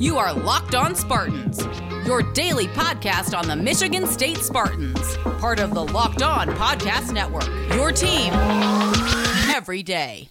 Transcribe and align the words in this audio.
You 0.00 0.16
are 0.16 0.32
Locked 0.32 0.74
On 0.74 0.94
Spartans, 0.94 1.62
your 2.06 2.22
daily 2.32 2.68
podcast 2.68 3.36
on 3.38 3.46
the 3.46 3.54
Michigan 3.54 4.06
State 4.06 4.38
Spartans, 4.38 5.18
part 5.42 5.60
of 5.60 5.74
the 5.74 5.84
Locked 5.84 6.22
On 6.22 6.48
Podcast 6.48 7.12
Network. 7.12 7.46
Your 7.74 7.92
team 7.92 8.32
every 9.54 9.82
day. 9.82 10.30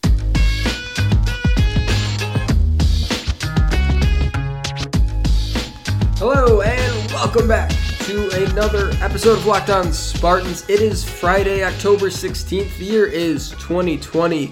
Hello 6.18 6.62
and 6.62 7.12
welcome 7.12 7.48
back 7.48 7.70
to 8.06 8.48
another 8.50 8.90
episode 9.04 9.38
of 9.38 9.46
Locked 9.46 9.70
On 9.70 9.94
Spartans. 9.94 10.68
It 10.68 10.82
is 10.82 11.08
Friday, 11.08 11.64
October 11.64 12.08
16th. 12.08 12.76
The 12.80 12.86
year 12.86 13.06
is 13.06 13.52
2020. 13.52 14.52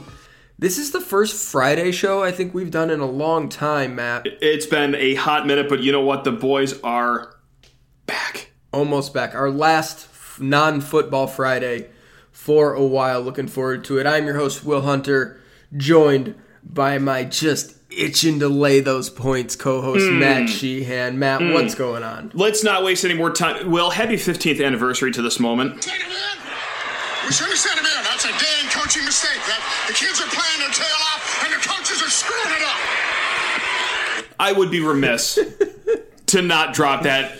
This 0.60 0.80
is 0.80 0.92
the 0.92 1.02
first 1.02 1.36
Friday 1.52 1.92
show 1.92 2.24
I 2.24 2.32
think 2.32 2.54
we've 2.54 2.72
done 2.72 2.90
in 2.90 3.00
a 3.00 3.06
long 3.06 3.48
time, 3.48 3.96
Matt. 3.96 4.26
It's 4.42 4.66
been 4.66 4.96
a 4.96 5.14
hot 5.14 5.46
minute, 5.46 5.70
but 5.70 5.82
you 5.82 5.92
know 5.92 6.02
what? 6.02 6.24
The 6.24 6.32
boys 6.32 6.82
are 6.82 7.36
back. 8.08 8.52
Almost 8.74 9.14
back. 9.14 9.36
Our 9.36 9.52
last 9.52 10.08
non 10.40 10.82
football 10.82 11.28
Friday 11.28 11.90
for 12.32 12.74
a 12.74 12.84
while. 12.84 13.22
Looking 13.22 13.48
forward 13.48 13.84
to 13.86 14.00
it. 14.00 14.08
I'm 14.08 14.26
your 14.26 14.36
host, 14.36 14.66
Will 14.66 14.82
Hunter, 14.82 15.40
joined 15.76 16.34
by 16.64 16.98
my 16.98 17.24
just 17.24 17.76
itching 17.92 18.40
to 18.40 18.50
lay 18.50 18.80
those 18.80 19.12
points 19.12 19.56
co 19.56 19.82
host, 19.82 20.08
Hmm. 20.10 20.20
Matt 20.20 20.50
Sheehan. 20.50 21.20
Matt, 21.20 21.42
what's 21.54 21.76
going 21.76 22.02
on? 22.02 22.32
Let's 22.34 22.64
not 22.64 22.84
waste 22.84 23.06
any 23.06 23.14
more 23.14 23.30
time. 23.32 23.70
Well, 23.70 23.92
happy 23.92 24.16
15th 24.18 24.64
anniversary 24.66 25.12
to 25.12 25.22
this 25.22 25.40
moment. 25.40 25.84
Send 25.84 26.02
him 26.02 26.10
in. 26.10 26.16
We 27.28 27.32
should 27.34 27.48
have 27.48 27.58
sent 27.60 27.80
him 27.80 27.86
in. 27.86 28.04
That's 28.06 28.26
a 28.26 28.30
damn 28.30 28.72
coaching 28.72 29.06
mistake. 29.06 29.38
That 29.48 29.62
the 29.88 29.94
kids 29.94 30.22
are 30.22 30.28
playing 30.28 30.60
their 30.60 30.72
tail 30.72 30.98
off, 31.14 31.44
and 31.46 31.54
the 31.54 31.68
coaches 31.68 32.02
are 32.02 32.10
screwing 32.10 32.58
it 32.58 32.64
up. 32.64 34.26
I 34.40 34.52
would 34.52 34.70
be 34.70 34.82
remiss 34.82 35.40
to 36.28 36.42
not 36.42 36.74
drop 36.74 37.04
that 37.04 37.40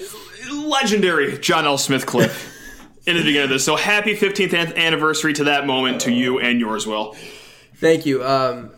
legendary 0.52 1.38
John 1.38 1.66
L. 1.66 1.78
Smith 1.78 2.06
clip 2.06 2.32
in 3.06 3.16
the 3.18 3.24
beginning 3.24 3.44
of 3.44 3.50
this. 3.50 3.66
So 3.66 3.76
happy 3.76 4.16
15th 4.16 4.76
anniversary 4.76 5.34
to 5.34 5.46
that 5.46 5.66
moment 5.68 6.02
to 6.02 6.12
you 6.12 6.40
and 6.40 6.60
yours, 6.60 6.88
Will. 6.88 7.16
Thank 7.76 8.06
you. 8.06 8.24
Um, 8.24 8.72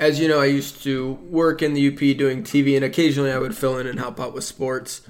as 0.00 0.20
you 0.20 0.28
know, 0.28 0.40
I 0.40 0.46
used 0.46 0.82
to 0.82 1.12
work 1.30 1.62
in 1.62 1.74
the 1.74 1.88
UP 1.88 1.98
doing 2.16 2.42
TV, 2.42 2.76
and 2.76 2.84
occasionally 2.84 3.32
I 3.32 3.38
would 3.38 3.56
fill 3.56 3.78
in 3.78 3.86
and 3.86 3.98
help 3.98 4.20
out 4.20 4.34
with 4.34 4.44
sports 4.44 5.02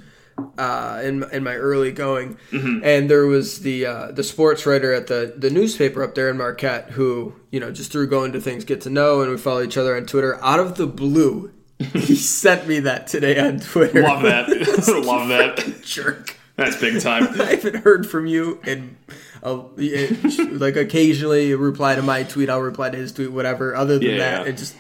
uh, 0.59 1.01
in 1.05 1.25
in 1.33 1.43
my 1.45 1.55
early 1.55 1.93
going. 1.93 2.39
And 2.53 3.11
there 3.11 3.27
was 3.27 3.61
the 3.61 3.87
uh, 3.87 4.13
the 4.13 4.23
sports 4.25 4.67
writer 4.67 4.93
at 4.93 5.07
the 5.07 5.35
the 5.37 5.51
newspaper 5.51 6.03
up 6.03 6.15
there 6.15 6.31
in 6.31 6.37
Marquette 6.39 6.91
who 6.91 7.35
you 7.51 7.61
know 7.61 7.71
just 7.71 7.93
through 7.93 8.09
going 8.09 8.33
to 8.33 8.41
things 8.41 8.65
get 8.65 8.81
to 8.83 8.91
know, 8.91 9.21
and 9.23 9.31
we 9.31 9.37
follow 9.39 9.63
each 9.63 9.77
other 9.77 9.97
on 9.97 10.07
Twitter. 10.07 10.43
Out 10.43 10.61
of 10.61 10.77
the 10.77 10.87
blue, 10.87 11.53
he 11.79 12.15
sent 12.17 12.67
me 12.69 12.81
that 12.81 13.07
today 13.07 13.39
on 13.39 13.61
Twitter. 13.61 14.03
Love 14.03 14.23
that. 14.23 14.49
Love 15.05 15.29
that. 15.29 15.83
jerk. 15.83 16.37
That's 16.57 16.77
big 16.81 17.01
time. 17.01 17.29
I 17.41 17.45
haven't 17.55 17.77
heard 17.77 18.07
from 18.09 18.27
you 18.27 18.61
and. 18.65 18.97
Like 19.41 20.75
occasionally 20.77 21.55
reply 21.55 21.95
to 21.95 22.03
my 22.03 22.25
tweet, 22.25 22.51
I'll 22.51 22.61
reply 22.61 22.91
to 22.91 22.97
his 22.97 23.13
tweet, 23.13 23.31
whatever. 23.31 23.77
Other 23.77 23.99
than 24.01 24.09
Yeah. 24.11 24.19
that, 24.19 24.49
it 24.49 24.57
just 24.57 24.75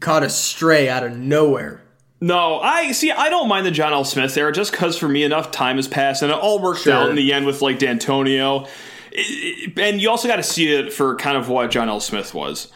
caught 0.00 0.22
a 0.22 0.30
stray 0.30 0.88
out 0.88 1.04
of 1.04 1.16
nowhere. 1.16 1.82
No, 2.20 2.58
I 2.58 2.92
see. 2.92 3.12
I 3.12 3.28
don't 3.30 3.48
mind 3.48 3.64
the 3.66 3.70
John 3.70 3.92
L. 3.92 4.04
Smith 4.04 4.36
era 4.36 4.52
just 4.52 4.72
because 4.72 4.98
for 4.98 5.08
me 5.08 5.22
enough 5.22 5.50
time 5.52 5.76
has 5.76 5.86
passed 5.86 6.22
and 6.22 6.32
it 6.32 6.38
all 6.38 6.58
worked 6.58 6.80
Sure. 6.82 6.92
out 6.94 7.10
in 7.10 7.16
the 7.16 7.32
end 7.32 7.46
with 7.46 7.62
like 7.62 7.78
D'Antonio. 7.78 8.66
It- 9.12 9.70
it- 9.76 9.78
and 9.78 10.00
you 10.00 10.10
also 10.10 10.26
got 10.26 10.36
to 10.36 10.42
see 10.42 10.72
it 10.72 10.92
for 10.92 11.14
kind 11.16 11.36
of 11.36 11.48
what 11.48 11.70
John 11.70 11.88
L. 11.88 12.00
Smith 12.00 12.34
was. 12.34 12.72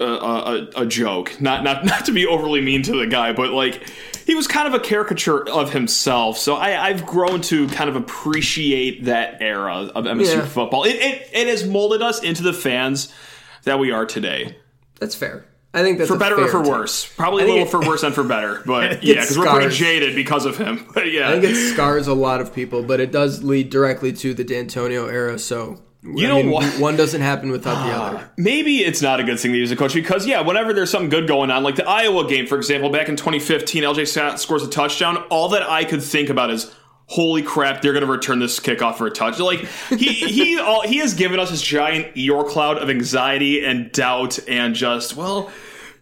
A, 0.00 0.04
a, 0.04 0.68
a 0.78 0.86
joke, 0.86 1.40
not 1.40 1.62
not 1.62 1.84
not 1.86 2.04
to 2.06 2.12
be 2.12 2.26
overly 2.26 2.60
mean 2.60 2.82
to 2.82 2.98
the 2.98 3.06
guy, 3.06 3.32
but 3.32 3.52
like 3.52 3.88
he 4.26 4.34
was 4.34 4.48
kind 4.48 4.66
of 4.66 4.74
a 4.74 4.80
caricature 4.80 5.48
of 5.48 5.72
himself. 5.72 6.36
So 6.36 6.56
I, 6.56 6.88
I've 6.88 7.06
grown 7.06 7.40
to 7.42 7.68
kind 7.68 7.88
of 7.88 7.94
appreciate 7.94 9.04
that 9.04 9.36
era 9.40 9.90
of 9.94 10.04
MSU 10.06 10.34
Yeah. 10.38 10.46
football. 10.46 10.82
It, 10.82 10.96
it 10.96 11.28
it 11.32 11.46
has 11.46 11.64
molded 11.64 12.02
us 12.02 12.20
into 12.24 12.42
the 12.42 12.52
fans 12.52 13.14
that 13.62 13.78
we 13.78 13.92
are 13.92 14.04
today. 14.04 14.56
That's 14.98 15.14
fair. 15.14 15.46
I 15.74 15.82
think 15.82 15.98
that's 15.98 16.08
For 16.08 16.16
better 16.16 16.40
or 16.40 16.48
for 16.48 16.62
take. 16.62 16.70
worse. 16.70 17.04
Probably 17.16 17.42
a 17.42 17.46
little 17.46 17.62
it- 17.64 17.68
for 17.70 17.80
worse 17.80 18.02
than 18.02 18.12
for 18.12 18.22
better. 18.24 18.62
But 18.64 19.02
yeah, 19.02 19.14
because 19.14 19.36
we're 19.36 19.50
pretty 19.52 19.74
jaded 19.74 20.14
because 20.14 20.46
of 20.46 20.56
him. 20.56 20.86
But 20.94 21.10
yeah. 21.10 21.28
I 21.28 21.32
think 21.40 21.44
it 21.52 21.72
scars 21.72 22.06
a 22.06 22.14
lot 22.14 22.40
of 22.40 22.54
people, 22.54 22.82
but 22.84 23.00
it 23.00 23.10
does 23.12 23.42
lead 23.42 23.70
directly 23.70 24.12
to 24.14 24.32
the 24.34 24.44
D'Antonio 24.44 25.06
era. 25.08 25.38
So 25.38 25.82
You 26.02 26.26
I 26.26 26.28
know 26.28 26.36
mean, 26.42 26.50
what? 26.50 26.64
One 26.78 26.96
doesn't 26.96 27.20
happen 27.22 27.50
without 27.50 27.84
the 27.86 27.92
ah, 27.92 28.06
other. 28.08 28.30
Maybe 28.36 28.78
it's 28.84 29.02
not 29.02 29.18
a 29.20 29.24
good 29.24 29.40
thing 29.40 29.52
to 29.52 29.58
use 29.58 29.72
a 29.72 29.76
coach 29.76 29.94
because, 29.94 30.26
yeah, 30.26 30.42
whenever 30.42 30.72
there's 30.72 30.90
something 30.90 31.08
good 31.10 31.26
going 31.26 31.50
on, 31.50 31.62
like 31.64 31.76
the 31.76 31.88
Iowa 31.88 32.28
game, 32.28 32.46
for 32.46 32.56
example, 32.56 32.90
back 32.90 33.08
in 33.08 33.16
2015, 33.16 33.82
LJ 33.82 34.06
Scott 34.06 34.40
scores 34.40 34.62
a 34.62 34.68
touchdown. 34.68 35.16
All 35.30 35.48
that 35.50 35.62
I 35.68 35.84
could 35.84 36.02
think 36.02 36.28
about 36.30 36.50
is, 36.50 36.70
holy 37.06 37.42
crap, 37.42 37.82
they're 37.82 37.92
going 37.92 38.04
to 38.04 38.10
return 38.10 38.38
this 38.38 38.58
kickoff 38.60 38.96
for 38.96 39.06
a 39.06 39.10
touch. 39.10 39.38
Like 39.38 39.60
he 39.90 40.06
he 40.12 40.58
all, 40.60 40.82
he 40.82 40.98
has 40.98 41.14
given 41.14 41.38
us 41.38 41.50
this 41.50 41.62
giant 41.62 42.14
Eeyore 42.14 42.48
cloud 42.48 42.78
of 42.78 42.88
anxiety 42.90 43.64
and 43.64 43.90
doubt 43.92 44.38
and 44.48 44.74
just 44.74 45.16
well, 45.16 45.50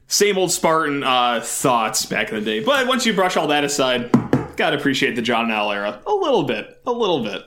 same 0.06 0.38
old 0.38 0.52
Spartan 0.52 1.02
uh, 1.04 1.40
thoughts 1.42 2.06
back 2.06 2.28
in 2.30 2.36
the 2.36 2.40
day. 2.40 2.60
But 2.60 2.86
once 2.86 3.04
you 3.06 3.12
brush 3.14 3.36
all 3.36 3.48
that 3.48 3.64
aside, 3.64 4.10
gotta 4.56 4.76
appreciate 4.76 5.16
the 5.16 5.22
John 5.22 5.50
L 5.50 5.72
era 5.72 6.00
a 6.06 6.12
little 6.14 6.44
bit, 6.44 6.80
a 6.86 6.92
little 6.92 7.22
bit. 7.24 7.42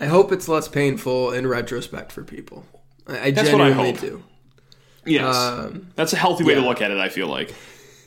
I 0.00 0.06
hope 0.06 0.30
it's 0.30 0.46
less 0.48 0.68
painful 0.68 1.32
in 1.32 1.46
retrospect 1.46 2.12
for 2.12 2.22
people. 2.22 2.64
I, 3.08 3.18
I 3.18 3.30
That's 3.32 3.50
what 3.50 3.60
I 3.60 3.68
genuinely 3.70 3.92
hope. 3.92 4.00
do. 4.00 4.22
Yes, 5.04 5.34
Um, 5.34 5.88
that's 5.96 6.12
a 6.12 6.16
healthy 6.16 6.44
way 6.44 6.54
to 6.54 6.60
look 6.60 6.80
at 6.82 6.90
it. 6.90 6.98
I 6.98 7.08
feel 7.08 7.26
like. 7.26 7.54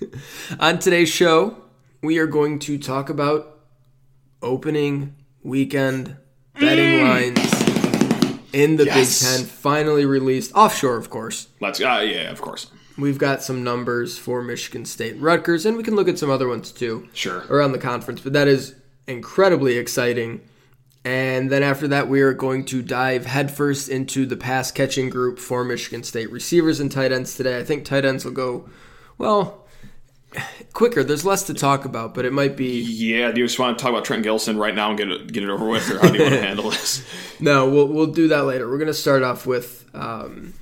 On 0.60 0.80
today's 0.80 1.10
show, 1.10 1.58
we 2.02 2.18
are 2.20 2.28
going 2.28 2.60
to 2.60 2.78
talk 2.78 3.10
about 3.10 3.51
opening 4.42 5.16
weekend 5.44 6.18
betting 6.60 7.04
lines 7.08 7.40
in 8.54 8.76
the 8.76 8.84
Mm. 8.84 8.88
Yes. 8.88 9.22
Big 9.22 9.30
Ten, 9.38 9.46
finally 9.46 10.06
released 10.06 10.52
offshore, 10.54 10.98
of 10.98 11.10
course. 11.10 11.48
Let's. 11.60 11.80
Uh, 11.82 12.06
yeah, 12.06 12.30
of 12.32 12.42
course. 12.42 12.68
We've 12.98 13.18
got 13.18 13.42
some 13.42 13.64
numbers 13.64 14.18
for 14.18 14.42
Michigan 14.44 14.86
State 14.86 15.20
Rutgers, 15.20 15.66
and 15.66 15.78
we 15.78 15.84
can 15.84 15.96
look 15.96 16.10
at 16.10 16.20
some 16.20 16.30
other 16.30 16.48
ones 16.48 16.72
too. 16.72 17.08
Sure. 17.14 17.44
Around 17.50 17.72
the 17.72 17.80
conference, 17.80 18.22
but 18.22 18.34
that 18.34 18.48
is 18.48 18.76
incredibly 19.08 19.78
exciting. 19.78 20.42
And 21.04 21.50
then 21.50 21.64
after 21.64 21.88
that, 21.88 22.10
we 22.10 22.22
are 22.22 22.34
going 22.34 22.64
to 22.66 22.84
dive 22.84 23.26
headfirst 23.26 23.90
into 23.90 24.28
the 24.28 24.38
pass 24.38 24.72
catching 24.72 25.10
group 25.10 25.40
for 25.40 25.64
Michigan 25.64 26.04
State 26.04 26.32
receivers 26.32 26.80
and 26.80 26.92
tight 26.92 27.12
ends 27.12 27.36
today. 27.36 27.58
I 27.58 27.64
think 27.64 27.86
tight 27.86 28.06
ends 28.06 28.24
will 28.24 28.34
go, 28.34 28.70
well, 29.18 29.61
quicker. 30.74 31.04
There's 31.04 31.26
less 31.26 31.44
to 31.44 31.54
talk 31.54 31.86
about, 31.86 32.14
but 32.14 32.26
it 32.26 32.34
might 32.34 32.56
be. 32.56 32.82
Yeah, 32.82 33.32
do 33.32 33.42
you 33.42 33.48
just 33.48 33.60
want 33.60 33.78
to 33.78 33.82
talk 33.82 33.92
about 33.92 34.06
Trent 34.06 34.26
Gillison 34.26 34.58
right 34.58 34.76
now 34.76 34.90
and 34.90 34.98
get 34.98 35.10
it 35.10 35.32
get 35.32 35.44
it 35.44 35.50
over 35.50 35.68
with, 35.68 35.90
or 35.90 36.00
how 36.00 36.10
do 36.10 36.18
you 36.18 36.24
want 36.24 36.36
to 36.36 36.42
handle 36.42 36.70
this? 36.72 37.06
No, 37.40 37.68
we'll, 37.68 37.88
we'll 37.88 38.06
do 38.06 38.28
that 38.28 38.44
later. 38.44 38.70
We're 38.70 38.78
going 38.78 38.86
to 38.86 38.94
start 38.94 39.24
off 39.24 39.48
with 39.48 39.90
um, 39.96 40.54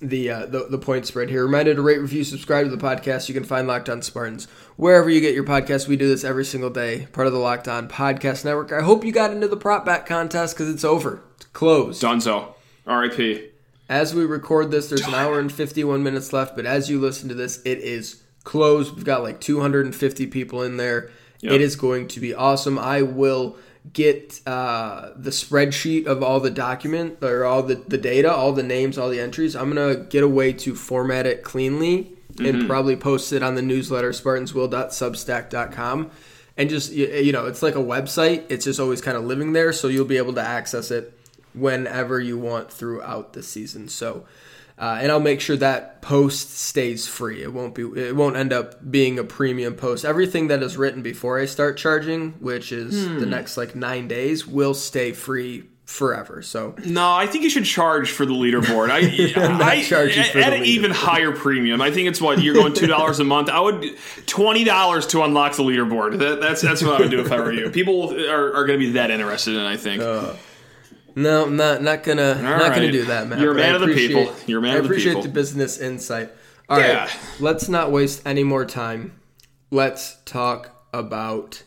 the, 0.00 0.30
uh, 0.30 0.46
the 0.46 0.66
the 0.70 0.78
point 0.78 1.04
spread 1.04 1.28
here. 1.28 1.44
Reminder 1.44 1.74
to 1.74 1.82
rate, 1.82 1.98
review, 1.98 2.22
subscribe 2.22 2.66
to 2.66 2.70
the 2.70 2.80
podcast. 2.80 3.28
You 3.28 3.34
can 3.34 3.42
find 3.42 3.66
Locked 3.66 3.88
On 3.88 4.00
Spartans 4.00 4.46
wherever 4.76 5.10
you 5.10 5.20
get 5.20 5.34
your 5.34 5.42
podcast. 5.42 5.88
We 5.88 5.96
do 5.96 6.06
this 6.06 6.22
every 6.22 6.44
single 6.44 6.70
day, 6.70 7.08
part 7.12 7.26
of 7.26 7.32
the 7.32 7.40
Locked 7.40 7.66
On 7.66 7.88
Podcast 7.88 8.44
Network. 8.44 8.70
I 8.70 8.82
hope 8.82 9.04
you 9.04 9.10
got 9.10 9.32
into 9.32 9.48
the 9.48 9.56
prop 9.56 9.84
bet 9.84 10.06
contest 10.06 10.54
because 10.54 10.72
it's 10.72 10.84
over. 10.84 11.20
It's 11.34 11.46
closed. 11.46 12.00
Dunzo, 12.00 12.54
R.I.P. 12.86 13.48
As 13.88 14.14
we 14.14 14.24
record 14.24 14.70
this, 14.70 14.88
there's 14.88 15.08
an 15.08 15.14
hour 15.14 15.40
and 15.40 15.52
51 15.52 16.04
minutes 16.04 16.32
left, 16.32 16.54
but 16.54 16.64
as 16.64 16.88
you 16.88 17.00
listen 17.00 17.28
to 17.28 17.34
this, 17.34 17.60
it 17.64 17.78
is 17.78 18.22
closed. 18.44 18.94
We've 18.94 19.04
got 19.04 19.22
like 19.22 19.40
250 19.40 20.26
people 20.28 20.62
in 20.62 20.76
there. 20.76 21.10
Yep. 21.40 21.52
It 21.52 21.60
is 21.60 21.76
going 21.76 22.08
to 22.08 22.20
be 22.20 22.34
awesome. 22.34 22.78
I 22.78 23.02
will 23.02 23.56
get 23.92 24.40
uh, 24.46 25.10
the 25.16 25.30
spreadsheet 25.30 26.06
of 26.06 26.22
all 26.22 26.38
the 26.40 26.50
document 26.50 27.18
or 27.22 27.44
all 27.44 27.62
the, 27.62 27.76
the 27.76 27.96
data, 27.96 28.30
all 28.30 28.52
the 28.52 28.62
names, 28.62 28.98
all 28.98 29.08
the 29.08 29.20
entries. 29.20 29.56
I'm 29.56 29.72
going 29.72 29.96
to 29.96 30.02
get 30.04 30.22
a 30.22 30.28
way 30.28 30.52
to 30.52 30.74
format 30.74 31.26
it 31.26 31.42
cleanly 31.42 32.12
and 32.38 32.66
probably 32.66 32.96
post 32.96 33.32
it 33.32 33.42
on 33.42 33.54
the 33.54 33.62
newsletter, 33.62 34.10
spartanswill.substack.com. 34.10 36.10
And 36.56 36.68
just, 36.68 36.92
you 36.92 37.32
know, 37.32 37.46
it's 37.46 37.62
like 37.62 37.74
a 37.74 37.78
website. 37.78 38.44
It's 38.50 38.64
just 38.64 38.80
always 38.80 39.00
kind 39.00 39.16
of 39.16 39.24
living 39.24 39.54
there. 39.54 39.72
So 39.72 39.88
you'll 39.88 40.04
be 40.04 40.18
able 40.18 40.34
to 40.34 40.42
access 40.42 40.90
it 40.90 41.18
whenever 41.54 42.20
you 42.20 42.38
want 42.38 42.70
throughout 42.70 43.32
the 43.32 43.42
season. 43.42 43.88
So, 43.88 44.26
uh, 44.80 44.98
and 45.00 45.12
I'll 45.12 45.20
make 45.20 45.42
sure 45.42 45.56
that 45.56 46.00
post 46.00 46.56
stays 46.56 47.06
free. 47.06 47.42
It 47.42 47.52
won't 47.52 47.74
be. 47.74 47.82
It 47.82 48.16
won't 48.16 48.36
end 48.36 48.52
up 48.52 48.90
being 48.90 49.18
a 49.18 49.24
premium 49.24 49.74
post. 49.74 50.06
Everything 50.06 50.48
that 50.48 50.62
is 50.62 50.78
written 50.78 51.02
before 51.02 51.38
I 51.38 51.44
start 51.44 51.76
charging, 51.76 52.32
which 52.40 52.72
is 52.72 53.06
the 53.20 53.26
next 53.26 53.58
like 53.58 53.76
nine 53.76 54.08
days, 54.08 54.46
will 54.46 54.72
stay 54.72 55.12
free 55.12 55.64
forever. 55.84 56.40
So 56.40 56.76
No, 56.86 57.12
I 57.12 57.26
think 57.26 57.44
you 57.44 57.50
should 57.50 57.66
charge 57.66 58.12
for 58.12 58.24
the 58.24 58.32
leaderboard. 58.32 58.90
I, 58.90 59.00
I'm 59.44 59.58
not 59.58 59.68
I 59.68 59.82
for 59.82 59.96
at 59.96 60.32
the 60.32 60.56
an 60.56 60.64
even 60.64 60.92
higher 60.92 61.32
premium. 61.32 61.82
I 61.82 61.90
think 61.90 62.08
it's 62.08 62.20
what 62.20 62.40
you're 62.40 62.54
going 62.54 62.72
two 62.72 62.86
dollars 62.86 63.20
a 63.20 63.24
month. 63.24 63.50
I 63.50 63.60
would 63.60 63.84
twenty 64.24 64.64
dollars 64.64 65.06
to 65.08 65.22
unlock 65.24 65.56
the 65.56 65.62
leaderboard. 65.62 66.18
That, 66.20 66.40
that's 66.40 66.62
that's 66.62 66.82
what 66.82 66.94
I 66.94 67.00
would 67.00 67.10
do 67.10 67.20
if 67.20 67.30
I 67.30 67.40
were 67.40 67.52
you. 67.52 67.68
People 67.68 68.14
are, 68.14 68.54
are 68.54 68.64
going 68.64 68.78
to 68.78 68.86
be 68.86 68.92
that 68.92 69.10
interested 69.10 69.56
in. 69.56 69.60
I 69.60 69.76
think. 69.76 70.02
No, 71.22 71.44
I'm 71.44 71.56
not 71.56 71.82
not 71.82 72.02
gonna 72.02 72.40
not 72.42 72.74
gonna 72.74 72.92
do 72.92 73.04
that, 73.06 73.28
man. 73.28 73.40
You're 73.40 73.52
a 73.52 73.56
man 73.56 73.74
of 73.74 73.80
the 73.82 73.94
people. 73.94 74.32
You're 74.46 74.58
a 74.58 74.62
man 74.62 74.76
I 74.76 74.78
of 74.78 74.88
the 74.88 74.94
people. 74.94 75.00
I 75.02 75.14
appreciate 75.14 75.22
the 75.22 75.28
business 75.28 75.78
insight. 75.78 76.30
All 76.68 76.78
right, 76.78 76.88
Yeah. 76.88 77.10
let's 77.40 77.68
not 77.68 77.90
waste 77.90 78.22
any 78.24 78.44
more 78.44 78.64
time. 78.64 79.12
let's 79.72 80.16
talk 80.24 80.70
about 80.92 81.62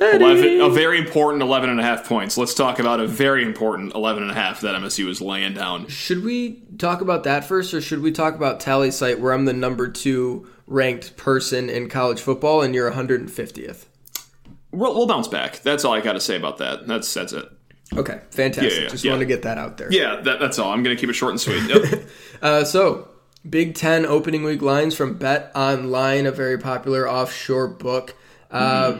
11, 0.00 0.60
a 0.60 0.68
very 0.70 0.98
important 0.98 1.42
11 1.42 1.68
and 1.70 1.78
a 1.78 1.82
half 1.82 2.08
points. 2.08 2.36
Let's 2.38 2.54
talk 2.54 2.78
about 2.78 2.98
a 2.98 3.06
very 3.06 3.44
important 3.44 3.94
11 3.94 4.22
and 4.22 4.32
a 4.32 4.34
half 4.34 4.60
that 4.62 4.74
MSU 4.74 5.08
is 5.08 5.20
laying 5.20 5.54
down. 5.54 5.86
Should 5.88 6.24
we 6.24 6.62
talk 6.78 7.00
about 7.00 7.24
that 7.24 7.44
first, 7.44 7.74
or 7.74 7.80
should 7.80 8.00
we 8.02 8.10
talk 8.10 8.34
about 8.34 8.58
TallySight, 8.58 9.18
where 9.20 9.32
I'm 9.32 9.44
the 9.44 9.52
number 9.52 9.88
two 9.88 10.48
ranked 10.66 11.16
person 11.16 11.68
in 11.68 11.88
college 11.88 12.20
football, 12.20 12.62
and 12.62 12.74
you're 12.74 12.90
150th? 12.90 13.84
We'll, 14.70 14.94
we'll 14.94 15.06
bounce 15.06 15.28
back. 15.28 15.60
That's 15.62 15.84
all 15.84 15.92
I 15.92 16.00
got 16.00 16.14
to 16.14 16.20
say 16.20 16.36
about 16.36 16.58
that. 16.58 16.86
That's 16.88 17.12
that's 17.12 17.32
it. 17.34 17.46
Okay, 17.96 18.20
fantastic. 18.30 18.72
Yeah, 18.72 18.80
yeah, 18.82 18.88
Just 18.88 19.04
yeah. 19.04 19.12
want 19.12 19.20
to 19.20 19.26
get 19.26 19.42
that 19.42 19.58
out 19.58 19.76
there. 19.76 19.92
Yeah, 19.92 20.20
that, 20.22 20.40
that's 20.40 20.58
all. 20.58 20.72
I'm 20.72 20.82
going 20.82 20.96
to 20.96 21.00
keep 21.00 21.10
it 21.10 21.14
short 21.14 21.32
and 21.32 21.40
sweet. 21.40 21.62
Yep. 21.68 22.08
Uh, 22.42 22.64
so, 22.64 23.08
Big 23.48 23.76
Ten 23.76 24.04
opening 24.04 24.42
week 24.42 24.62
lines 24.62 24.96
from 24.96 25.16
BetOnline, 25.16 26.26
a 26.26 26.32
very 26.32 26.58
popular 26.58 27.08
offshore 27.08 27.68
book. 27.68 28.16
Uh, 28.50 28.98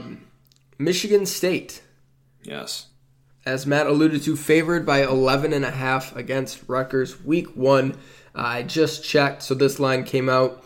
Michigan 0.79 1.27
State, 1.27 1.83
yes. 2.45 2.87
as 3.45 3.67
Matt 3.67 3.89
alluded 3.89 4.23
to, 4.23 4.37
favored 4.37 4.87
by 4.87 5.03
11 5.03 5.53
and 5.53 5.65
a 5.65 5.73
half 5.73 6.15
against 6.15 6.69
Rutgers 6.69 7.21
week 7.25 7.57
one. 7.57 7.95
Uh, 8.33 8.43
I 8.43 8.63
just 8.63 9.03
checked, 9.03 9.43
so 9.43 9.55
this 9.55 9.81
line 9.81 10.05
came 10.05 10.29
out 10.29 10.65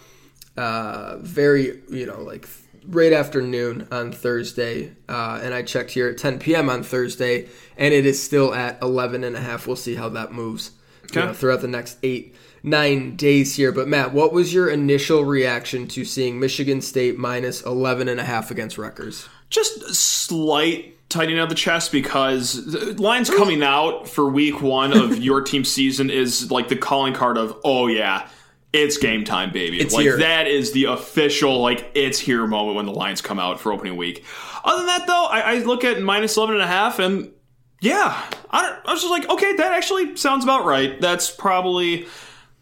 uh, 0.56 1.17
very, 1.19 1.81
you 1.90 2.05
know, 2.05 2.20
like 2.20 2.46
right 2.88 3.12
after 3.12 3.43
noon 3.43 3.88
on 3.91 4.12
Thursday, 4.12 4.94
uh, 5.09 5.41
and 5.43 5.55
I 5.55 5.62
checked 5.62 5.91
here 5.91 6.09
at 6.09 6.19
10 6.19 6.38
p.m. 6.38 6.71
on 6.71 6.83
Thursday, 6.83 7.49
and 7.77 7.93
it 7.93 8.06
is 8.06 8.23
still 8.23 8.55
at 8.55 8.81
11 8.83 9.25
and 9.25 9.37
a 9.37 9.41
half. 9.41 9.67
We'll 9.67 9.77
see 9.77 9.94
how 9.94 10.09
that 10.11 10.33
moves 10.33 10.73
you 11.12 11.21
know, 11.21 11.33
throughout 11.33 11.61
the 11.61 11.69
next 11.69 11.99
eight, 12.03 12.35
nine 12.62 13.17
days 13.17 13.56
here. 13.56 13.73
But 13.73 13.88
Matt, 13.88 14.12
what 14.12 14.33
was 14.33 14.53
your 14.53 14.69
initial 14.69 15.25
reaction 15.25 15.87
to 15.88 16.05
seeing 16.05 16.38
Michigan 16.38 16.81
State 16.81 17.19
minus 17.19 17.62
11 17.62 18.09
and 18.09 18.21
a 18.21 18.25
half 18.25 18.50
against 18.50 18.79
Rutgers? 18.79 19.29
Just 19.50 19.94
slight 19.94 20.93
tightening 21.09 21.39
of 21.39 21.49
the 21.49 21.55
chest 21.55 21.93
because 21.93 22.67
lines 22.99 23.31
coming 23.31 23.62
out 23.62 24.09
for 24.09 24.29
week 24.29 24.61
one 24.61 24.93
of 24.93 25.19
your 25.19 25.41
team 25.41 25.65
season 25.65 26.11
is 26.11 26.50
like 26.50 26.69
the 26.69 26.77
calling 26.77 27.15
card 27.15 27.39
of, 27.39 27.56
oh, 27.65 27.87
yeah. 27.87 28.29
It's 28.73 28.99
game 28.99 29.25
time, 29.25 29.53
baby. 29.53 29.81
It's 29.81 29.95
like 29.95 30.03
here. 30.03 30.19
that 30.19 30.47
is 30.47 30.73
the 30.73 30.85
official 30.85 31.61
like 31.61 31.91
it's 31.95 32.19
here 32.19 32.47
moment 32.47 32.77
when 32.77 32.87
the 32.87 32.93
lines 32.93 33.23
come 33.23 33.39
out 33.39 33.59
for 33.61 33.73
opening 33.73 33.97
week. 33.97 34.25
Other 34.65 34.79
than 34.79 34.87
that, 34.87 35.07
though, 35.07 35.25
I, 35.27 35.41
I 35.41 35.59
look 35.61 35.85
at 35.85 36.01
minus 36.03 36.37
11 36.37 36.57
and 36.57 36.65
a 36.65 36.67
half 36.67 36.99
and 36.99 37.33
yeah, 37.81 38.23
I, 38.51 38.63
don't, 38.63 38.89
I 38.89 38.93
was 38.93 39.01
just 39.03 39.11
like, 39.11 39.29
okay, 39.31 39.55
that 39.57 39.73
actually 39.73 40.17
sounds 40.17 40.45
about 40.45 40.65
right. 40.65 41.01
That's 41.01 41.31
probably 41.31 42.07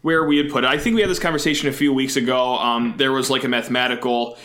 where 0.01 0.23
we 0.25 0.37
had 0.37 0.49
put 0.51 0.63
it. 0.63 0.67
I 0.69 0.77
think 0.77 0.95
we 0.95 1.01
had 1.01 1.09
this 1.09 1.19
conversation 1.19 1.67
a 1.67 1.71
few 1.71 1.91
weeks 1.91 2.15
ago. 2.15 2.55
Um, 2.55 2.93
there 2.97 3.11
was 3.11 3.29
like 3.29 3.43
a 3.43 3.47
mathematical 3.49 4.37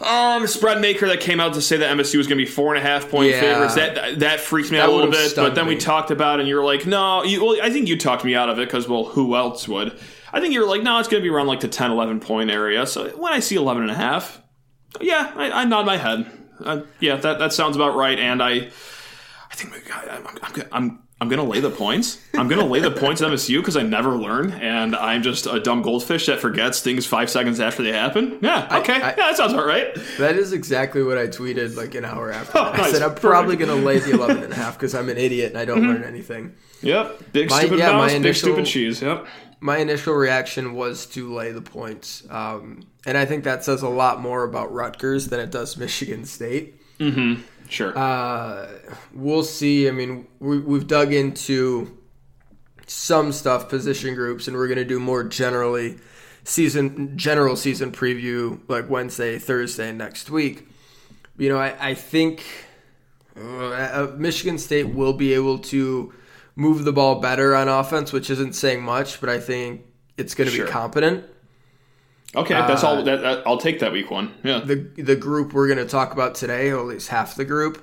um, 0.00 0.46
spread 0.46 0.80
maker 0.80 1.06
that 1.08 1.20
came 1.20 1.40
out 1.40 1.54
to 1.54 1.62
say 1.62 1.76
that 1.78 1.96
MSU 1.96 2.16
was 2.18 2.26
going 2.26 2.38
to 2.38 2.44
be 2.44 2.50
four 2.50 2.74
and 2.74 2.84
a 2.84 2.86
half 2.86 3.08
point 3.10 3.30
Yeah. 3.30 3.40
favorites. 3.40 3.74
That 3.74 4.18
that 4.20 4.40
freaked 4.40 4.70
me 4.72 4.78
out 4.78 4.88
a 4.88 4.92
little 4.92 5.10
bit. 5.10 5.34
But 5.36 5.54
then 5.54 5.66
we 5.66 5.76
talked 5.76 6.10
about 6.10 6.38
it, 6.38 6.42
and 6.42 6.48
you 6.48 6.56
were 6.56 6.64
like, 6.64 6.86
no. 6.86 7.22
You, 7.24 7.44
well, 7.44 7.56
I 7.62 7.70
think 7.70 7.88
you 7.88 7.96
talked 7.98 8.24
me 8.24 8.34
out 8.34 8.48
of 8.48 8.58
it 8.58 8.66
because, 8.66 8.88
well, 8.88 9.04
who 9.04 9.36
else 9.36 9.68
would? 9.68 9.98
I 10.32 10.40
think 10.40 10.52
you're 10.54 10.66
like, 10.68 10.82
no, 10.82 10.98
it's 10.98 11.08
going 11.08 11.22
to 11.22 11.28
be 11.28 11.34
around 11.34 11.46
like 11.46 11.60
the 11.60 11.68
10, 11.68 11.90
11 11.90 12.20
point 12.20 12.50
area. 12.50 12.86
So 12.86 13.08
when 13.16 13.32
I 13.32 13.40
see 13.40 13.56
11 13.56 13.82
and 13.82 13.90
a 13.92 13.94
half, 13.94 14.42
yeah, 15.00 15.32
I, 15.36 15.50
I 15.50 15.64
nod 15.64 15.86
my 15.86 15.96
head. 15.96 16.30
Uh, 16.62 16.82
yeah, 17.00 17.16
that, 17.16 17.38
that 17.38 17.52
sounds 17.52 17.76
about 17.76 17.94
right. 17.96 18.18
And 18.18 18.42
I, 18.42 18.68
I 19.50 19.54
think 19.54 19.72
I, 19.96 20.16
I'm, 20.16 20.26
I'm, 20.42 20.62
I'm, 20.72 21.02
I'm 21.20 21.28
going 21.28 21.38
to 21.44 21.50
lay 21.50 21.58
the 21.60 21.70
points. 21.70 22.20
I'm 22.34 22.46
going 22.46 22.60
to 22.60 22.64
lay 22.66 22.78
the 22.80 22.92
points 22.92 23.20
at 23.22 23.28
MSU 23.32 23.58
because 23.58 23.76
I 23.76 23.82
never 23.82 24.16
learn, 24.16 24.52
and 24.52 24.94
I'm 24.94 25.22
just 25.24 25.46
a 25.46 25.58
dumb 25.58 25.82
goldfish 25.82 26.26
that 26.26 26.38
forgets 26.38 26.80
things 26.80 27.06
five 27.06 27.28
seconds 27.28 27.58
after 27.58 27.82
they 27.82 27.90
happen. 27.92 28.38
Yeah, 28.40 28.78
okay, 28.80 28.94
I- 28.94 28.98
yeah, 29.10 29.14
that 29.16 29.36
sounds 29.36 29.52
about 29.52 29.66
right. 29.66 29.92
That 30.18 30.36
is 30.36 30.52
exactly 30.52 31.02
what 31.02 31.18
I 31.18 31.26
tweeted 31.26 31.74
like 31.76 31.96
an 31.96 32.04
hour 32.04 32.30
after. 32.30 32.56
I 32.58 32.68
Oh, 32.68 32.72
nice. 32.76 32.92
said 32.92 33.02
I'm 33.02 33.16
probably 33.16 33.56
going 33.56 33.68
to 33.76 33.84
lay 33.84 33.98
the 33.98 34.12
11 34.12 34.44
and 34.44 34.52
a 34.52 34.56
half 34.56 34.74
because 34.78 34.94
I'm 34.94 35.08
an 35.08 35.18
idiot 35.18 35.48
and 35.50 35.58
I 35.58 35.64
don't 35.64 35.82
learn 35.82 36.04
anything. 36.04 36.54
Yep, 36.82 37.32
big 37.32 37.50
My- 37.50 37.60
stupid 37.60 37.78
yeah, 37.80 37.92
mouse, 37.92 38.12
big 38.12 38.16
initial- 38.20 38.48
stupid 38.50 38.66
cheese. 38.66 39.02
Yep. 39.02 39.26
My 39.60 39.78
initial 39.78 40.14
reaction 40.14 40.74
was 40.74 41.06
to 41.06 41.32
lay 41.32 41.52
the 41.52 41.62
points. 41.62 42.24
Um, 42.30 42.86
and 43.06 43.16
I 43.18 43.24
think 43.24 43.44
that 43.44 43.64
says 43.64 43.82
a 43.82 43.88
lot 43.88 44.20
more 44.20 44.44
about 44.44 44.72
Rutgers 44.72 45.28
than 45.28 45.40
it 45.40 45.50
does 45.50 45.76
Michigan 45.78 46.24
State. 46.24 46.74
Sure. 47.68 47.96
Uh, 47.96 48.68
we'll 49.12 49.44
see. 49.44 49.88
I 49.88 49.90
mean, 49.90 50.26
we, 50.40 50.58
we've 50.58 50.86
dug 50.86 51.12
into 51.12 51.96
some 52.86 53.32
stuff, 53.32 53.68
position 53.68 54.14
groups, 54.14 54.48
and 54.48 54.56
we're 54.56 54.66
going 54.66 54.78
to 54.78 54.84
do 54.84 54.98
more 54.98 55.22
generally 55.24 55.98
season 56.44 57.16
general 57.16 57.56
season 57.56 57.92
preview 57.92 58.58
like 58.68 58.88
Wednesday, 58.88 59.38
Thursday 59.38 59.92
next 59.92 60.30
week. 60.30 60.66
You 61.36 61.50
know, 61.50 61.58
I, 61.58 61.90
I 61.90 61.94
think 61.94 62.44
uh, 63.36 64.08
Michigan 64.16 64.58
State 64.58 64.88
will 64.88 65.12
be 65.12 65.34
able 65.34 65.58
to 65.58 66.12
move 66.58 66.84
the 66.84 66.92
ball 66.92 67.20
better 67.20 67.54
on 67.54 67.68
offense, 67.68 68.12
which 68.12 68.28
isn't 68.30 68.54
saying 68.54 68.82
much, 68.82 69.20
but 69.20 69.30
I 69.30 69.38
think 69.38 69.82
it's 70.16 70.34
going 70.34 70.50
to 70.50 70.54
Sure. 70.56 70.66
be 70.66 70.70
competent. 70.72 71.24
okay, 72.34 72.54
that's 72.54 72.82
all. 72.84 73.02
That, 73.04 73.22
that, 73.22 73.42
I'll 73.46 73.58
take 73.58 73.78
that 73.80 73.92
week 73.92 74.10
one. 74.10 74.34
Yeah. 74.42 74.56
uh, 74.56 74.64
the 74.64 74.74
the 74.96 75.16
group 75.16 75.52
we're 75.54 75.68
going 75.68 75.78
to 75.78 75.86
talk 75.86 76.12
about 76.12 76.34
today, 76.34 76.70
or 76.72 76.80
at 76.80 76.86
least 76.86 77.08
half 77.08 77.36
the 77.36 77.44
group, 77.44 77.82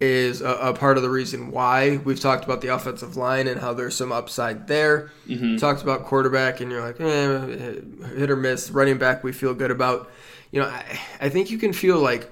is 0.00 0.40
a, 0.42 0.50
a 0.50 0.72
part 0.74 0.96
of 0.96 1.02
the 1.04 1.10
reason 1.10 1.50
why 1.52 1.98
we've 2.04 2.20
talked 2.20 2.44
about 2.44 2.60
the 2.60 2.68
offensive 2.74 3.16
line 3.16 3.46
and 3.46 3.60
how 3.60 3.72
there's 3.72 3.94
some 3.96 4.10
upside 4.12 4.66
there. 4.66 5.10
Talked 5.58 5.82
about 5.82 6.04
quarterback, 6.04 6.60
and 6.60 6.70
you're 6.72 6.82
like, 6.82 7.00
eh, 7.00 7.74
hit 8.16 8.30
or 8.30 8.36
miss. 8.36 8.70
Running 8.70 8.98
back, 8.98 9.22
we 9.24 9.32
feel 9.32 9.54
good 9.54 9.70
about. 9.70 10.10
You 10.50 10.60
know, 10.62 10.66
I, 10.66 10.98
I 11.20 11.28
think 11.28 11.50
you 11.50 11.58
can 11.58 11.72
feel 11.72 11.98
like 12.00 12.30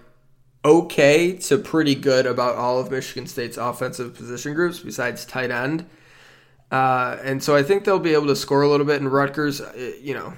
okay 0.66 1.36
to 1.36 1.56
pretty 1.56 1.94
good 1.94 2.26
about 2.26 2.56
all 2.56 2.78
of 2.80 2.90
Michigan 2.90 3.26
State's 3.26 3.56
offensive 3.56 4.14
position 4.14 4.52
groups 4.52 4.80
besides 4.80 5.24
tight 5.24 5.50
end. 5.50 5.86
Uh, 6.70 7.16
and 7.22 7.42
so 7.42 7.54
I 7.54 7.62
think 7.62 7.84
they'll 7.84 8.00
be 8.00 8.12
able 8.14 8.26
to 8.26 8.36
score 8.36 8.62
a 8.62 8.68
little 8.68 8.84
bit. 8.84 9.00
And 9.00 9.10
Rutgers, 9.10 9.60
uh, 9.60 9.92
you 10.02 10.14
know, 10.14 10.34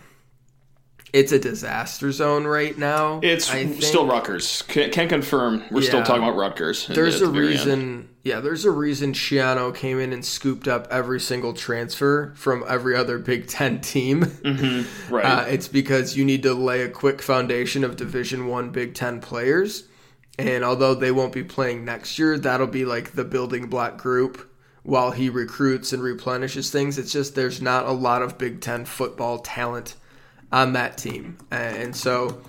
it's 1.15 1.33
a 1.33 1.39
disaster 1.39 2.13
zone 2.13 2.47
right 2.47 2.77
now. 2.77 3.21
It's 3.23 3.47
still 3.87 4.07
Rutgers. 4.07 4.61
Can, 4.63 4.91
can 4.91 5.09
confirm. 5.09 5.65
We're 5.71 5.81
still 5.81 6.03
talking 6.03 6.23
about 6.23 6.37
Rutgers. 6.37 6.87
There's 6.87 7.17
at 7.17 7.23
a 7.23 7.27
the 7.27 7.33
very 7.33 7.47
end. 7.47 7.53
reason. 7.67 8.09
Yeah, 8.25 8.41
there's 8.41 8.67
a 8.67 8.71
reason 8.71 9.15
Schiano 9.15 9.75
came 9.75 9.99
in 9.99 10.13
and 10.13 10.23
scooped 10.23 10.69
up 10.69 10.87
every 10.91 11.19
single 11.19 11.55
transfer 11.55 12.35
from 12.37 12.63
every 12.69 12.95
other 12.95 13.19
Big 13.19 13.47
Ten 13.49 13.81
team. 13.81 14.27
Right. 15.09 15.25
Uh, 15.25 15.45
it's 15.49 15.69
because 15.69 16.15
you 16.15 16.27
need 16.27 16.43
to 16.43 16.53
lay 16.53 16.83
a 16.83 16.91
quick 16.91 17.23
foundation 17.23 17.85
of 17.85 17.97
Division 17.97 18.47
One 18.47 18.69
Big 18.69 18.93
Ten 18.95 19.23
players, 19.23 19.88
and 20.39 20.65
although 20.65 20.95
they 20.95 21.11
won't 21.11 21.33
be 21.33 21.43
playing 21.43 21.85
next 21.85 22.19
year, 22.19 22.39
that'll 22.39 22.67
be 22.67 22.85
like 22.85 23.13
the 23.13 23.25
building 23.25 23.67
block 23.67 23.99
group 23.99 24.51
while 24.85 25.11
he 25.11 25.29
recruits 25.29 25.93
and 25.93 26.03
replenishes 26.03 26.71
things. 26.71 26.97
It's 26.97 27.13
just 27.13 27.35
there's 27.35 27.61
not 27.61 27.87
a 27.87 27.93
lot 27.93 28.23
of 28.23 28.39
Big 28.39 28.61
Ten 28.61 28.85
football 28.85 29.41
talent 29.41 29.97
on 30.53 30.73
that 30.75 30.97
team, 30.97 31.39
and 31.51 31.95
so 31.95 32.41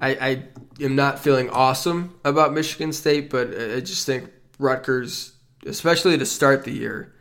I, 0.00 0.10
I 0.14 0.44
am 0.84 0.96
not 0.96 1.18
feeling 1.18 1.50
awesome 1.50 2.18
about 2.24 2.52
Michigan 2.54 2.92
State, 2.92 3.30
but 3.30 3.48
I 3.48 3.80
just 3.80 4.06
think 4.06 4.30
Rutgers, 4.58 5.32
especially 5.66 6.16
to 6.18 6.26
start 6.26 6.64
the 6.64 6.72
year, 6.72 7.14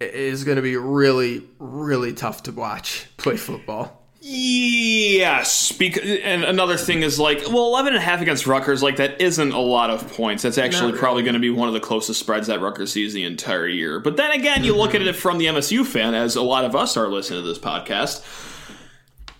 is 0.00 0.44
going 0.44 0.56
to 0.56 0.62
be 0.62 0.76
really, 0.76 1.46
really 1.58 2.12
tough 2.12 2.42
to 2.44 2.52
watch 2.52 3.06
play 3.16 3.36
football. 3.36 3.99
Yes, 4.22 5.72
because 5.72 6.02
and 6.22 6.44
another 6.44 6.76
thing 6.76 7.02
is 7.02 7.18
like, 7.18 7.38
well, 7.48 7.68
11 7.68 7.94
and 7.94 8.02
a 8.02 8.04
half 8.04 8.20
against 8.20 8.46
Rutgers, 8.46 8.82
like 8.82 8.96
that 8.96 9.18
isn't 9.18 9.52
a 9.52 9.58
lot 9.58 9.88
of 9.88 10.12
points. 10.12 10.42
That's 10.42 10.58
actually 10.58 10.92
Not 10.92 11.00
probably 11.00 11.22
going 11.22 11.34
to 11.34 11.40
be 11.40 11.48
one 11.48 11.68
of 11.68 11.74
the 11.74 11.80
closest 11.80 12.20
spreads 12.20 12.46
that 12.48 12.60
Rutgers 12.60 12.92
sees 12.92 13.14
the 13.14 13.24
entire 13.24 13.66
year. 13.66 13.98
But 13.98 14.18
then 14.18 14.30
again, 14.32 14.62
you 14.62 14.76
look 14.76 14.94
at 14.94 15.00
it 15.00 15.16
from 15.16 15.38
the 15.38 15.46
MSU 15.46 15.86
fan, 15.86 16.14
as 16.14 16.36
a 16.36 16.42
lot 16.42 16.66
of 16.66 16.76
us 16.76 16.98
are 16.98 17.08
listening 17.08 17.42
to 17.42 17.48
this 17.48 17.58
podcast. 17.58 18.22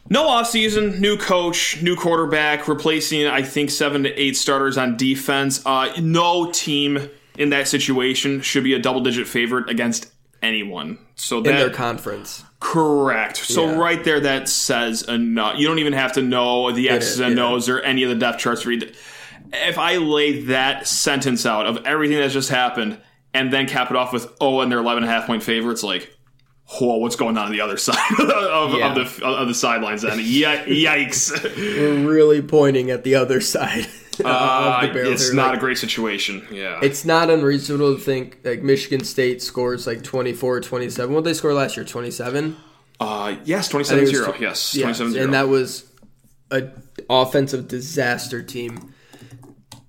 No 0.09 0.29
offseason, 0.29 0.99
new 0.99 1.19
coach, 1.19 1.83
new 1.83 1.95
quarterback, 1.95 2.67
replacing 2.67 3.27
I 3.27 3.43
think 3.43 3.71
seven 3.71 4.05
to 4.05 4.21
eight 4.21 4.37
starters 4.37 4.79
on 4.79 4.97
defense. 4.97 5.65
Uh, 5.67 5.93
no 6.01 6.51
team 6.51 7.11
in 7.37 7.51
that 7.51 7.69
situation 7.69 8.41
should 8.41 8.65
be 8.65 8.73
a 8.73 8.79
double-digit 8.79 9.29
favorite 9.29 9.69
against 9.69 10.11
anyone. 10.43 10.99
So 11.17 11.39
in 11.39 11.45
their 11.45 11.71
conference. 11.71 12.45
Correct. 12.61 13.39
So 13.39 13.67
Yeah. 13.67 13.77
right 13.79 14.05
there, 14.05 14.21
that 14.21 14.49
says 14.49 15.03
enough. 15.03 15.59
You 15.59 15.67
don't 15.67 15.79
even 15.79 15.95
have 15.95 16.13
to 16.13 16.23
know 16.23 16.71
the 16.73 16.91
X's 16.91 17.19
and 17.21 17.37
yeah. 17.37 17.47
O's 17.49 17.69
or 17.69 17.81
any 17.81 18.03
of 18.03 18.11
the 18.11 18.15
depth 18.17 18.39
charts. 18.39 18.65
Read. 18.67 18.95
If 19.53 19.79
I 19.79 19.97
lay 19.97 20.43
that 20.45 20.87
sentence 20.87 21.45
out 21.47 21.67
of 21.67 21.85
everything 21.87 22.19
that's 22.19 22.35
just 22.35 22.51
happened 22.51 22.99
and 23.35 23.53
then 23.53 23.67
cap 23.67 23.91
it 23.91 23.97
off 23.97 24.13
with 24.13 24.29
oh, 24.41 24.61
and 24.61 24.71
they're 24.71 24.79
eleven 24.79 25.03
and 25.03 25.11
a 25.11 25.15
half 25.15 25.27
point 25.27 25.43
favorites, 25.43 25.83
like. 25.83 26.15
Whoa! 26.79 26.99
What's 26.99 27.17
going 27.17 27.37
on 27.37 27.47
on 27.47 27.51
the 27.51 27.63
other 27.63 27.77
side 27.79 27.97
of, 28.21 28.75
Yeah. 28.75 28.95
of 28.95 28.95
the 29.19 29.27
of 29.27 29.49
the 29.49 29.55
sidelines? 29.55 30.03
Then 30.03 30.21
yikes! 30.21 31.33
We're 31.57 32.09
really 32.09 32.43
pointing 32.43 32.93
at 32.93 33.03
the 33.03 33.17
other 33.17 33.41
side 33.41 33.89
Uh, 34.25 34.89
it's 34.93 35.33
not 35.33 35.49
Like, 35.49 35.57
a 35.57 35.61
great 35.61 35.79
situation. 35.79 36.47
Yeah, 36.51 36.79
It's 36.83 37.05
not 37.05 37.31
unreasonable 37.31 37.95
to 37.95 38.01
think 38.01 38.39
like 38.45 38.63
Michigan 38.63 39.05
State 39.05 39.43
scores 39.43 39.87
like 39.87 40.03
24, 40.03 40.61
27. 40.61 41.15
What 41.15 41.25
did 41.25 41.31
they 41.31 41.35
score 41.35 41.53
last 41.55 41.77
year? 41.77 41.85
27? 41.87 42.57
uh, 43.01 43.37
yes, 43.45 43.75
I 43.75 43.83
think 43.83 43.93
it 43.93 44.01
was 44.03 44.13
27-0. 44.13 44.37
tw- 44.37 44.41
Yes, 44.41 44.75
yeah, 44.75 44.87
27-0. 44.91 45.25
And 45.25 45.35
that 45.35 45.49
was 45.49 45.91
a 46.51 46.69
offensive 47.09 47.69
disaster 47.69 48.43
team. 48.43 48.93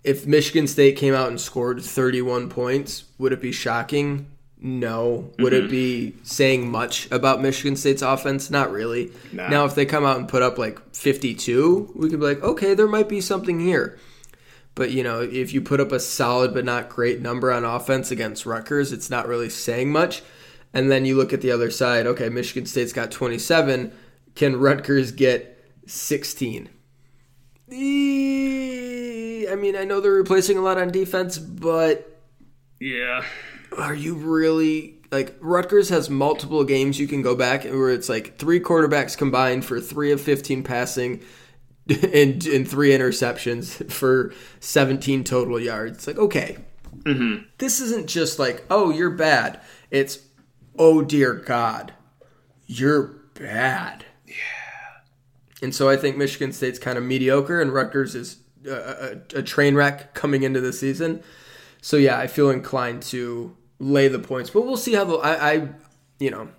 If 0.03 0.25
Michigan 0.25 0.65
State 0.67 0.95
came 0.97 1.13
out 1.13 1.27
and 1.27 1.39
scored 1.39 1.81
31 1.83 2.49
points, 2.49 3.03
would 3.19 3.33
it 3.33 3.41
be 3.41 3.51
shocking? 3.51 4.27
No. 4.59 5.31
Would 5.39 5.53
Mm-hmm. 5.53 5.65
it 5.65 5.69
be 5.71 6.15
saying 6.23 6.69
much 6.71 7.09
about 7.11 7.41
Michigan 7.41 7.75
State's 7.75 8.01
offense? 8.01 8.49
Not 8.49 8.71
really. 8.71 9.11
Nah. 9.31 9.47
Now, 9.49 9.65
if 9.65 9.75
they 9.75 9.85
come 9.85 10.05
out 10.05 10.17
and 10.17 10.27
put 10.27 10.41
up 10.41 10.57
like 10.57 10.79
52, 10.95 11.91
we 11.95 12.09
could 12.09 12.19
be 12.19 12.25
like, 12.25 12.41
okay, 12.43 12.73
there 12.73 12.87
might 12.87 13.09
be 13.09 13.21
something 13.21 13.59
here. 13.59 13.99
But 14.75 14.91
you 14.91 15.03
know, 15.03 15.21
if 15.21 15.53
you 15.53 15.61
put 15.61 15.79
up 15.79 15.91
a 15.91 15.99
solid 15.99 16.53
but 16.53 16.65
not 16.65 16.89
great 16.89 17.21
number 17.21 17.51
on 17.51 17.65
offense 17.65 18.09
against 18.11 18.45
Rutgers, 18.45 18.91
it's 18.91 19.09
not 19.09 19.27
really 19.27 19.49
saying 19.49 19.91
much. 19.91 20.21
And 20.73 20.89
then 20.89 21.03
you 21.05 21.17
look 21.17 21.33
at 21.33 21.41
the 21.41 21.51
other 21.51 21.69
side. 21.69 22.07
Okay, 22.07 22.29
Michigan 22.29 22.65
State's 22.65 22.93
got 22.93 23.11
27. 23.11 23.91
Can 24.35 24.55
Rutgers 24.57 25.11
get 25.11 25.61
16? 25.85 26.69
Eh, 27.71 29.51
I 29.51 29.55
mean, 29.55 29.75
I 29.75 29.83
know 29.83 29.99
they're 29.99 30.11
replacing 30.11 30.57
a 30.57 30.61
lot 30.61 30.77
on 30.77 30.91
defense, 30.91 31.37
but 31.37 32.19
Yeah. 32.79 33.23
are 33.77 33.93
you 33.93 34.15
really 34.15 34.97
like 35.11 35.35
Rutgers 35.41 35.89
has 35.89 36.09
multiple 36.09 36.63
games 36.63 36.97
you 36.99 37.07
can 37.07 37.21
go 37.21 37.35
back 37.35 37.65
where 37.65 37.89
it's 37.89 38.07
like 38.07 38.37
three 38.37 38.61
quarterbacks 38.61 39.17
combined 39.17 39.65
for 39.65 39.81
three 39.81 40.11
of 40.11 40.21
15 40.21 40.63
passing 40.63 41.19
and, 42.13 42.45
and 42.45 42.67
three 42.67 42.91
interceptions 42.91 43.91
for 43.91 44.33
17 44.59 45.23
total 45.23 45.59
yards. 45.59 45.97
It's 45.97 46.07
like, 46.07 46.17
okay, 46.17 46.57
this 47.57 47.79
isn't 47.79 48.07
just 48.07 48.39
like, 48.39 48.63
oh, 48.69 48.91
you're 48.91 49.09
bad. 49.09 49.59
It's, 49.89 50.19
oh, 50.77 51.01
dear 51.01 51.33
God, 51.33 51.93
you're 52.67 53.15
bad. 53.33 54.05
Yeah. 54.27 54.35
And 55.61 55.75
so 55.75 55.89
I 55.89 55.97
think 55.97 56.17
Michigan 56.17 56.51
State's 56.51 56.79
kind 56.79 56.97
of 56.97 57.03
mediocre 57.03 57.61
and 57.61 57.73
Rutgers 57.73 58.15
is 58.15 58.37
a, 58.65 59.21
a, 59.35 59.39
a 59.39 59.43
train 59.43 59.75
wreck 59.75 60.13
coming 60.13 60.43
into 60.43 60.61
the 60.61 60.73
season. 60.73 61.23
So 61.81 61.97
yeah, 61.97 62.17
I 62.17 62.27
feel 62.27 62.49
inclined 62.49 63.03
to 63.03 63.55
lay 63.79 64.07
the 64.07 64.19
points, 64.19 64.49
but 64.49 64.65
we'll 64.65 64.77
see 64.77 64.93
how 64.93 65.03
the 65.03 65.15
I, 65.15 65.51
I 65.51 65.69
you 66.19 66.29
know, 66.31 66.49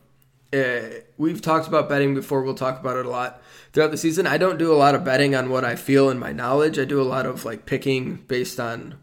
uh, 0.52 1.00
we've 1.22 1.40
talked 1.40 1.66
about 1.68 1.88
betting 1.88 2.14
before. 2.14 2.42
We'll 2.42 2.54
talk 2.54 2.80
about 2.80 2.96
it 2.96 3.06
a 3.06 3.10
lot 3.10 3.40
throughout 3.72 3.90
the 3.90 3.96
season. 3.96 4.26
I 4.26 4.36
don't 4.38 4.58
do 4.58 4.72
a 4.72 4.76
lot 4.84 4.94
of 4.94 5.04
betting 5.04 5.34
on 5.34 5.48
what 5.50 5.64
I 5.64 5.76
feel 5.76 6.10
and 6.10 6.18
my 6.20 6.32
knowledge. 6.32 6.78
I 6.78 6.84
do 6.84 7.00
a 7.00 7.04
lot 7.14 7.24
of 7.26 7.44
like 7.44 7.64
picking 7.66 8.16
based 8.28 8.58
on 8.60 8.96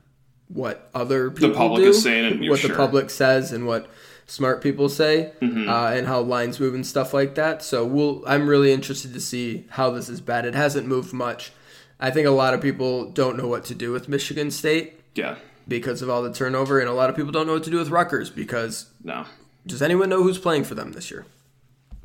what 0.47 0.89
other 0.93 1.29
people 1.31 1.55
public 1.55 1.83
do, 1.83 1.89
is 1.91 2.03
saying 2.03 2.49
what 2.49 2.61
the 2.61 2.69
public 2.69 3.09
says, 3.09 3.51
and 3.51 3.65
what 3.67 3.87
smart 4.25 4.61
people 4.61 4.89
say, 4.89 5.31
Mm-hmm. 5.41 5.69
uh, 5.69 5.91
and 5.91 6.07
how 6.07 6.21
lines 6.21 6.59
move 6.59 6.73
and 6.75 6.85
stuff 6.85 7.13
like 7.13 7.35
that. 7.35 7.63
So 7.63 7.85
we'll. 7.85 8.23
I'm 8.27 8.47
really 8.47 8.71
interested 8.71 9.13
to 9.13 9.19
see 9.19 9.65
how 9.69 9.89
this 9.91 10.09
is 10.09 10.21
bet. 10.21 10.45
It 10.45 10.55
hasn't 10.55 10.87
moved 10.87 11.13
much. 11.13 11.51
I 11.99 12.11
think 12.11 12.25
a 12.27 12.31
lot 12.31 12.53
of 12.53 12.61
people 12.61 13.09
don't 13.11 13.37
know 13.37 13.47
what 13.47 13.65
to 13.65 13.75
do 13.75 13.91
with 13.91 14.07
Michigan 14.07 14.51
State 14.51 15.01
Yeah. 15.15 15.35
because 15.67 16.01
of 16.01 16.09
all 16.09 16.21
the 16.23 16.33
turnover, 16.33 16.79
and 16.79 16.87
a 16.89 16.93
lot 16.93 17.09
of 17.09 17.15
people 17.15 17.31
don't 17.31 17.45
know 17.45 17.53
what 17.53 17.63
to 17.65 17.69
do 17.69 17.77
with 17.77 17.89
Rutgers 17.89 18.29
because 18.29 18.85
No. 19.03 19.25
does 19.67 19.81
anyone 19.81 20.07
know 20.09 20.23
who's 20.23 20.37
playing 20.37 20.63
for 20.63 20.75
them 20.75 20.93
this 20.93 21.11
year? 21.11 21.25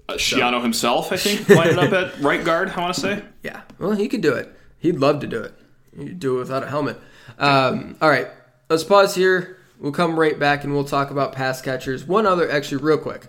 Uh, 0.08 0.14
Schiano 0.14 0.62
himself, 0.62 1.12
I 1.12 1.16
think, 1.16 1.49
lined 1.49 1.78
up 1.78 1.92
at 1.92 2.20
right 2.20 2.44
guard, 2.44 2.70
I 2.70 2.80
want 2.80 2.94
to 2.94 3.00
say. 3.00 3.23
Yeah, 3.42 3.62
well, 3.78 3.92
he 3.92 4.08
could 4.08 4.20
do 4.20 4.34
it. 4.34 4.54
He'd 4.78 4.99
love 4.99 5.20
to 5.20 5.26
do 5.26 5.40
it. 5.40 5.54
He'd 5.96 6.18
do 6.18 6.37
it 6.37 6.40
without 6.40 6.62
a 6.62 6.68
helmet. 6.68 7.00
Um, 7.38 7.96
all 8.02 8.11
right, 8.11 8.28
let's 8.68 8.84
pause 8.84 9.14
here. 9.14 9.58
We'll 9.78 9.92
come 9.92 10.18
right 10.18 10.38
back 10.38 10.64
and 10.64 10.73
we'll 10.73 10.84
talk 10.84 11.11
about 11.11 11.32
pass 11.32 11.61
catchers. 11.61 12.04
One 12.04 12.26
other, 12.26 12.50
actually, 12.50 12.82
real 12.82 12.99
quick. 12.99 13.28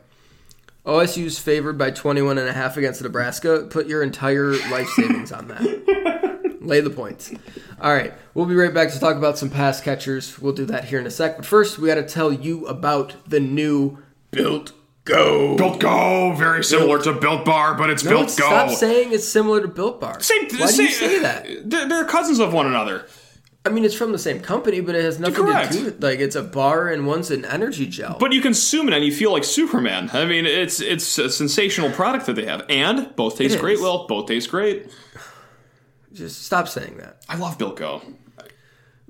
OSU's 0.85 1.39
favored 1.39 1.77
by 1.77 1.91
21 1.91 2.37
and 2.37 2.47
a 2.47 2.53
half 2.53 2.77
against 2.77 3.01
Nebraska. 3.01 3.67
Put 3.69 3.87
your 3.87 4.03
entire 4.03 4.51
life 4.69 4.87
savings 4.89 5.31
on 5.31 5.47
that. 5.47 6.57
Lay 6.61 6.81
the 6.81 6.89
points. 6.89 7.33
All 7.81 7.93
right, 7.93 8.13
we'll 8.33 8.45
be 8.45 8.55
right 8.55 8.73
back 8.73 8.91
to 8.91 8.99
talk 8.99 9.15
about 9.15 9.37
some 9.37 9.49
pass 9.49 9.81
catchers. 9.81 10.39
We'll 10.39 10.53
do 10.53 10.65
that 10.65 10.85
here 10.85 10.99
in 10.99 11.07
a 11.07 11.11
sec. 11.11 11.37
But 11.37 11.45
first, 11.45 11.77
we 11.77 11.87
got 11.87 11.95
to 11.95 12.03
tell 12.03 12.31
you 12.31 12.65
about 12.67 13.15
the 13.27 13.39
new 13.39 13.99
Built 14.31 14.73
Go. 15.05 15.55
Built 15.55 15.79
Go, 15.79 16.33
very 16.33 16.63
similar 16.63 16.99
to 17.03 17.13
Built 17.13 17.45
Bar, 17.45 17.75
but 17.75 17.91
it's 17.91 18.03
No, 18.03 18.09
Built 18.09 18.27
Go. 18.29 18.47
Stop 18.47 18.69
saying 18.71 19.13
it's 19.13 19.27
similar 19.27 19.61
to 19.61 19.67
Built 19.67 20.01
Bar. 20.01 20.19
Same, 20.19 20.47
Why 20.57 20.65
same, 20.65 20.77
do 20.77 20.83
you 20.83 20.89
say 20.91 21.19
that? 21.19 21.69
They're, 21.69 21.87
they're 21.87 22.05
cousins 22.05 22.39
of 22.39 22.53
one 22.53 22.65
another. 22.65 23.05
I 23.65 23.69
mean, 23.69 23.83
it's 23.83 23.95
from 23.95 24.11
the 24.11 24.19
same 24.19 24.41
company, 24.41 24.79
but 24.79 24.93
it 24.95 25.03
has 25.03 25.19
nothing 25.19 25.45
Correct. 25.45 25.71
to 25.71 25.77
do 25.77 25.85
with 25.85 26.03
like 26.03 26.19
it's 26.19 26.35
a 26.35 26.43
bar 26.43 26.89
and 26.89 27.07
one's 27.07 27.31
an 27.31 27.45
energy 27.45 27.87
gel. 27.87 28.17
But 28.19 28.31
you 28.31 28.41
consume 28.41 28.87
it 28.87 28.93
and 28.93 29.03
you 29.03 29.11
feel 29.11 29.31
like 29.31 29.43
Superman. 29.43 30.11
I 30.13 30.25
mean, 30.25 30.45
it's 30.45 30.79
it's 30.81 31.17
a 31.17 31.29
sensational 31.29 31.89
product 31.91 32.27
that 32.27 32.35
they 32.35 32.45
have, 32.45 32.63
and 32.69 33.15
both 33.15 33.37
taste 33.37 33.59
great. 33.59 33.79
Well, 33.79 34.05
both 34.07 34.27
taste 34.27 34.51
great. 34.51 34.91
Just 36.13 36.43
stop 36.43 36.67
saying 36.67 36.97
that. 36.97 37.23
I 37.27 37.37
love 37.37 37.57
Built 37.57 37.75
Go. 37.75 38.01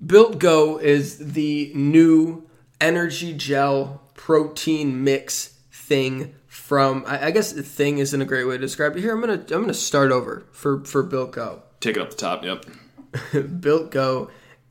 Built 0.04 0.40
Go 0.40 0.78
is 0.78 1.18
the 1.18 1.72
new 1.76 2.50
energy 2.80 3.34
gel 3.34 4.02
protein 4.14 5.04
mix 5.04 5.55
thing 5.88 6.36
from. 6.48 7.04
I, 7.08 7.28
I 7.28 7.32
guess 7.32 7.54
the 7.54 7.64
thing 7.64 7.98
isn't 8.00 8.22
a 8.22 8.26
great 8.26 8.46
way 8.46 8.56
to 8.56 8.62
describe 8.62 8.96
it. 8.96 9.02
Here, 9.02 9.14
I'm 9.14 9.22
gonna 9.22 9.34
I'm 9.34 9.62
gonna 9.62 9.74
start 9.74 10.12
over 10.12 10.46
for 10.52 10.84
for 10.86 11.04
Built 11.04 11.32
Go. 11.32 11.64
Take 11.80 11.98
it 11.98 12.02
up 12.02 12.12
the 12.12 12.16
top. 12.16 12.44
Yep. 12.44 12.66
Built 13.60 13.92
Go 13.92 14.30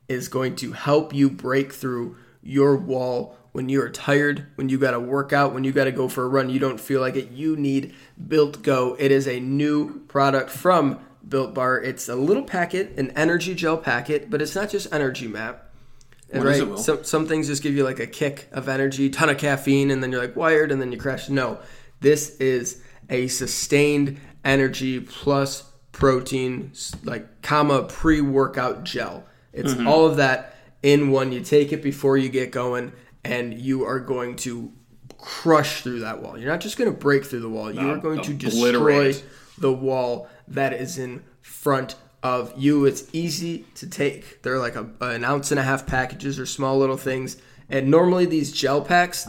is 0.09 0.29
going 0.29 0.57
to 0.57 0.73
help 0.73 1.15
you 1.15 1.31
break 1.31 1.73
through 1.73 2.17
your 2.43 2.77
wall 2.77 3.37
when 3.55 3.69
you're 3.69 3.89
tired, 3.89 4.49
when 4.57 4.69
you 4.69 4.79
got 4.79 4.91
to 4.91 5.01
work 5.01 5.33
out, 5.33 5.55
when 5.55 5.63
you 5.63 5.71
got 5.71 5.85
to 5.85 5.93
go 5.93 6.09
for 6.09 6.25
a 6.25 6.29
run, 6.29 6.51
you 6.51 6.59
don't 6.59 6.81
feel 6.81 7.01
like 7.01 7.15
it. 7.15 7.31
You 7.31 7.57
need 7.57 7.95
Built 8.27 8.63
Go. 8.63 8.97
It 8.99 9.13
is 9.13 9.29
a 9.29 9.39
new 9.39 10.01
product 10.09 10.51
from 10.51 10.99
Built 11.27 11.55
Bar. 11.55 11.81
It's 11.81 12.09
a 12.09 12.17
little 12.17 12.43
packet, 12.43 12.99
an 12.99 13.13
energy 13.13 13.55
gel 13.55 13.77
packet, 13.77 14.29
but 14.29 14.43
it's 14.43 14.57
not 14.57 14.71
just 14.71 14.93
energy 14.93 15.29
map. 15.29 15.71
What 16.39 16.47
it, 16.57 16.79
Some, 16.79 17.05
some 17.05 17.27
things 17.27 17.47
just 17.47 17.63
give 17.63 17.75
you 17.75 17.85
like 17.85 18.01
a 18.01 18.07
kick 18.07 18.49
of 18.53 18.69
energy, 18.69 19.11
ton 19.11 19.29
of 19.31 19.39
caffeine, 19.39 19.91
and 19.91 20.03
then 20.03 20.11
you're 20.13 20.21
like 20.21 20.37
wired, 20.37 20.73
and 20.73 20.81
then 20.81 20.93
you 20.93 20.99
crash. 20.99 21.29
No, 21.29 21.59
this 22.01 22.37
is 22.39 22.83
a 23.09 23.29
sustained 23.29 24.19
energy 24.45 25.01
plus 25.01 25.71
protein, 25.93 26.73
like 27.05 27.43
comma 27.43 27.85
pre 27.85 28.21
workout 28.21 28.85
gel. 28.85 29.25
It's 29.53 29.75
Mm-hmm. 29.75 29.87
all 29.87 30.07
of 30.07 30.17
that 30.17 30.57
in 30.83 31.11
one. 31.11 31.31
You 31.33 31.41
take 31.41 31.73
it 31.73 31.83
before 31.83 32.17
you 32.17 32.29
get 32.29 32.51
going, 32.51 32.93
and 33.25 33.55
you 33.59 33.85
are 33.85 34.01
going 34.01 34.37
to 34.37 34.73
crush 35.19 35.83
through 35.83 36.01
that 36.01 36.21
wall. 36.21 36.37
You're 36.39 36.51
not 36.51 36.61
just 36.61 36.77
going 36.77 36.91
to 36.93 36.97
break 36.99 37.25
through 37.25 37.41
the 37.41 37.49
wall. 37.49 37.73
You 37.73 37.91
are 37.91 37.97
going 37.99 38.21
to 38.23 38.35
destroy 38.35 39.15
the 39.59 39.73
wall 39.73 40.29
that 40.49 40.73
is 40.73 40.99
in 40.99 41.23
front 41.41 41.95
of 42.25 42.53
you. 42.57 42.87
It's 42.87 43.05
easy 43.13 43.67
to 43.77 43.87
take. 43.87 44.43
They're 44.43 44.59
like 44.59 44.75
a, 44.75 44.89
an 45.01 45.23
ounce 45.25 45.53
and 45.53 45.61
a 45.61 45.63
half 45.63 45.87
packages 45.87 46.41
or 46.41 46.47
small 46.47 46.79
little 46.79 46.97
things. 46.97 47.37
And 47.71 47.89
normally 47.91 48.27
these 48.27 48.51
gel 48.51 48.81
packs 48.83 49.29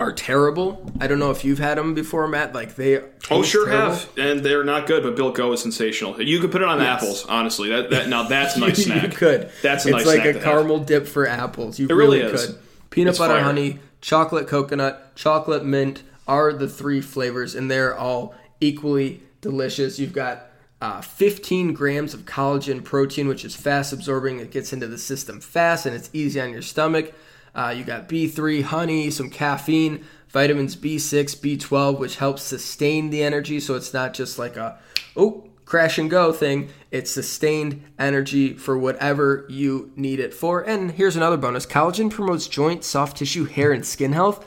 are 0.00 0.12
terrible. 0.12 0.92
I 1.00 1.08
don't 1.08 1.18
know 1.18 1.32
if 1.32 1.44
you've 1.44 1.58
had 1.58 1.76
them 1.76 1.92
before, 1.94 2.26
Matt. 2.28 2.54
Like 2.54 2.76
they 2.76 3.02
Oh, 3.30 3.42
sure 3.42 3.66
terrible. 3.66 3.94
have, 3.96 4.10
and 4.16 4.40
they're 4.44 4.62
not 4.64 4.86
good. 4.86 5.02
But 5.02 5.16
Built 5.16 5.34
Go 5.34 5.52
is 5.52 5.60
sensational. 5.60 6.22
You 6.22 6.38
could 6.40 6.52
put 6.52 6.62
it 6.62 6.68
on 6.68 6.80
apples. 6.80 7.26
Honestly, 7.26 7.68
that, 7.70 7.90
that 7.90 8.08
now 8.08 8.22
that's 8.22 8.56
a 8.56 8.60
nice 8.66 8.84
snack. 8.84 9.02
you 9.02 9.08
could. 9.10 9.50
That's 9.62 9.84
a 9.84 9.88
it's 9.88 9.96
nice 9.98 10.06
like 10.06 10.14
snack 10.22 10.26
a 10.28 10.32
to 10.34 10.38
have. 10.38 10.44
caramel 10.44 10.78
dip 10.78 11.06
for 11.06 11.26
apples. 11.26 11.78
You 11.80 11.88
really 11.88 12.20
really, 12.20 12.32
is. 12.34 12.46
could. 12.46 12.58
Peanut 12.90 13.10
It's 13.10 13.18
butter 13.18 13.34
fire. 13.34 13.42
honey, 13.42 13.80
chocolate 14.00 14.46
coconut, 14.46 15.14
chocolate 15.16 15.64
mint 15.64 16.02
are 16.28 16.52
the 16.52 16.68
three 16.68 17.00
flavors, 17.00 17.54
and 17.56 17.68
they're 17.70 17.96
all 17.96 18.34
equally 18.60 19.22
delicious. 19.40 19.98
You've 19.98 20.12
got 20.12 20.47
uh, 20.80 21.00
15 21.00 21.72
grams 21.72 22.14
of 22.14 22.24
collagen 22.24 22.84
protein, 22.84 23.28
which 23.28 23.44
is 23.44 23.56
fast 23.56 23.92
absorbing. 23.92 24.38
It 24.38 24.50
gets 24.50 24.72
into 24.72 24.86
the 24.86 24.98
system 24.98 25.40
fast, 25.40 25.86
and 25.86 25.94
it's 25.94 26.10
easy 26.12 26.40
on 26.40 26.52
your 26.52 26.62
stomach. 26.62 27.12
Uh, 27.54 27.74
you 27.76 27.84
got 27.84 28.08
B3, 28.08 28.62
honey, 28.62 29.10
some 29.10 29.30
caffeine, 29.30 30.04
vitamins 30.28 30.76
B6, 30.76 31.36
B12, 31.38 31.98
which 31.98 32.16
helps 32.16 32.42
sustain 32.42 33.10
the 33.10 33.22
energy. 33.22 33.58
So 33.58 33.74
it's 33.74 33.92
not 33.92 34.14
just 34.14 34.38
like 34.38 34.56
a, 34.56 34.78
oh, 35.16 35.48
crash 35.64 35.98
and 35.98 36.08
go 36.08 36.32
thing. 36.32 36.70
It's 36.90 37.10
sustained 37.10 37.82
energy 37.98 38.54
for 38.54 38.78
whatever 38.78 39.44
you 39.48 39.92
need 39.96 40.20
it 40.20 40.32
for. 40.32 40.62
And 40.62 40.92
here's 40.92 41.16
another 41.16 41.36
bonus 41.36 41.66
collagen 41.66 42.10
promotes 42.10 42.48
joint, 42.48 42.84
soft 42.84 43.18
tissue, 43.18 43.44
hair, 43.44 43.72
and 43.72 43.84
skin 43.84 44.12
health. 44.12 44.46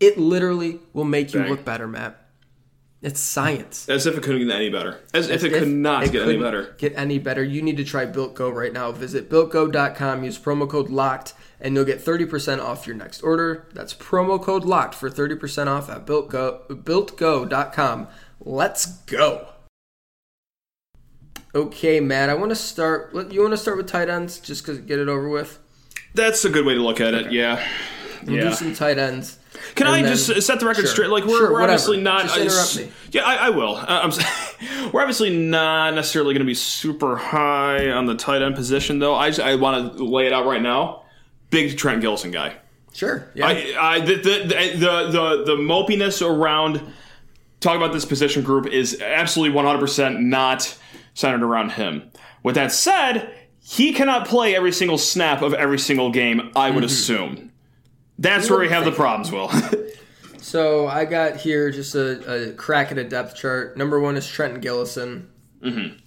It 0.00 0.18
literally 0.18 0.80
will 0.92 1.04
make 1.04 1.34
you 1.34 1.42
look 1.42 1.64
better, 1.64 1.88
Matt. 1.88 2.27
It's 3.00 3.20
science. 3.20 3.88
As 3.88 4.06
if 4.06 4.16
it 4.16 4.24
couldn't 4.24 4.44
get 4.46 4.56
any 4.56 4.70
better. 4.70 4.98
As 5.14 5.30
if 5.30 5.44
it 5.44 5.52
If 5.52 5.60
could 5.60 5.68
not 5.68 6.04
it 6.04 6.12
get 6.12 6.22
any 6.28 6.36
better. 6.36 6.74
Get 6.78 6.94
any 6.96 7.18
better. 7.20 7.44
You 7.44 7.62
need 7.62 7.76
to 7.76 7.84
try 7.84 8.04
Built 8.06 8.34
Go 8.34 8.50
right 8.50 8.72
now. 8.72 8.90
Visit 8.90 9.30
builtgo.com, 9.30 10.24
use 10.24 10.36
promo 10.36 10.68
code 10.68 10.88
LOCKED, 10.88 11.32
and 11.60 11.76
you'll 11.76 11.84
get 11.84 12.04
30% 12.04 12.60
off 12.60 12.88
your 12.88 12.96
next 12.96 13.22
order. 13.22 13.68
That's 13.72 13.94
promo 13.94 14.42
code 14.42 14.64
LOCKED 14.64 14.94
for 14.96 15.08
30% 15.10 15.68
off 15.68 15.88
at 15.88 16.06
builtgo, 16.06 16.66
builtgo.com. 16.66 18.08
Let's 18.40 18.86
go. 19.02 19.46
Okay, 21.54 22.00
Matt, 22.00 22.30
I 22.30 22.34
want 22.34 22.50
to 22.50 22.56
start. 22.56 23.14
You 23.32 23.40
want 23.40 23.52
to 23.52 23.56
start 23.56 23.76
with 23.76 23.86
tight 23.88 24.08
ends 24.08 24.38
just 24.38 24.64
because 24.64 24.78
get 24.80 24.98
it 24.98 25.08
over 25.08 25.28
with? 25.28 25.58
That's 26.14 26.44
a 26.44 26.50
good 26.50 26.66
way 26.66 26.74
to 26.74 26.80
look 26.82 27.00
at 27.00 27.14
it. 27.14 27.32
Yeah. 27.32 27.64
We'll 28.26 28.36
Yeah. 28.36 28.48
do 28.50 28.54
some 28.54 28.74
tight 28.74 28.98
ends. 28.98 29.37
Can 29.74 29.86
And 29.86 29.96
I 29.96 30.02
then- 30.02 30.12
just 30.16 30.42
set 30.46 30.60
the 30.60 30.66
record 30.66 30.82
Sure. 30.82 30.90
straight? 30.90 31.10
Like 31.10 31.24
we're, 31.24 31.38
Sure, 31.38 31.52
we're 31.52 31.62
obviously 31.62 32.00
not. 32.00 32.22
Just 32.26 32.38
interrupt 32.38 32.76
me. 32.76 32.92
Yeah, 33.12 33.22
I, 33.24 33.46
I 33.46 33.50
will. 33.50 33.76
Uh, 33.76 33.84
I'm, 33.88 34.90
we're 34.92 35.00
obviously 35.00 35.36
not 35.36 35.94
necessarily 35.94 36.34
going 36.34 36.44
to 36.44 36.50
be 36.50 36.54
super 36.54 37.16
high 37.16 37.90
on 37.90 38.06
the 38.06 38.14
tight 38.14 38.42
end 38.42 38.54
position, 38.54 38.98
though. 38.98 39.14
I 39.14 39.28
just, 39.28 39.40
I 39.40 39.54
want 39.56 39.96
to 39.96 40.04
lay 40.04 40.26
it 40.26 40.32
out 40.32 40.46
right 40.46 40.62
now. 40.62 41.04
Big 41.50 41.76
Trent 41.78 42.02
Gillison 42.02 42.32
guy. 42.32 42.56
Sure. 42.92 43.30
Yeah. 43.34 43.46
I, 43.46 43.74
I 43.78 44.00
the, 44.00 44.14
the, 44.16 44.30
the 44.76 45.08
the 45.10 45.42
the 45.46 45.56
mopiness 45.56 46.20
around 46.26 46.80
talking 47.60 47.80
about 47.80 47.92
this 47.92 48.04
position 48.04 48.42
group 48.42 48.66
is 48.66 49.00
absolutely 49.00 49.56
100% 49.60 50.20
not 50.20 50.76
centered 51.14 51.42
around 51.44 51.72
him. 51.72 52.10
With 52.42 52.54
that 52.56 52.72
said, 52.72 53.32
he 53.60 53.92
cannot 53.92 54.26
play 54.26 54.54
every 54.54 54.72
single 54.72 54.98
snap 54.98 55.42
of 55.42 55.54
every 55.54 55.78
single 55.78 56.10
game. 56.10 56.50
I 56.56 56.70
would 56.70 56.84
assume. 56.84 57.52
That's 58.18 58.50
where 58.50 58.58
we 58.58 58.68
have 58.68 58.84
the 58.84 58.92
problems. 58.92 59.30
Will. 59.32 59.50
So 60.40 60.86
I 60.86 61.04
got 61.04 61.36
here 61.36 61.70
just 61.70 61.94
a, 61.94 62.48
a 62.50 62.52
crack 62.52 62.90
at 62.90 62.96
a 62.96 63.04
depth 63.04 63.34
chart. 63.36 63.76
Number 63.76 64.00
one 64.00 64.16
is 64.16 64.26
Trenton 64.26 64.62
Gillison. 64.62 65.26
Mm-hmm. 65.62 65.98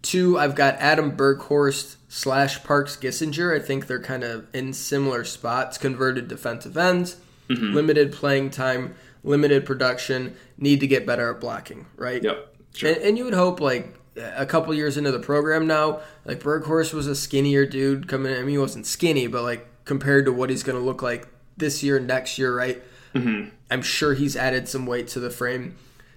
Two, 0.00 0.38
I've 0.38 0.54
got 0.54 0.76
Adam 0.76 1.14
Berghorst 1.14 1.96
slash 2.08 2.62
Parks 2.64 2.96
Gissinger. 2.96 3.54
I 3.54 3.62
think 3.62 3.88
they're 3.88 4.00
kind 4.00 4.24
of 4.24 4.46
in 4.54 4.72
similar 4.72 5.24
spots. 5.24 5.76
Converted 5.78 6.28
defensive 6.28 6.76
ends, 6.76 7.16
Mm-hmm. 7.50 7.74
limited 7.74 8.12
playing 8.12 8.50
time, 8.50 8.94
limited 9.24 9.66
production, 9.66 10.36
need 10.56 10.80
to 10.80 10.86
get 10.86 11.04
better 11.04 11.34
at 11.34 11.40
blocking, 11.40 11.84
right? 11.96 12.22
yep. 12.22 12.54
And, 12.82 12.96
and 12.98 13.18
you 13.18 13.24
would 13.24 13.34
hope, 13.34 13.60
like, 13.60 13.94
a 14.16 14.46
couple 14.46 14.72
years 14.72 14.96
into 14.96 15.10
the 15.10 15.18
program 15.18 15.66
now, 15.66 16.00
like, 16.24 16.40
Berghorst 16.40 16.94
was 16.94 17.06
a 17.08 17.16
skinnier 17.16 17.66
dude 17.66 18.08
coming 18.08 18.32
in. 18.32 18.38
I 18.38 18.40
mean, 18.42 18.50
he 18.50 18.58
wasn't 18.58 18.86
skinny, 18.86 19.26
but, 19.26 19.42
like, 19.42 19.66
compared 19.84 20.24
to 20.26 20.32
what 20.32 20.48
he's 20.48 20.62
going 20.62 20.78
to 20.78 20.84
look 20.84 21.02
like 21.02 21.28
this 21.56 21.82
year, 21.82 21.98
next 22.00 22.38
year, 22.38 22.56
right? 22.56 22.82
I'm 23.14 23.82
sure 23.82 24.14
he's 24.14 24.36
added 24.36 24.68
some 24.68 24.86
weight 24.86 25.08
to 25.08 25.20
the 25.20 25.28
frame. 25.30 25.76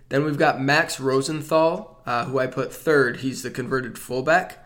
Then 0.10 0.24
we've 0.24 0.38
got 0.38 0.62
Max 0.62 1.00
Rosenthal, 1.00 2.00
uh, 2.06 2.25
who 2.25 2.39
I 2.39 2.48
put 2.48 2.74
third. 2.74 3.18
He's 3.18 3.44
the 3.44 3.50
converted 3.51 3.98
fullback. 3.98 4.65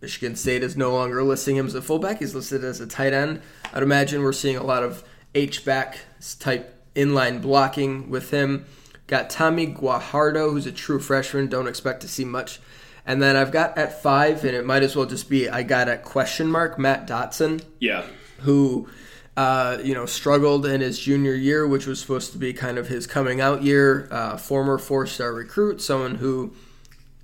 Michigan 0.00 0.36
State 0.36 0.62
is 0.62 0.76
no 0.76 0.92
longer 0.92 1.22
listing 1.24 1.56
him 1.56 1.66
as 1.66 1.74
a 1.74 1.82
fullback. 1.82 2.20
He's 2.20 2.34
listed 2.34 2.62
as 2.62 2.80
a 2.80 2.86
tight 2.86 3.12
end. 3.12 3.42
I'd 3.72 3.82
imagine 3.82 4.22
we're 4.22 4.32
seeing 4.32 4.56
a 4.56 4.62
lot 4.62 4.84
of 4.84 5.02
H 5.34 5.64
back 5.64 5.98
type 6.38 6.74
inline 6.94 7.42
blocking 7.42 8.08
with 8.08 8.30
him. 8.30 8.66
Got 9.08 9.28
Tommy 9.30 9.66
Guajardo, 9.66 10.52
who's 10.52 10.66
a 10.66 10.72
true 10.72 11.00
freshman. 11.00 11.48
Don't 11.48 11.66
expect 11.66 12.02
to 12.02 12.08
see 12.08 12.24
much. 12.24 12.60
And 13.06 13.20
then 13.22 13.34
I've 13.36 13.50
got 13.50 13.76
at 13.78 14.00
five, 14.02 14.44
and 14.44 14.54
it 14.54 14.64
might 14.66 14.82
as 14.82 14.94
well 14.94 15.06
just 15.06 15.28
be 15.30 15.48
I 15.48 15.62
got 15.64 15.88
at 15.88 16.04
question 16.04 16.46
mark 16.48 16.78
Matt 16.78 17.08
Dotson 17.08 17.64
Yeah. 17.80 18.04
who 18.40 18.86
uh, 19.38 19.78
you 19.84 19.94
know 19.94 20.04
struggled 20.04 20.66
in 20.66 20.80
his 20.80 20.98
junior 20.98 21.32
year, 21.32 21.64
which 21.64 21.86
was 21.86 22.00
supposed 22.00 22.32
to 22.32 22.38
be 22.38 22.52
kind 22.52 22.76
of 22.76 22.88
his 22.88 23.06
coming 23.06 23.40
out 23.40 23.62
year. 23.62 24.08
Uh, 24.10 24.36
former 24.36 24.78
four-star 24.78 25.32
recruit, 25.32 25.80
someone 25.80 26.16
who 26.16 26.52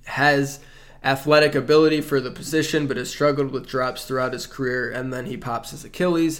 has 0.05 0.61
athletic 1.03 1.55
ability 1.55 1.99
for 1.99 2.21
the 2.21 2.31
position, 2.31 2.87
but 2.87 2.95
has 2.95 3.09
struggled 3.09 3.51
with 3.51 3.67
drops 3.67 4.05
throughout 4.05 4.31
his 4.31 4.47
career, 4.47 4.89
and 4.89 5.11
then 5.11 5.25
he 5.25 5.35
pops 5.35 5.71
his 5.71 5.83
Achilles 5.83 6.39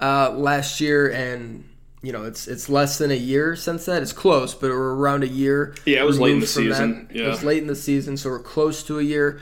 uh, 0.00 0.32
last 0.32 0.80
year, 0.80 1.08
and 1.08 1.68
you 2.02 2.10
know 2.10 2.24
it's 2.24 2.48
it's 2.48 2.68
less 2.68 2.98
than 2.98 3.12
a 3.12 3.16
year 3.16 3.54
since 3.54 3.84
that. 3.84 4.02
It's 4.02 4.12
close, 4.12 4.54
but 4.54 4.70
we're 4.70 4.96
around 4.96 5.22
a 5.22 5.28
year. 5.28 5.76
Yeah, 5.86 6.00
it 6.00 6.04
was 6.04 6.18
late 6.18 6.32
in 6.32 6.40
the 6.40 6.46
that. 6.46 6.52
season. 6.52 7.08
It 7.14 7.28
was 7.28 7.44
late 7.44 7.62
in 7.62 7.68
the 7.68 7.76
season, 7.76 8.16
so 8.16 8.28
we're 8.28 8.40
close 8.40 8.82
to 8.82 8.98
a 8.98 9.02
year. 9.04 9.40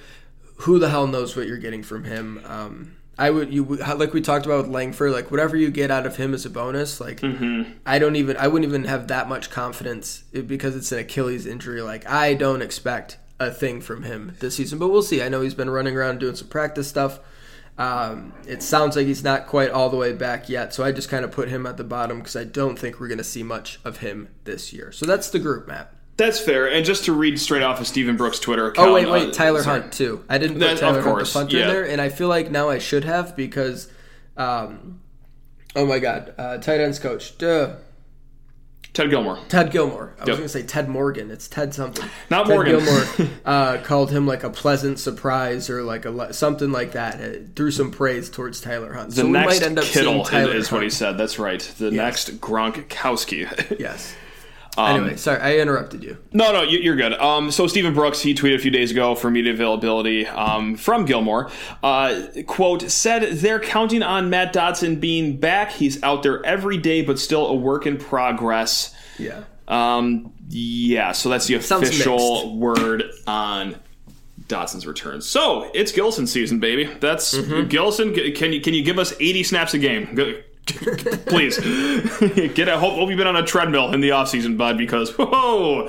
Who 0.57 0.79
the 0.79 0.91
hell 0.91 1.07
knows 1.07 1.37
what 1.37 1.47
you're 1.47 1.57
getting 1.57 1.83
from 1.83 2.05
him? 2.05 2.43
Um, 2.45 2.97
I 3.19 3.31
would 3.31 3.53
you 3.53 3.65
like 3.65 4.15
we 4.15 4.21
talked 4.23 4.47
about 4.47 4.63
with 4.63 4.73
Langford, 4.73 5.13
like 5.13 5.31
whatever 5.31 5.57
you 5.57 5.71
get 5.71 5.91
out 5.91 6.07
of 6.07 6.17
him 6.17 6.33
is 6.33 6.47
a 6.47 6.51
bonus. 6.51 7.01
Like 7.01 7.21
Mm-hmm. 7.21 7.73
I 7.85 7.99
don't 7.99 8.17
even 8.17 8.37
I 8.37 8.49
wouldn't 8.49 8.69
even 8.69 8.85
have 8.85 9.09
that 9.09 9.29
much 9.29 9.51
confidence 9.51 10.25
because 10.33 10.75
it's 10.75 10.91
an 10.93 11.01
Achilles 11.01 11.47
injury. 11.47 11.83
Like 11.83 12.09
I 12.09 12.35
don't 12.35 12.63
expect 12.63 13.19
a 13.39 13.51
thing 13.51 13.81
from 13.81 14.03
him 14.05 14.37
this 14.41 14.57
season, 14.57 14.79
but 14.79 14.89
we'll 14.89 15.03
see. 15.03 15.23
I 15.23 15.29
know 15.29 15.41
he's 15.41 15.55
been 15.55 15.71
running 15.71 15.97
around 15.97 16.21
doing 16.21 16.35
some 16.37 16.49
practice 16.49 16.89
stuff. 16.89 17.21
Um, 17.79 18.35
it 18.47 18.63
sounds 18.63 18.95
like 18.95 19.07
he's 19.07 19.25
not 19.25 19.47
quite 19.47 19.71
all 19.71 19.89
the 19.89 19.97
way 19.97 20.13
back 20.13 20.51
yet, 20.51 20.75
so 20.75 20.85
I 20.85 20.93
just 20.93 21.09
kind 21.09 21.25
of 21.25 21.31
put 21.33 21.49
him 21.49 21.65
at 21.65 21.79
the 21.79 21.85
bottom 21.85 22.19
because 22.19 22.37
I 22.37 22.45
don't 22.45 22.79
think 22.79 23.01
we're 23.01 23.09
going 23.09 23.17
to 23.19 23.25
see 23.25 23.43
much 23.43 23.81
of 23.85 23.99
him 23.99 24.29
this 24.45 24.75
year. 24.75 24.93
So 24.93 25.07
that's 25.07 25.31
the 25.31 25.39
group, 25.39 25.67
Matt. 25.67 25.91
That's 26.21 26.39
fair. 26.39 26.71
And 26.71 26.85
just 26.85 27.07
to 27.07 27.15
read 27.15 27.41
straight 27.41 27.63
off 27.63 27.81
of 27.81 27.87
Stephen 27.87 28.19
Brooks' 28.19 28.39
Twitter 28.39 28.67
account. 28.67 28.91
Oh 28.91 28.93
wait, 28.93 29.09
wait, 29.09 29.29
uh, 29.29 29.33
Tyler 29.33 29.63
sorry. 29.63 29.81
Hunt 29.81 29.93
too. 29.95 30.23
I 30.29 30.37
didn't 30.37 30.57
put 30.57 30.61
That- 30.61 30.79
Tyler 30.79 31.01
Hunt 31.01 31.27
the 31.27 31.33
punter 31.33 31.57
yeah. 31.57 31.63
in 31.63 31.69
there, 31.69 31.89
and 31.89 31.99
I 31.99 32.11
feel 32.11 32.29
like 32.29 32.51
now 32.51 32.69
I 32.69 32.79
should 32.79 33.05
have 33.05 33.35
because, 33.35 33.91
um, 34.37 35.01
oh 35.75 35.87
my 35.87 35.99
god, 35.99 36.35
uh, 36.37 36.59
tight 36.59 36.81
ends 36.81 36.99
coach, 36.99 37.39
duh, 37.39 37.77
Ted 38.93 39.09
Gilmore. 39.09 39.39
Ted 39.49 39.71
Gilmore. 39.71 40.15
I 40.19 40.25
was 40.25 40.29
going 40.31 40.43
to 40.43 40.49
say 40.51 40.63
Ted 40.63 40.91
Morgan. 40.91 41.31
It's 41.31 41.49
Ted 41.49 41.73
something. 41.73 42.05
Not 42.29 42.47
Ted 42.47 42.55
Morgan. 42.55 42.85
Gilmore 42.85 43.31
uh, 43.47 43.79
called 43.83 44.11
him 44.11 44.27
like 44.27 44.43
a 44.43 44.51
pleasant 44.51 44.99
surprise 44.99 45.71
or 45.71 45.83
like 45.83 46.05
a 46.05 46.11
le- 46.11 46.35
something 46.35 46.71
like 46.71 46.93
that. 46.93 47.21
Uh, 47.21 47.39
threw 47.55 47.71
some 47.71 47.93
praise 47.93 48.29
towards 48.29 48.61
Tyler 48.61 48.93
Hunt. 48.93 49.11
The 49.11 49.17
so 49.17 49.25
we 49.27 49.33
next 49.33 49.61
might 49.61 49.67
end 49.67 49.79
up 49.79 49.85
Kittle 49.85 50.25
Tyler 50.25 50.55
is, 50.55 50.67
is 50.67 50.73
what 50.73 50.83
he 50.83 50.91
said. 50.91 51.17
That's 51.17 51.39
right. 51.39 51.61
The 51.79 51.91
next 51.91 52.41
Gronkowski. 52.41 53.47
Yes. 53.81 54.15
Um, 54.79 54.97
anyway, 54.97 55.17
sorry, 55.17 55.41
I 55.41 55.59
interrupted 55.59 56.03
you. 56.05 56.17
No, 56.33 56.53
no, 56.53 56.63
you- 56.63 56.79
you're 56.79 56.97
good. 56.97 57.13
Um, 57.15 57.51
so 57.51 57.67
Stephen 57.67 57.93
Brooks, 57.93 58.21
he 58.21 58.35
tweeted 58.35 58.55
a 58.55 58.59
few 58.59 58.71
days 58.71 58.91
ago 58.91 59.15
for 59.15 59.31
media 59.31 59.53
availability 59.53 60.27
um, 60.27 60.77
from 60.77 61.05
Gilmore. 61.05 61.51
Uh, 61.83 62.23
quote 62.47 62.89
said 62.91 63.23
they're 63.39 63.59
counting 63.61 64.03
on 64.03 64.31
Matt 64.31 64.55
Dotson 64.55 65.01
being 65.01 65.37
back. 65.39 65.73
He's 65.73 66.03
out 66.03 66.23
there 66.23 66.45
every 66.47 66.79
day, 66.79 67.03
but 67.03 67.19
still 67.19 67.47
a 67.49 67.55
work 67.55 67.87
in 67.87 67.97
progress. 67.97 68.95
Yeah. 69.19 69.43
Um, 69.69 70.33
yeah, 70.49 71.13
so 71.13 71.29
that's 71.29 71.47
the 71.47 71.55
official 71.55 72.57
word 72.57 73.05
on 73.27 73.77
Dotson's 74.49 74.87
return. 74.87 75.21
So 75.21 75.71
it's 75.75 75.93
Gillison 75.93 76.27
season, 76.27 76.59
baby. 76.59 76.85
That's 77.01 77.35
Mm-hmm. 77.37 77.69
Gillison. 77.69 78.35
Can 78.37 78.53
you 78.53 78.61
can 78.61 78.75
you 78.75 78.83
give 78.83 78.99
us 78.99 79.13
80 79.21 79.43
snaps 79.45 79.75
a 79.75 79.79
game? 79.79 80.15
Please 81.27 81.59
get 82.55 82.69
a 82.69 82.79
hope, 82.79 82.95
hope 82.95 83.09
you've 83.09 83.19
been 83.19 83.27
on 83.27 83.37
a 83.37 83.45
treadmill 83.47 83.93
in 83.93 84.01
the 84.01 84.13
off 84.13 84.29
season, 84.29 84.57
bud, 84.57 84.79
because 84.79 85.11
whoa, 85.17 85.89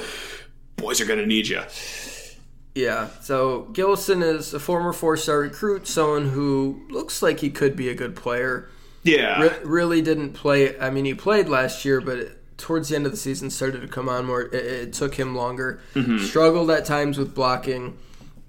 boys 0.78 1.02
are 1.02 1.06
gonna 1.06 1.26
need 1.26 1.48
you. 1.48 1.62
Yeah, 2.74 3.10
so 3.22 3.68
Gillison 3.74 4.24
is 4.24 4.54
a 4.54 4.60
former 4.60 4.94
four-star 4.94 5.40
recruit, 5.40 5.88
someone 5.88 6.30
who 6.30 6.82
looks 6.90 7.22
like 7.22 7.42
he 7.42 7.50
could 7.50 7.76
be 7.76 7.90
a 7.90 7.94
good 7.96 8.16
player. 8.16 8.70
Yeah, 9.04 9.42
Re- 9.42 9.60
really 9.64 10.02
didn't 10.02 10.34
play. 10.34 10.80
I 10.80 10.90
mean, 10.90 11.06
he 11.06 11.14
played 11.14 11.50
last 11.50 11.84
year, 11.84 12.00
but 12.00 12.38
towards 12.58 12.90
the 12.90 12.96
end 12.96 13.06
of 13.06 13.12
the 13.12 13.18
season 13.18 13.50
started 13.50 13.82
to 13.82 13.88
come 13.88 14.08
on 14.08 14.26
more. 14.26 14.44
It, 14.44 14.54
it 14.54 14.94
took 14.94 15.16
him 15.16 15.36
longer. 15.36 15.82
Struggled 16.20 16.70
at 16.70 16.86
times 16.86 17.18
with 17.18 17.34
blocking. 17.36 17.98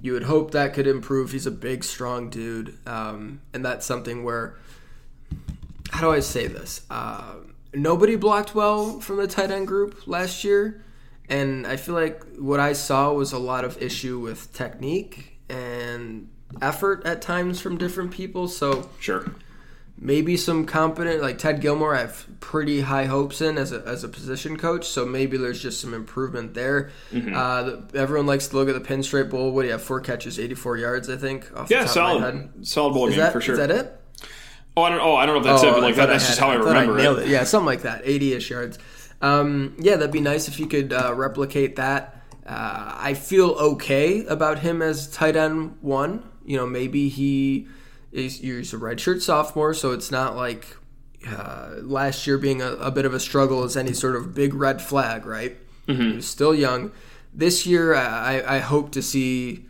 You 0.01 0.13
would 0.13 0.25
hope 0.25 0.51
that 0.51 0.75
could 0.75 0.87
improve. 0.87 1.33
He's 1.33 1.47
a 1.47 1.51
big, 1.51 1.83
strong 1.83 2.29
dude, 2.29 2.77
um, 2.87 3.41
and 3.53 3.65
that's 3.65 3.87
something 3.87 4.23
where. 4.25 4.57
How 5.93 6.01
do 6.01 6.11
I 6.11 6.21
say 6.21 6.47
this? 6.47 6.83
Uh, 6.91 7.35
nobody 7.75 8.17
blocked 8.17 8.55
well 8.55 8.99
from 9.01 9.17
the 9.17 9.27
tight 9.29 9.51
end 9.51 9.67
group 9.69 10.07
last 10.07 10.43
year, 10.43 10.83
and 11.29 11.67
I 11.67 11.77
feel 11.77 11.95
like 11.95 12.23
what 12.37 12.61
I 12.61 12.73
saw 12.73 13.13
was 13.13 13.33
a 13.33 13.39
lot 13.39 13.65
of 13.65 13.81
issue 13.81 14.19
with 14.19 14.53
technique 14.53 15.39
and 15.49 16.29
effort 16.61 17.05
at 17.07 17.23
times 17.23 17.61
from 17.61 17.79
different 17.79 18.11
people. 18.11 18.49
So 18.49 18.89
sure. 19.01 19.35
maybe 19.99 20.37
some 20.37 20.65
competent 20.67 21.23
like 21.23 21.39
Ted 21.39 21.61
Gilmore 21.61 21.95
I 21.95 22.01
have 22.01 22.27
pretty 22.41 22.81
high 22.81 23.05
hopes 23.07 23.41
in 23.41 23.57
as 23.57 23.71
a, 23.73 23.83
as 23.87 24.03
a 24.05 24.09
position 24.09 24.57
coach 24.57 24.87
so 24.87 25.07
maybe 25.07 25.37
there's 25.37 25.63
just 25.63 25.81
some 25.81 25.95
improvement 25.95 26.55
there 26.55 26.91
Mm-hmm. 27.13 27.35
uh, 27.37 27.63
the, 27.63 27.89
everyone 27.95 28.27
likes 28.27 28.49
to 28.49 28.57
look 28.57 28.69
at 28.69 28.75
the 28.75 28.81
pinstripe 28.95 29.31
bowl 29.31 29.53
what 29.53 29.63
do 29.63 29.67
you 29.69 29.73
have 29.73 29.83
four 29.83 30.01
catches 30.01 30.39
84 30.41 30.77
yards 30.79 31.09
I 31.09 31.17
think 31.17 31.49
off 31.57 31.69
the 31.69 31.75
Yeah, 31.77 31.85
top 31.85 31.97
Of 31.97 32.21
my 32.21 32.27
head. 32.27 32.35
solid, 32.51 32.67
solid 32.67 32.95
bowl 32.95 33.07
Is 33.07 33.15
game 33.15 33.21
that, 33.21 33.33
for 33.33 33.41
sure. 33.41 33.55
is 33.55 33.59
that 33.59 33.71
it? 33.71 34.01
Oh, 34.77 34.83
I 34.83 34.91
don't. 34.91 35.01
Oh, 35.01 35.17
I 35.17 35.27
don't 35.27 35.35
know 35.35 35.41
if 35.41 35.47
that's 35.47 35.63
it, 35.63 35.73
but 35.73 35.83
I 35.83 35.87
like 35.87 35.97
that, 35.97 36.07
that's 36.07 36.25
had 36.25 36.29
just 36.31 36.41
how 36.41 36.51
I, 36.51 36.57
thought 36.57 36.67
remember 36.67 36.97
nailed 36.97 37.19
it. 37.19 37.27
it. 37.27 37.29
Yeah, 37.29 37.45
something 37.45 37.67
like 37.67 37.83
that, 37.83 38.05
80-ish 38.05 38.51
yards. 38.51 38.79
Um, 39.21 39.77
yeah, 39.79 39.97
that'd 39.97 40.11
be 40.11 40.21
nice 40.21 40.49
if 40.49 40.59
you 40.59 40.67
could 40.67 40.93
uh, 40.93 41.15
replicate 41.15 41.77
that. 41.77 42.23
Uh, 42.47 42.97
I 42.99 43.15
feel 43.15 43.51
okay 43.51 44.25
about 44.27 44.59
him 44.61 44.83
as 44.83 45.09
tight 45.09 45.37
end 45.37 45.77
one. 45.81 46.29
You 46.45 46.57
know, 46.57 46.67
maybe 46.67 47.09
he 47.09 47.69
is 48.11 48.39
he's 48.39 48.73
a 48.73 48.79
redshirt 48.79 49.21
sophomore, 49.21 49.75
so 49.75 49.93
it's 49.93 50.11
not 50.11 50.37
like 50.37 50.77
uh, 51.29 51.77
last 51.83 52.27
year 52.27 52.39
being 52.39 52.63
a, 52.63 52.73
a 52.73 52.91
bit 52.91 53.05
of 53.05 53.15
a 53.15 53.21
struggle 53.21 53.63
is 53.65 53.77
any 53.77 53.93
sort 53.93 54.17
of 54.17 54.35
big 54.35 54.55
red 54.55 54.83
flag, 54.83 55.27
right? 55.27 55.57
Mm-hmm. 55.87 56.15
He's 56.15 56.27
still 56.27 56.55
young. 56.55 56.93
This 57.35 57.67
year, 57.67 57.95
I, 57.95 58.57
I 58.57 58.59
hope 58.59 58.93
to 58.93 59.03
see 59.03 59.67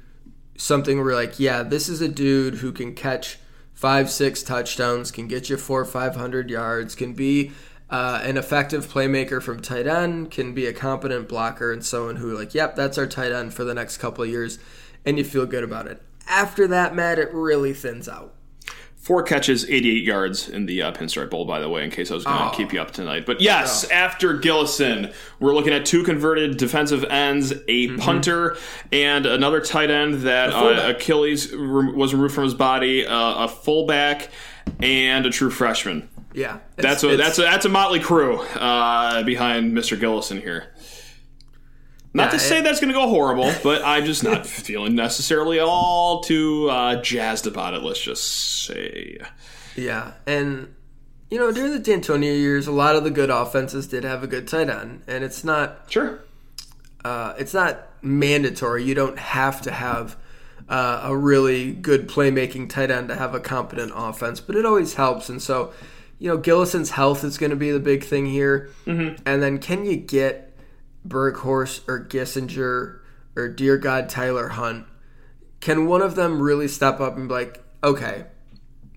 something 0.57 1.03
where 1.03 1.15
like, 1.15 1.38
yeah, 1.38 1.62
this 1.62 1.88
is 1.88 2.01
a 2.01 2.09
dude 2.09 2.57
who 2.57 2.73
can 2.73 2.95
catch 2.95 3.38
five, 3.83 4.09
six 4.09 4.45
touchdowns, 4.45 5.11
can 5.11 5.27
get 5.27 5.51
you 5.51 5.57
four, 5.57 5.85
five 5.85 6.14
hundred 6.14 6.49
yards, 6.49 6.95
can 6.95 7.14
be 7.14 7.51
uh, 7.90 8.21
an 8.23 8.37
effective 8.37 8.87
playmaker 8.87 9.42
from 9.42 9.61
tight 9.61 9.88
end, 9.88 10.31
can 10.31 10.55
be 10.55 10.66
a 10.66 10.73
competent 10.73 11.29
blocker, 11.29 11.73
and 11.73 11.85
someone 11.85 12.14
who 12.14 12.33
like, 12.33 12.55
yep, 12.55 12.77
that's 12.77 12.97
our 12.97 13.09
tight 13.09 13.33
end 13.33 13.53
for 13.53 13.64
the 13.64 13.75
next 13.75 13.97
couple 13.97 14.23
of 14.23 14.31
years, 14.31 14.61
and 15.05 15.18
you 15.18 15.25
feel 15.25 15.47
good 15.47 15.64
about 15.64 15.88
it. 15.88 16.01
After 16.29 16.68
that, 16.68 16.95
Matt, 16.95 17.18
it 17.18 17.35
really 17.35 17.75
thins 17.75 18.09
out. 18.09 18.35
Four 19.03 19.25
catches, 19.25 19.69
88 19.69 20.05
yards 20.05 20.49
in 20.49 20.67
the 20.67 20.81
uh, 20.83 20.93
Pinstripe 20.93 21.29
Bowl, 21.29 21.45
by 21.45 21.59
the 21.59 21.69
way, 21.69 21.83
in 21.83 21.91
case 21.91 22.12
I 22.12 22.15
was 22.15 22.23
going 22.23 22.38
to 22.38 22.45
Oh. 22.45 22.51
keep 22.57 22.73
you 22.73 22.81
up 22.81 22.93
tonight. 22.93 23.27
But 23.27 23.41
yes, 23.41 23.83
after 23.91 24.38
Gillison, 24.38 25.12
we're 25.41 25.55
looking 25.55 25.73
at 25.73 25.85
two 25.85 26.05
converted 26.05 26.57
defensive 26.57 27.03
ends, 27.07 27.51
a 27.51 27.57
Mm-hmm. 27.88 27.97
punter, 27.99 28.57
and 28.93 29.27
another 29.27 29.61
tight 29.61 29.91
end 29.91 30.23
that 30.23 30.51
uh, 30.53 30.91
Achilles 30.95 31.53
re- 31.53 31.91
was 31.93 32.15
removed 32.15 32.33
from 32.33 32.45
his 32.45 32.55
body, 32.55 33.05
uh, 33.05 33.45
a 33.45 33.49
fullback, 33.49 34.29
and 34.81 35.27
a 35.27 35.31
true 35.31 35.51
freshman. 35.51 36.09
Yeah, 36.33 36.61
That's 36.77 37.03
a 37.03 37.17
that's 37.17 37.38
a 37.38 37.43
that's 37.43 37.67
a 37.67 37.69
motley 37.69 38.01
crew 38.01 38.38
uh, 38.38 39.23
behind 39.25 39.73
Mr. 39.77 39.99
Gillison 40.01 40.41
here. 40.41 40.71
Not 42.14 42.25
Yeah, 42.25 42.31
to 42.31 42.38
say 42.38 42.59
it- 42.59 42.64
that's 42.64 42.81
going 42.81 42.92
to 42.92 42.98
go 42.98 43.09
horrible, 43.09 43.53
but 43.62 43.83
I'm 43.85 44.05
just 44.05 44.22
not 44.22 44.46
feeling 44.46 44.94
necessarily 44.94 45.59
all 45.61 46.20
too 46.22 46.68
uh, 46.70 47.01
jazzed 47.03 47.46
about 47.46 47.75
it. 47.75 47.83
Let's 47.83 48.01
just 48.03 48.64
say, 48.64 49.18
Yeah, 49.77 50.12
and 50.27 50.75
you 51.31 51.38
know 51.38 51.51
during 51.53 51.72
the 51.72 51.79
D'Antonio 51.79 52.33
years, 52.35 52.66
a 52.66 52.72
lot 52.72 52.96
of 52.96 53.05
the 53.05 53.11
good 53.11 53.31
offenses 53.31 53.87
did 53.87 54.05
have 54.05 54.22
a 54.22 54.27
good 54.27 54.46
tight 54.46 54.68
end, 54.68 55.03
and 55.07 55.25
it's 55.25 55.42
not 55.44 55.87
sure, 55.88 56.20
uh, 57.05 57.35
it's 57.38 57.55
not 57.55 57.88
mandatory. 58.03 58.85
You 58.85 58.94
don't 58.94 59.18
have 59.18 59.62
to 59.62 59.70
have 59.70 60.16
uh, 60.68 61.01
a 61.05 61.16
really 61.16 61.72
good 61.72 62.09
playmaking 62.09 62.68
tight 62.68 62.90
end 62.90 63.09
to 63.09 63.16
have 63.16 63.35
a 63.35 63.40
competent 63.40 63.92
offense, 63.94 64.40
but 64.40 64.55
it 64.57 64.66
always 64.66 64.94
helps. 64.94 65.29
And 65.29 65.40
so, 65.40 65.72
you 66.18 66.29
know, 66.29 66.37
Gillison's 66.37 66.90
health 66.90 67.25
is 67.25 67.38
going 67.38 67.51
to 67.51 67.57
be 67.57 67.70
the 67.70 67.81
big 67.81 68.05
thing 68.05 68.27
here. 68.27 68.70
Mm-hmm. 68.87 69.22
And 69.27 69.42
then, 69.42 69.59
can 69.59 69.85
you 69.85 69.96
get 69.96 70.52
Berghorst 71.07 71.88
or 71.88 72.05
Gissinger 72.05 73.01
or 73.37 73.49
dear 73.49 73.79
God 73.79 74.09
Tyler 74.09 74.49
Hunt? 74.49 74.87
Can 75.61 75.87
one 75.87 76.03
of 76.03 76.15
them 76.15 76.43
really 76.43 76.69
step 76.69 77.01
up 77.01 77.17
and 77.17 77.29
be 77.29 77.35
like, 77.35 77.62
okay, 77.85 78.27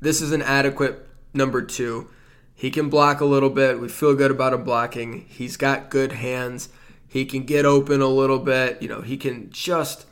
this 0.02 0.22
is 0.22 0.32
an 0.32 0.42
adequate 0.42 1.08
number 1.34 1.62
two. 1.62 2.10
He 2.54 2.72
can 2.72 2.90
block 2.90 3.20
a 3.20 3.26
little 3.26 3.50
bit. 3.50 3.80
We 3.80 3.90
feel 3.90 4.16
good 4.16 4.32
about 4.32 4.54
him 4.54 4.64
blocking. 4.64 5.26
He's 5.28 5.58
got 5.58 5.90
good 5.90 6.14
hands. 6.14 6.70
He 7.08 7.26
can 7.26 7.44
get 7.44 7.66
open 7.66 8.02
a 8.02 8.08
little 8.08 8.40
bit. 8.40 8.82
You 8.82 8.88
know, 8.88 9.02
he 9.02 9.18
can 9.18 9.50
just 9.50 10.06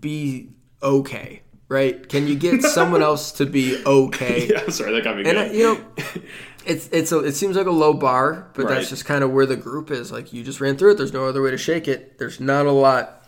be 0.00 0.50
okay, 0.82 1.42
right? 1.68 2.08
Can 2.08 2.28
you 2.28 2.36
get 2.36 2.62
someone 2.76 3.02
else 3.02 3.32
to 3.32 3.46
be 3.46 3.82
okay? 3.84 4.48
yeah, 4.48 4.68
sorry, 4.68 4.92
that 4.92 5.04
got 5.04 5.16
me. 5.16 5.28
And 5.28 5.38
uh, 5.38 5.44
you 5.44 5.74
know, 5.74 5.84
it's 6.66 6.88
it's 6.92 7.12
a, 7.12 7.18
it 7.20 7.32
seems 7.32 7.56
like 7.56 7.66
a 7.66 7.70
low 7.70 7.92
bar, 7.94 8.48
but 8.54 8.64
Right. 8.64 8.74
that's 8.74 8.88
just 8.90 9.04
kind 9.04 9.22
of 9.24 9.30
where 9.32 9.46
the 9.46 9.56
group 9.56 9.90
is. 9.90 10.10
Like 10.12 10.32
you 10.32 10.42
just 10.42 10.60
ran 10.60 10.76
through 10.76 10.92
it. 10.92 10.96
There's 10.96 11.12
no 11.12 11.26
other 11.26 11.42
way 11.42 11.50
to 11.50 11.58
shake 11.58 11.88
it. 11.88 12.18
There's 12.18 12.40
not 12.40 12.66
a 12.66 12.72
lot 12.72 13.26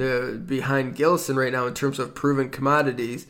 uh, 0.00 0.32
behind 0.32 0.96
Gillison 0.96 1.36
right 1.36 1.52
now 1.52 1.66
in 1.66 1.74
terms 1.74 1.98
of 1.98 2.14
proven 2.14 2.50
commodities. 2.50 3.26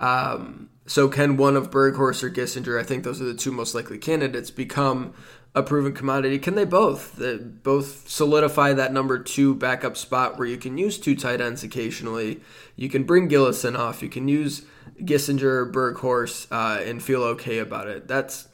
Um, 0.00 0.70
so 0.86 1.08
can 1.08 1.36
one 1.36 1.56
of 1.56 1.70
Berghorst 1.70 2.22
or 2.22 2.30
Gissinger? 2.30 2.78
I 2.78 2.82
think 2.82 3.04
those 3.04 3.20
are 3.20 3.24
the 3.24 3.34
two 3.34 3.52
most 3.52 3.74
likely 3.74 3.98
candidates. 3.98 4.50
Become 4.50 5.14
a 5.54 5.62
proven 5.62 5.94
commodity. 5.94 6.38
Can 6.38 6.56
they 6.56 6.64
both? 6.64 7.16
They 7.16 7.36
both 7.36 8.08
solidify 8.08 8.72
that 8.74 8.92
number 8.92 9.18
two 9.20 9.54
backup 9.54 9.96
spot 9.96 10.36
where 10.36 10.48
you 10.48 10.56
can 10.56 10.76
use 10.76 10.98
two 10.98 11.14
tight 11.14 11.40
ends 11.40 11.62
occasionally. 11.62 12.40
You 12.76 12.88
can 12.88 13.04
bring 13.04 13.28
Gillison 13.28 13.78
off. 13.78 14.02
You 14.02 14.08
can 14.08 14.26
use 14.28 14.66
Gissinger 15.00 15.70
Berghorst 15.72 16.48
uh, 16.50 16.82
and 16.82 17.02
feel 17.02 17.22
okay 17.22 17.58
about 17.58 17.86
it. 17.86 18.08
That's 18.08 18.48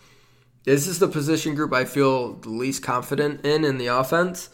this 0.65 0.87
is 0.87 0.99
the 0.99 1.09
position 1.09 1.55
group 1.55 1.73
I 1.73 1.85
feel 1.85 2.35
the 2.35 2.51
least 2.51 2.83
confident 2.83 3.45
in 3.45 3.65
in 3.65 3.79
the 3.79 3.87
offense, 3.89 4.49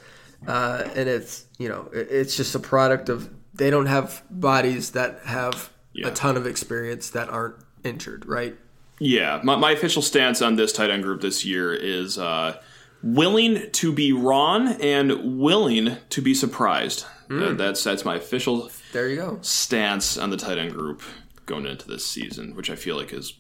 uh, 0.47 0.85
and 0.95 1.09
it's 1.09 1.45
you 1.59 1.69
know 1.69 1.89
it- 1.93 2.09
it's 2.11 2.37
just 2.37 2.55
a 2.55 2.59
product 2.61 3.09
of 3.09 3.29
they 3.55 3.71
don't 3.71 3.87
have 3.87 4.23
bodies 4.31 4.91
that 4.91 5.21
have 5.25 5.71
Yeah. 5.95 6.09
a 6.09 6.11
ton 6.13 6.37
of 6.37 6.47
experience 6.47 7.09
that 7.11 7.29
aren't 7.31 7.57
injured, 7.85 8.27
right? 8.27 8.55
Yeah, 8.99 9.41
my, 9.45 9.57
my 9.57 9.71
official 9.73 10.03
stance 10.03 10.43
on 10.43 10.57
this 10.57 10.73
tight 10.73 10.91
end 10.91 11.03
group 11.03 11.21
this 11.23 11.45
year 11.45 11.73
is 11.75 12.19
uh, 12.19 12.57
willing 13.03 13.71
to 13.73 13.93
be 13.93 14.13
wrong 14.13 14.69
and 14.81 15.39
willing 15.41 15.97
to 16.11 16.23
be 16.23 16.35
surprised. 16.35 17.05
Uh, 17.31 17.53
that's 17.55 17.83
that's 17.83 18.05
my 18.05 18.15
official 18.17 18.71
There 18.93 19.09
you 19.09 19.17
go. 19.17 19.39
stance 19.43 20.17
on 20.17 20.31
the 20.31 20.37
tight 20.37 20.59
end 20.59 20.73
group 20.73 21.03
going 21.47 21.67
into 21.67 21.87
this 21.89 22.07
season, 22.07 22.55
which 22.55 22.71
I 22.71 22.77
feel 22.77 22.97
like 22.97 23.13
is 23.13 23.33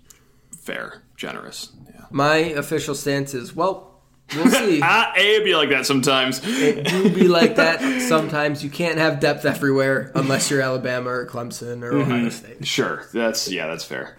fair, 0.66 1.02
generous. 1.16 1.72
Yeah. 1.88 2.04
My 2.10 2.36
official 2.36 2.94
stance 2.94 3.32
is 3.34 3.54
well, 3.54 4.02
we'll 4.34 4.50
see. 4.50 4.80
Ah, 4.82 5.14
it'd 5.16 5.44
be 5.44 5.54
like 5.54 5.70
that 5.70 5.86
sometimes. 5.86 6.40
it 6.44 6.86
do 6.86 7.08
be 7.10 7.28
like 7.28 7.56
that 7.56 8.02
sometimes. 8.02 8.62
You 8.62 8.70
can't 8.70 8.98
have 8.98 9.20
depth 9.20 9.44
everywhere 9.44 10.12
unless 10.14 10.50
you're 10.50 10.60
Alabama 10.60 11.10
or 11.10 11.26
Clemson 11.26 11.82
or 11.82 11.96
Ohio 11.96 12.28
State. 12.28 12.66
Sure, 12.66 13.06
that's 13.14 13.50
yeah, 13.50 13.66
that's 13.68 13.84
fair. 13.84 14.18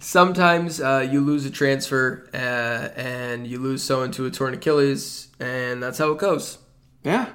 sometimes 0.00 0.80
uh, 0.80 1.06
you 1.10 1.20
lose 1.20 1.44
a 1.44 1.50
transfer 1.50 2.28
uh, 2.32 2.36
and 2.96 3.46
you 3.46 3.58
lose 3.58 3.82
someone 3.82 4.10
to 4.12 4.26
a 4.26 4.30
torn 4.30 4.54
Achilles, 4.54 5.28
and 5.40 5.82
that's 5.82 5.98
how 5.98 6.12
it 6.12 6.18
goes. 6.18 6.58
Yeah, 7.04 7.28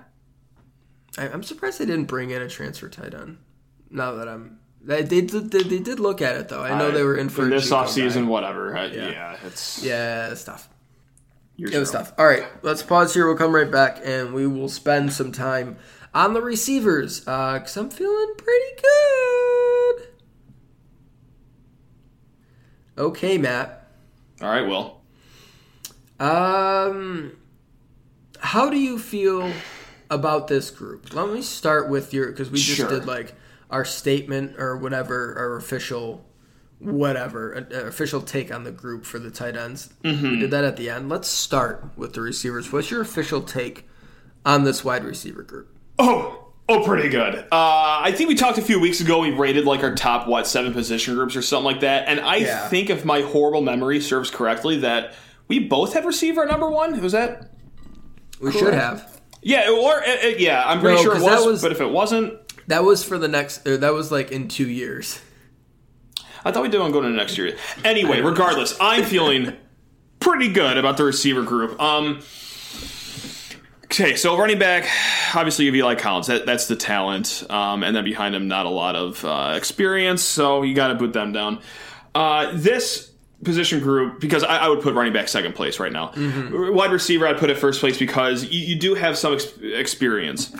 I, 1.17 1.29
I'm 1.29 1.43
surprised 1.43 1.79
they 1.79 1.85
didn't 1.85 2.05
bring 2.05 2.31
in 2.31 2.41
a 2.41 2.49
transfer 2.49 2.89
tight 2.89 3.13
end. 3.13 3.37
Now 3.89 4.13
that 4.13 4.27
I'm, 4.27 4.59
they, 4.83 5.01
they, 5.01 5.21
did, 5.21 5.51
they, 5.51 5.63
they 5.63 5.79
did 5.79 5.99
look 5.99 6.21
at 6.21 6.35
it 6.35 6.49
though. 6.49 6.61
I 6.63 6.77
know 6.77 6.91
they 6.91 7.03
were 7.03 7.15
in 7.17 7.29
for 7.29 7.45
a 7.45 7.49
this 7.49 7.63
Chico 7.65 7.75
off 7.77 7.89
season, 7.89 8.23
guy. 8.25 8.29
whatever. 8.29 8.75
Uh, 8.77 8.87
yeah. 8.87 9.37
it's 9.45 9.83
Yeah, 9.83 10.29
it's 10.31 10.43
tough. 10.43 10.69
It 11.57 11.77
was 11.77 11.91
tough. 11.91 12.13
All 12.17 12.25
right, 12.25 12.43
let's 12.63 12.81
pause 12.83 13.13
here. 13.13 13.27
We'll 13.27 13.37
come 13.37 13.53
right 13.53 13.69
back 13.71 13.99
and 14.03 14.33
we 14.33 14.47
will 14.47 14.69
spend 14.69 15.13
some 15.13 15.31
time 15.31 15.77
on 16.13 16.33
the 16.33 16.41
receivers 16.41 17.19
because 17.21 17.77
I'm 17.77 17.89
feeling 17.89 18.33
pretty 18.37 18.81
good. 18.81 20.07
Okay, 22.97 23.37
Matt. 23.37 23.87
All 24.41 24.49
right, 24.49 24.67
well, 24.67 25.01
Um, 26.19 27.33
how 28.39 28.69
do 28.69 28.77
you 28.77 28.99
feel 28.99 29.51
about 30.09 30.47
this 30.47 30.69
group? 30.69 31.13
Let 31.13 31.29
me 31.29 31.41
start 31.41 31.89
with 31.89 32.13
your 32.13 32.27
because 32.27 32.49
we 32.51 32.57
just 32.59 32.77
Sure. 32.77 32.89
did 32.89 33.05
like 33.05 33.33
our 33.73 33.83
statement 33.83 34.55
or 34.59 34.77
whatever, 34.77 35.35
our 35.37 35.55
official 35.57 36.23
whatever, 36.79 37.55
uh, 37.71 37.75
official 37.87 38.21
take 38.21 38.53
on 38.53 38.63
the 38.63 38.71
group 38.71 39.05
for 39.05 39.17
the 39.19 39.31
tight 39.31 39.55
ends. 39.55 39.89
Mm-hmm. 40.03 40.29
We 40.31 40.39
did 40.39 40.51
that 40.51 40.63
at 40.63 40.77
the 40.77 40.89
end. 40.89 41.09
Let's 41.09 41.27
start 41.27 41.85
with 41.95 42.13
the 42.13 42.21
receivers. 42.21 42.71
What's 42.71 42.91
your 42.91 43.01
official 43.01 43.41
take 43.41 43.87
on 44.45 44.63
this 44.63 44.83
wide 44.83 45.03
receiver 45.03 45.43
group? 45.43 45.75
Oh, 45.97 46.51
oh, 46.69 46.83
pretty 46.83 47.09
good. 47.09 47.35
Uh, 47.35 47.45
I 47.51 48.11
think 48.15 48.27
we 48.27 48.35
talked 48.35 48.57
a 48.57 48.61
few 48.61 48.79
weeks 48.79 48.99
ago. 49.01 49.19
We 49.19 49.31
rated 49.31 49.65
like 49.65 49.81
our 49.81 49.95
top 49.95 50.27
what 50.27 50.45
seven 50.45 50.73
position 50.73 51.15
groups 51.15 51.35
or 51.35 51.41
something 51.41 51.65
like 51.65 51.79
that, 51.81 52.07
and 52.07 52.19
I 52.19 52.37
Yeah. 52.37 52.67
think 52.67 52.89
if 52.89 53.05
my 53.05 53.21
horrible 53.21 53.61
memory 53.61 53.99
serves 54.01 54.29
correctly, 54.29 54.79
that 54.79 55.13
we 55.47 55.59
both 55.59 55.93
had 55.93 56.05
receiver 56.05 56.45
number 56.45 56.69
one. 56.69 56.99
Was 57.01 57.13
that? 57.13 57.49
We 58.41 58.51
should 58.51 58.73
have. 58.73 59.09
Yeah, 59.41 59.69
or 59.69 60.01
uh, 60.01 60.07
uh, 60.23 60.27
yeah, 60.37 60.63
I'm 60.65 60.79
pretty 60.81 60.97
No, 60.97 61.03
sure 61.03 61.15
it 61.17 61.21
was, 61.21 61.45
was- 61.45 61.61
But 61.61 61.71
if 61.73 61.81
it 61.81 61.89
wasn't, 61.89 62.33
That 62.67 62.83
was 62.83 63.03
for 63.03 63.17
the 63.17 63.27
next. 63.27 63.67
Or 63.67 63.77
that 63.77 63.93
was 63.93 64.11
like 64.11 64.31
in 64.31 64.47
two 64.47 64.69
years. 64.69 65.19
I 66.45 66.51
thought 66.51 66.63
we 66.63 66.69
did 66.69 66.81
on 66.81 66.91
going 66.91 67.05
into 67.05 67.17
next 67.17 67.37
year. 67.37 67.55
Anyway, 67.83 68.21
regardless, 68.21 68.75
I'm 68.79 69.03
feeling 69.05 69.55
pretty 70.19 70.51
good 70.51 70.77
about 70.77 70.97
the 70.97 71.05
receiver 71.05 71.41
group. 71.43 71.79
Um, 71.81 72.21
okay, 73.85 74.15
so 74.15 74.37
running 74.37 74.59
back, 74.59 74.89
obviously 75.35 75.65
you 75.65 75.71
have 75.71 75.75
Eli 75.77 75.95
Collins. 75.95 76.27
That, 76.27 76.45
that's 76.45 76.67
the 76.67 76.75
talent, 76.75 77.43
um, 77.49 77.83
and 77.83 77.95
then 77.95 78.03
behind 78.03 78.35
him, 78.35 78.47
not 78.47 78.65
a 78.65 78.69
lot 78.69 78.95
of 78.95 79.23
uh, 79.23 79.53
experience. 79.55 80.21
So 80.21 80.63
you 80.63 80.73
got 80.73 80.89
to 80.89 80.95
boot 80.95 81.13
them 81.13 81.31
down. 81.31 81.61
Uh, 82.13 82.51
this 82.53 83.11
position 83.43 83.79
group 83.81 84.19
because 84.21 84.43
I, 84.43 84.57
I 84.57 84.67
would 84.69 84.81
put 84.81 84.93
running 84.93 85.13
back 85.13 85.27
second 85.27 85.53
place 85.53 85.79
right 85.79 85.91
now. 85.91 86.13
Wide 86.15 86.91
receiver, 86.91 87.27
I'd 87.27 87.37
put 87.37 87.49
it 87.49 87.57
first 87.57 87.79
place 87.79 87.97
because 87.97 88.45
you, 88.45 88.59
you 88.59 88.75
do 88.79 88.95
have 88.95 89.17
some 89.17 89.33
ex- 89.33 89.57
experience 89.61 90.55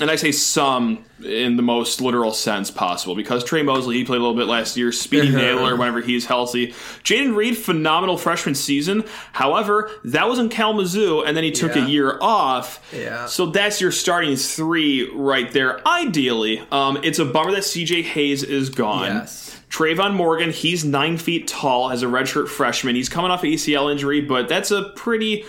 and 0.00 0.10
I 0.10 0.16
say 0.16 0.32
some 0.32 1.04
in 1.24 1.56
the 1.56 1.62
most 1.62 2.00
literal 2.02 2.32
sense 2.32 2.70
possible 2.70 3.14
because 3.14 3.42
Tre 3.42 3.62
Mosley, 3.62 3.96
he 3.96 4.04
played 4.04 4.18
a 4.18 4.22
little 4.22 4.36
bit 4.36 4.46
last 4.46 4.76
year. 4.76 4.92
Speedy 4.92 5.30
Nailor, 5.30 5.74
whenever 5.76 6.00
he's 6.02 6.26
healthy. 6.26 6.68
Jayden 7.04 7.34
Reed, 7.34 7.56
phenomenal 7.56 8.18
freshman 8.18 8.54
season. 8.54 9.04
However, 9.32 9.90
that 10.04 10.28
was 10.28 10.38
in 10.38 10.48
Kalamazoo, 10.50 11.22
and 11.22 11.36
then 11.36 11.42
he 11.44 11.50
took 11.50 11.74
Yeah. 11.74 11.84
a 11.86 11.88
year 11.88 12.18
off. 12.20 12.80
Yeah. 12.94 13.26
So 13.26 13.46
that's 13.46 13.80
your 13.80 13.92
starting 13.92 14.36
three 14.36 15.10
right 15.14 15.50
there. 15.52 15.80
Ideally, 15.88 16.62
um, 16.70 16.98
it's 17.02 17.18
a 17.18 17.24
bummer 17.24 17.52
that 17.52 17.64
CJ 17.64 18.02
Hayes 18.02 18.42
is 18.42 18.68
gone. 18.68 19.06
Yes. 19.14 19.58
Tre'Von 19.70 20.14
Morgan, 20.14 20.50
he's 20.52 20.84
nine 20.84 21.16
feet 21.16 21.48
tall 21.48 21.90
as 21.90 22.02
a 22.02 22.06
redshirt 22.06 22.48
freshman. 22.48 22.94
He's 22.94 23.08
coming 23.08 23.30
off 23.30 23.42
an 23.42 23.50
ACL 23.50 23.90
injury, 23.90 24.20
but 24.20 24.48
that's 24.48 24.70
a 24.70 24.90
pretty 24.94 25.44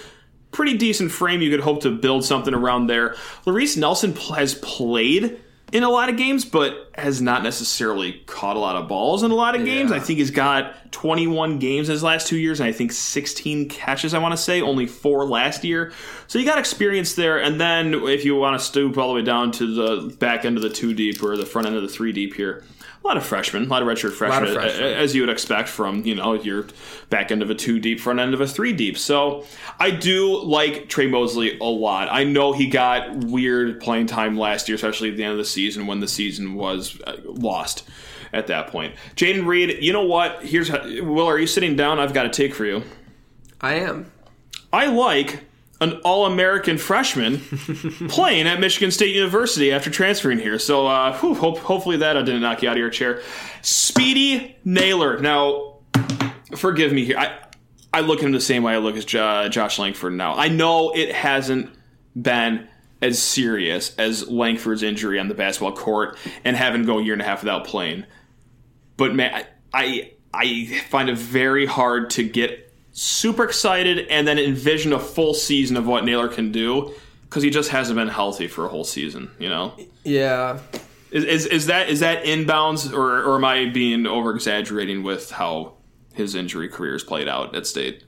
pretty 0.57 0.75
decent 0.75 1.11
frame. 1.11 1.39
You 1.43 1.51
could 1.51 1.59
hope 1.59 1.83
to 1.83 1.91
build 1.91 2.25
something 2.25 2.53
around 2.53 2.87
there. 2.87 3.15
Laress 3.45 3.77
Nelson 3.77 4.15
has 4.15 4.55
played 4.55 5.39
in 5.71 5.83
a 5.83 5.89
lot 5.89 6.09
of 6.09 6.17
games, 6.17 6.45
but 6.45 6.89
has 6.95 7.21
not 7.21 7.43
necessarily 7.43 8.23
caught 8.25 8.55
a 8.55 8.59
lot 8.59 8.75
of 8.75 8.87
balls 8.87 9.21
in 9.21 9.29
a 9.29 9.35
lot 9.35 9.53
of 9.53 9.63
games. 9.63 9.91
Yeah. 9.91 9.97
I 9.97 9.99
think 9.99 10.17
he's 10.17 10.31
got 10.31 10.91
21 10.91 11.59
games 11.59 11.89
in 11.89 11.93
his 11.93 12.01
last 12.01 12.25
two 12.25 12.37
years, 12.37 12.59
and 12.59 12.67
I 12.67 12.71
think 12.71 12.91
16 12.91 13.69
catches, 13.69 14.15
I 14.15 14.17
want 14.17 14.31
to 14.31 14.37
say, 14.37 14.59
only 14.59 14.87
four 14.87 15.25
last 15.25 15.63
year. 15.63 15.93
So 16.25 16.39
you 16.39 16.45
got 16.45 16.57
experience 16.57 17.13
there. 17.13 17.37
And 17.37 17.61
then 17.61 17.93
if 17.93 18.25
you 18.25 18.35
want 18.35 18.59
to 18.59 18.65
stoop 18.65 18.97
all 18.97 19.09
the 19.09 19.13
way 19.13 19.21
down 19.21 19.51
to 19.53 19.73
the 19.75 20.15
back 20.15 20.43
end 20.43 20.57
of 20.57 20.63
the 20.63 20.71
two 20.71 20.95
deep 20.95 21.21
or 21.21 21.37
the 21.37 21.45
front 21.45 21.67
end 21.67 21.75
of 21.75 21.83
the 21.83 21.87
three 21.87 22.13
deep 22.13 22.33
here, 22.33 22.63
a 23.07 23.11
lot 23.11 23.17
of 23.17 23.25
freshmen, 23.25 23.63
a 23.63 23.67
lot 23.67 23.81
of 23.81 23.87
redshirt 23.87 24.11
freshmen, 24.11 24.49
of 24.49 24.53
freshmen. 24.53 24.83
as 24.83 25.15
you 25.15 25.21
would 25.21 25.29
expect 25.29 25.69
from 25.69 26.03
you 26.05 26.13
know 26.13 26.33
your 26.33 26.67
back 27.09 27.31
end 27.31 27.41
of 27.41 27.49
a 27.49 27.55
two 27.55 27.79
deep, 27.79 28.01
front 28.01 28.19
end 28.19 28.33
of 28.33 28.41
a 28.41 28.47
three 28.47 28.73
deep. 28.73 28.97
So 28.97 29.45
I 29.79 29.91
do 29.91 30.41
like 30.43 30.89
Tre 30.89 31.07
Mosley 31.07 31.57
a 31.59 31.63
lot. 31.63 32.09
I 32.11 32.25
know 32.25 32.51
he 32.51 32.67
got 32.67 33.15
weird 33.23 33.79
playing 33.79 34.07
time 34.07 34.37
last 34.37 34.67
year, 34.67 34.75
especially 34.75 35.09
at 35.09 35.15
the 35.15 35.23
end 35.23 35.31
of 35.31 35.37
the 35.37 35.45
season 35.45 35.87
when 35.87 36.01
the 36.01 36.07
season 36.07 36.55
was 36.55 36.99
uh, 37.07 37.15
lost 37.23 37.87
at 38.33 38.47
that 38.47 38.67
point. 38.67 38.93
Jayden 39.15 39.45
Reed, 39.45 39.77
you 39.81 39.93
know 39.93 40.05
what? 40.05 40.43
Here's 40.43 40.67
how, 40.67 40.83
Will. 40.83 41.27
Are 41.27 41.39
you 41.39 41.47
sitting 41.47 41.77
down? 41.77 41.99
I've 41.99 42.13
got 42.13 42.25
a 42.25 42.29
take 42.29 42.53
for 42.53 42.65
you. 42.65 42.83
I 43.61 43.75
am. 43.75 44.11
I 44.73 44.87
like 44.87 45.45
an 45.79 45.93
all-American 46.03 46.77
freshman 46.77 47.37
playing 48.09 48.47
at 48.47 48.59
Michigan 48.59 48.91
State 48.91 49.15
University 49.15 49.71
after 49.71 49.89
transferring 49.89 50.39
here. 50.39 50.57
So 50.57 50.87
uh, 50.87 51.17
whew, 51.19 51.35
hope, 51.35 51.59
hopefully 51.59 51.97
that 51.97 52.13
didn't 52.13 52.41
knock 52.41 52.63
you 52.63 52.69
out 52.69 52.73
of 52.73 52.79
your 52.79 52.89
chair. 52.89 53.21
Speedy 53.61 54.55
Nailor. 54.65 55.19
Now, 55.19 55.75
forgive 56.55 56.91
me 56.93 57.05
here. 57.05 57.17
I 57.17 57.37
I 57.93 58.01
look 58.01 58.19
at 58.19 58.25
him 58.25 58.31
the 58.31 58.41
same 58.41 58.63
way 58.63 58.73
I 58.73 58.77
look 58.77 58.97
at 58.97 59.05
Jo- 59.05 59.47
Josh 59.49 59.79
Langford 59.79 60.13
now. 60.13 60.35
I 60.35 60.49
know 60.49 60.91
it 60.93 61.13
hasn't 61.13 61.71
been 62.19 62.67
as 63.01 63.21
serious 63.21 63.95
as 63.97 64.27
Langford's 64.27 64.83
injury 64.83 65.19
on 65.19 65.27
the 65.27 65.33
basketball 65.33 65.75
court 65.75 66.17
and 66.43 66.55
having 66.55 66.81
to 66.81 66.87
go 66.87 66.99
a 66.99 67.03
year 67.03 67.13
and 67.13 67.21
a 67.21 67.25
half 67.25 67.41
without 67.41 67.65
playing. 67.65 68.05
But 68.97 69.15
man, 69.15 69.45
I 69.73 70.11
I 70.33 70.65
find 70.89 71.09
it 71.09 71.17
very 71.17 71.65
hard 71.65 72.09
to 72.11 72.27
get 72.27 72.66
super 72.99 73.43
excited 73.43 74.07
and 74.09 74.27
then 74.27 74.39
envision 74.39 74.91
a 74.91 74.97
full 74.99 75.35
season 75.35 75.77
of 75.77 75.85
what 75.85 76.03
Nailor 76.03 76.27
can 76.29 76.51
do 76.51 76.91
because 77.23 77.43
he 77.43 77.51
just 77.51 77.69
hasn't 77.69 77.95
been 77.95 78.07
healthy 78.07 78.47
for 78.47 78.65
a 78.65 78.69
whole 78.69 78.83
season. 78.83 79.29
You 79.37 79.49
know, 79.49 79.73
Yeah. 80.03 80.59
is 81.11 81.23
is, 81.23 81.45
is 81.45 81.65
that 81.67 81.89
is 81.89 81.99
that 81.99 82.23
inbounds 82.25 82.91
or 82.91 83.23
or 83.23 83.35
am 83.35 83.45
I 83.45 83.65
being 83.69 84.07
over 84.07 84.33
exaggerating 84.33 85.03
with 85.03 85.29
how 85.29 85.73
his 86.13 86.33
injury 86.33 86.69
career 86.69 86.93
has 86.93 87.03
played 87.03 87.27
out 87.27 87.55
at 87.55 87.67
State? 87.67 88.03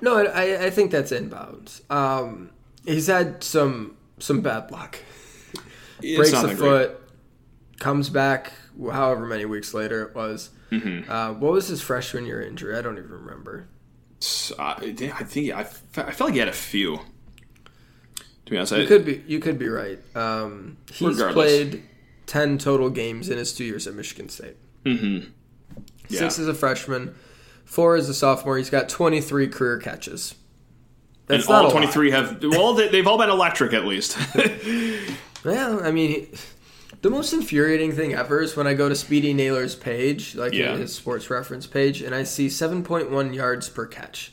No, 0.00 0.18
I, 0.24 0.66
I 0.66 0.70
think 0.70 0.90
that's 0.92 1.10
inbounds. 1.12 1.80
Um, 1.90 2.50
he's 2.84 3.08
had 3.08 3.42
some 3.42 3.96
some 4.20 4.42
bad 4.42 4.70
luck. 4.70 4.98
Breaks 6.00 6.30
great. 6.40 6.56
foot, 6.58 7.00
comes 7.80 8.08
back 8.10 8.52
however 8.80 9.26
many 9.26 9.44
weeks 9.44 9.74
later 9.74 10.02
it 10.02 10.14
was. 10.14 10.50
Mm-hmm. 10.72 11.10
Uh, 11.10 11.32
what 11.34 11.52
was 11.52 11.68
his 11.68 11.80
freshman 11.82 12.24
year 12.26 12.40
injury? 12.42 12.76
I 12.76 12.82
don't 12.82 12.96
even 12.98 13.10
remember. 13.10 13.66
I 14.58 14.92
think 15.24 15.52
I, 15.52 15.60
I 15.60 15.64
felt 15.64 16.20
like 16.20 16.32
he 16.34 16.38
had 16.38 16.48
a 16.48 16.52
few. 16.52 17.00
To 18.46 18.50
be 18.50 18.56
honest, 18.56 18.72
I, 18.72 18.78
You 18.78 18.86
could 18.86 19.04
be 19.04 19.22
you 19.26 19.38
could 19.40 19.58
be 19.58 19.68
right. 19.68 19.98
Um, 20.16 20.76
he's 20.90 21.08
Regardless. 21.18 21.34
played 21.34 21.82
ten 22.26 22.58
total 22.58 22.88
games 22.90 23.28
in 23.28 23.38
his 23.38 23.52
two 23.52 23.64
years 23.64 23.86
at 23.86 23.94
Michigan 23.94 24.28
State. 24.28 24.56
Mm-hmm. 24.84 25.28
yeah. 26.08 26.18
Six 26.20 26.38
as 26.38 26.48
a 26.48 26.54
freshman, 26.54 27.14
four 27.64 27.96
as 27.96 28.08
a 28.08 28.14
sophomore. 28.14 28.56
He's 28.58 28.70
got 28.70 28.88
twenty 28.88 29.20
three 29.20 29.48
career 29.48 29.78
catches. 29.78 30.34
and 31.28 31.38
That's 31.38 31.48
not 31.48 31.64
all 31.66 31.70
twenty 31.70 31.86
three 31.88 32.10
have 32.12 32.42
well, 32.42 32.74
they, 32.74 32.88
they've 32.88 33.06
all 33.06 33.18
been 33.18 33.30
electric 33.30 33.72
at 33.72 33.84
least. 33.84 34.16
Well, 35.44 35.84
I 35.84 35.90
mean, 35.90 36.10
he- 36.10 36.28
the 37.02 37.10
most 37.10 37.32
infuriating 37.32 37.92
thing 37.92 38.14
ever 38.14 38.40
is 38.40 38.56
when 38.56 38.66
I 38.66 38.74
go 38.74 38.88
to 38.88 38.94
Speedy 38.96 39.34
Nailor's 39.34 39.74
page, 39.74 40.34
like 40.34 40.52
Yeah. 40.52 40.76
his 40.76 40.94
sports 40.94 41.28
reference 41.30 41.66
page, 41.66 42.00
and 42.00 42.14
I 42.14 42.22
see 42.22 42.48
7.1 42.48 43.34
yards 43.34 43.68
per 43.68 43.86
catch. 43.86 44.32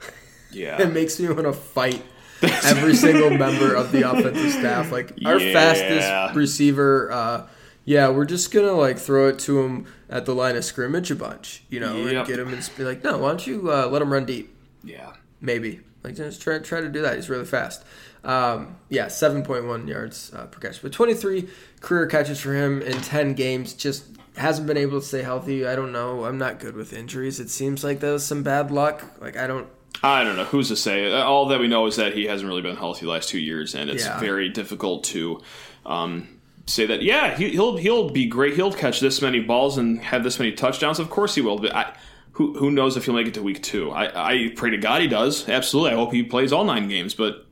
yeah, 0.50 0.80
It 0.80 0.92
makes 0.92 1.18
me 1.20 1.28
want 1.28 1.40
to 1.44 1.52
fight 1.52 2.02
every 2.42 2.94
single 2.94 3.30
member 3.30 3.74
of 3.74 3.92
the 3.92 4.10
offensive 4.10 4.50
staff. 4.52 4.90
Like 4.92 5.12
our 5.24 5.38
Yeah. 5.38 5.52
fastest 5.52 6.36
receiver, 6.36 7.10
uh, 7.12 7.46
yeah, 7.84 8.08
we're 8.08 8.24
just 8.26 8.50
gonna 8.52 8.72
like 8.72 8.98
throw 8.98 9.28
it 9.28 9.38
to 9.40 9.60
him 9.62 9.86
at 10.10 10.26
the 10.26 10.34
line 10.34 10.56
of 10.56 10.64
scrimmage 10.64 11.10
a 11.10 11.14
bunch, 11.16 11.62
you 11.70 11.80
know, 11.80 11.96
Yep. 11.96 12.14
and 12.16 12.26
get 12.26 12.38
him 12.38 12.52
and 12.52 12.70
be 12.76 12.84
like, 12.84 13.02
no, 13.04 13.18
why 13.18 13.28
don't 13.28 13.46
you 13.46 13.70
uh, 13.70 13.88
let 13.88 14.02
him 14.02 14.12
run 14.12 14.24
deep? 14.24 14.54
yeah. 14.84 15.12
Maybe 15.40 15.80
like 16.02 16.14
just 16.16 16.40
try 16.40 16.58
try 16.60 16.80
to 16.80 16.88
do 16.88 17.02
that. 17.02 17.16
He's 17.16 17.28
really 17.28 17.44
fast. 17.44 17.84
Um, 18.26 18.76
yeah, 18.88 19.08
seven 19.08 19.42
point 19.44 19.66
one 19.66 19.86
yards 19.88 20.32
uh, 20.34 20.46
per 20.46 20.58
catch, 20.60 20.82
but 20.82 20.92
twenty 20.92 21.14
three 21.14 21.48
career 21.80 22.06
catches 22.06 22.40
for 22.40 22.52
him 22.54 22.82
in 22.82 23.00
ten 23.00 23.34
games. 23.34 23.72
Just 23.72 24.04
hasn't 24.36 24.66
been 24.66 24.76
able 24.76 25.00
to 25.00 25.06
stay 25.06 25.22
healthy. 25.22 25.66
I 25.66 25.76
don't 25.76 25.92
know. 25.92 26.24
I'm 26.24 26.36
not 26.36 26.58
good 26.60 26.74
with 26.76 26.92
injuries. 26.92 27.38
It 27.40 27.48
seems 27.50 27.82
like 27.84 28.00
that 28.00 28.10
was 28.10 28.24
some 28.26 28.42
bad 28.42 28.70
luck. 28.70 29.02
Like 29.20 29.36
I 29.36 29.46
don't. 29.46 29.68
I 30.02 30.24
don't 30.24 30.36
know 30.36 30.44
who's 30.44 30.68
to 30.68 30.76
say. 30.76 31.10
All 31.12 31.46
that 31.46 31.60
we 31.60 31.68
know 31.68 31.86
is 31.86 31.96
that 31.96 32.14
he 32.14 32.24
hasn't 32.24 32.48
really 32.48 32.60
been 32.62 32.76
healthy 32.76 33.06
the 33.06 33.12
last 33.12 33.28
two 33.30 33.38
years, 33.38 33.74
and 33.74 33.88
it's 33.88 34.04
Yeah. 34.04 34.18
very 34.20 34.48
difficult 34.50 35.04
to 35.04 35.40
um, 35.86 36.28
say 36.66 36.84
that. 36.86 37.02
Yeah, 37.02 37.34
he, 37.36 37.50
he'll 37.50 37.76
he'll 37.76 38.10
be 38.10 38.26
great. 38.26 38.54
He'll 38.54 38.72
catch 38.72 39.00
this 39.00 39.22
many 39.22 39.40
balls 39.40 39.78
and 39.78 40.00
have 40.02 40.24
this 40.24 40.38
many 40.38 40.52
touchdowns. 40.52 40.98
Of 40.98 41.08
course 41.10 41.34
he 41.36 41.40
will. 41.40 41.58
But 41.58 41.74
I, 41.74 41.94
who 42.32 42.58
who 42.58 42.70
knows 42.72 42.96
if 42.96 43.04
he'll 43.06 43.14
make 43.14 43.26
it 43.28 43.34
to 43.34 43.42
week 43.42 43.62
two? 43.62 43.90
I, 43.92 44.30
I 44.32 44.52
pray 44.54 44.70
to 44.70 44.76
God 44.76 45.00
he 45.00 45.06
does. 45.06 45.48
Absolutely. 45.48 45.92
I 45.92 45.94
hope 45.94 46.12
he 46.12 46.22
plays 46.24 46.52
all 46.52 46.64
nine 46.64 46.88
games. 46.88 47.14
But 47.14 47.45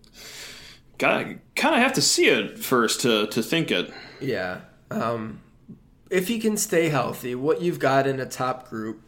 kind 0.98 1.40
of 1.74 1.80
have 1.80 1.92
to 1.94 2.02
see 2.02 2.26
it 2.26 2.58
first 2.58 3.00
to 3.00 3.26
to 3.28 3.42
think 3.42 3.70
it. 3.70 3.92
Yeah. 4.20 4.60
Um, 4.90 5.40
if 6.10 6.28
he 6.28 6.38
can 6.38 6.56
stay 6.56 6.88
healthy, 6.88 7.34
what 7.34 7.60
you've 7.60 7.78
got 7.78 8.06
in 8.06 8.20
a 8.20 8.26
top 8.26 8.68
group 8.68 9.02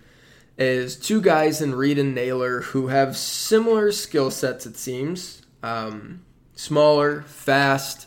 is 0.59 0.97
two 0.97 1.21
guys 1.21 1.61
in 1.61 1.75
Reed 1.75 1.99
and 1.99 2.15
Nailor 2.15 2.63
who 2.63 2.89
have 2.89 3.17
similar 3.17 3.93
skill 3.93 4.31
sets, 4.31 4.67
it 4.67 4.77
seems. 4.77 5.43
Um, 5.63 6.25
smaller, 6.55 7.23
fast, 7.23 8.07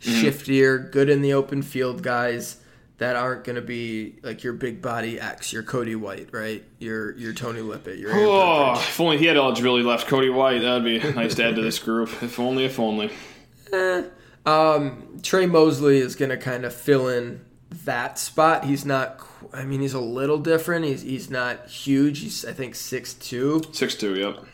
shiftier, 0.00 0.90
good 0.90 1.10
in 1.10 1.22
the 1.22 1.34
open 1.34 1.62
field 1.62 2.02
guys 2.02 2.61
that 3.02 3.16
aren't 3.16 3.44
going 3.44 3.56
to 3.56 3.62
be 3.62 4.14
like 4.22 4.42
your 4.44 4.52
big 4.52 4.80
body 4.80 5.20
X, 5.20 5.52
your 5.52 5.62
Cody 5.62 5.94
White, 5.96 6.28
right? 6.32 6.64
Your 6.78 7.16
your 7.18 7.32
Tony 7.34 7.60
Lippett, 7.60 7.98
your 7.98 8.10
Oh, 8.14 8.74
if 8.74 8.98
only 9.00 9.18
he 9.18 9.26
had 9.26 9.36
eligibility 9.36 9.84
left. 9.84 10.06
Cody 10.06 10.30
White, 10.30 10.60
that'd 10.62 10.84
be 10.84 10.98
nice 11.12 11.34
to 11.36 11.44
add 11.44 11.56
to 11.56 11.62
this 11.62 11.78
group. 11.78 12.08
If 12.22 12.38
only, 12.40 12.64
if 12.64 12.78
only. 12.78 13.10
Eh. 13.72 14.02
Um, 14.44 15.18
Tre 15.22 15.46
Mosley 15.46 15.98
is 15.98 16.16
going 16.16 16.30
to 16.30 16.36
kind 16.36 16.64
of 16.64 16.74
fill 16.74 17.08
in 17.08 17.44
that 17.84 18.18
spot. 18.18 18.64
He's 18.64 18.84
not. 18.84 19.20
I 19.52 19.64
mean, 19.64 19.80
he's 19.80 19.94
a 19.94 20.00
little 20.00 20.38
different. 20.38 20.84
He's 20.84 21.02
he's 21.02 21.30
not 21.30 21.68
huge. 21.68 22.20
He's 22.20 22.44
I 22.44 22.52
think 22.52 22.74
six 22.74 23.14
two, 23.14 23.62
Six 23.72 23.94
two. 23.94 24.14
Yep. 24.14 24.44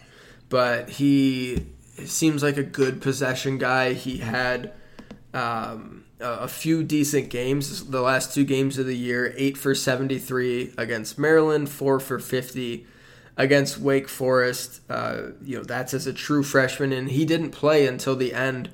but 0.48 0.88
he 0.90 1.66
seems 2.04 2.42
like 2.42 2.56
a 2.56 2.62
good 2.62 3.00
possession 3.00 3.58
guy. 3.58 3.92
He 3.92 4.18
had 4.18 4.72
um, 5.34 6.04
a, 6.20 6.31
a 6.31 6.48
few 6.48 6.83
decent 6.83 7.31
games. 7.31 7.87
The 7.87 8.00
last 8.00 8.35
two 8.35 8.44
games 8.44 8.78
of 8.78 8.87
the 8.87 8.96
year, 8.96 9.35
eight 9.37 9.57
for 9.57 9.74
seventy 9.74 10.18
three 10.18 10.72
against 10.76 11.18
Maryland, 11.18 11.68
four 11.68 12.00
for 12.00 12.18
fifty 12.18 12.87
against 13.37 13.78
Wake 13.78 14.09
Forest. 14.09 14.81
Uh, 14.90 15.31
you 15.42 15.59
know 15.59 15.64
that's 15.64 15.94
as 15.94 16.07
a 16.07 16.12
true 16.12 16.42
freshman, 16.42 16.92
and 16.92 17.11
he 17.11 17.24
didn't 17.24 17.50
play 17.50 17.87
until 17.87 18.16
the 18.16 18.35
end 18.35 18.70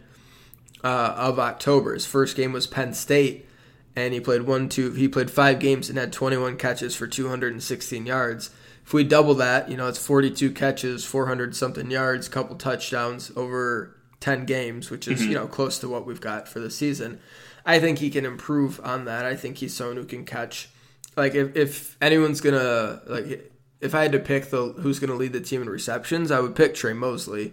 uh, 0.82 1.14
of 1.16 1.38
October. 1.38 1.94
His 1.94 2.06
first 2.06 2.36
game 2.36 2.52
was 2.52 2.66
Penn 2.66 2.94
State, 2.94 3.46
and 3.94 4.12
he 4.12 4.20
played 4.20 4.42
one, 4.42 4.68
two. 4.68 4.92
He 4.92 5.08
played 5.08 5.30
five 5.30 5.58
games 5.58 5.88
and 5.88 5.98
had 5.98 6.12
21 6.12 6.56
catches 6.56 6.96
for 6.96 7.06
216 7.06 8.06
yards. 8.06 8.50
If 8.84 8.92
we 8.92 9.02
double 9.02 9.34
that, 9.36 9.70
you 9.70 9.78
know, 9.78 9.88
it's 9.88 10.04
42 10.04 10.50
catches, 10.52 11.06
400 11.06 11.56
something 11.56 11.90
yards, 11.90 12.28
couple 12.28 12.56
touchdowns 12.56 13.32
over 13.34 13.96
10 14.24 14.46
games, 14.46 14.90
which 14.90 15.06
is 15.06 15.26
you 15.26 15.34
know 15.34 15.46
close 15.46 15.78
to 15.78 15.86
what 15.86 16.06
we've 16.06 16.20
got 16.20 16.48
for 16.48 16.58
the 16.58 16.70
season. 16.70 17.20
I 17.66 17.78
think 17.78 17.98
he 17.98 18.08
can 18.08 18.24
improve 18.24 18.80
on 18.82 19.04
that. 19.04 19.26
I 19.26 19.36
think 19.36 19.58
he's 19.58 19.76
someone 19.76 19.98
who 19.98 20.06
can 20.06 20.24
catch. 20.24 20.70
Like 21.14 21.34
if, 21.34 21.54
if 21.54 21.98
anyone's 22.00 22.40
gonna 22.40 23.02
like, 23.06 23.52
if 23.82 23.94
I 23.94 24.00
had 24.00 24.12
to 24.12 24.18
pick 24.18 24.46
the 24.46 24.72
who's 24.78 24.98
gonna 24.98 25.14
lead 25.14 25.34
the 25.34 25.42
team 25.42 25.60
in 25.60 25.68
receptions, 25.68 26.30
I 26.30 26.40
would 26.40 26.56
pick 26.56 26.74
Tre 26.74 26.94
Mosley. 26.94 27.52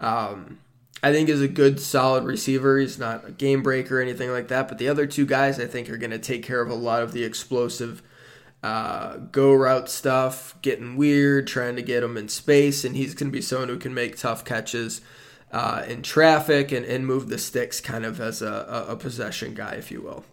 Um, 0.00 0.60
I 1.02 1.12
think 1.12 1.28
is 1.28 1.42
a 1.42 1.48
good, 1.48 1.78
solid 1.78 2.24
receiver. 2.24 2.78
He's 2.78 2.98
not 2.98 3.28
a 3.28 3.30
game 3.30 3.62
breaker 3.62 3.98
or 3.98 4.02
anything 4.02 4.30
like 4.30 4.48
that. 4.48 4.66
But 4.66 4.78
the 4.78 4.88
other 4.88 5.06
two 5.06 5.26
guys, 5.26 5.60
I 5.60 5.66
think, 5.66 5.90
are 5.90 5.98
going 5.98 6.10
to 6.10 6.18
take 6.18 6.42
care 6.42 6.60
of 6.60 6.70
a 6.70 6.74
lot 6.74 7.02
of 7.02 7.12
the 7.12 7.22
explosive 7.22 8.02
uh, 8.64 9.18
go 9.30 9.52
route 9.52 9.88
stuff, 9.88 10.56
getting 10.60 10.96
weird, 10.96 11.46
trying 11.46 11.76
to 11.76 11.82
get 11.82 12.02
him 12.02 12.16
in 12.16 12.28
space, 12.28 12.84
and 12.84 12.96
he's 12.96 13.14
going 13.14 13.30
to 13.30 13.36
be 13.36 13.42
someone 13.42 13.68
who 13.68 13.78
can 13.78 13.94
make 13.94 14.16
tough 14.16 14.44
catches 14.44 15.00
uh, 15.52 15.84
in 15.88 16.02
traffic 16.02 16.72
and, 16.72 16.84
and 16.84 17.06
move 17.06 17.28
the 17.28 17.38
sticks, 17.38 17.80
kind 17.80 18.04
of 18.04 18.20
as 18.20 18.42
a, 18.42 18.86
a, 18.88 18.96
possession 18.96 19.54
guy, 19.54 19.72
if 19.72 19.90
you 19.90 20.02
will. 20.02 20.24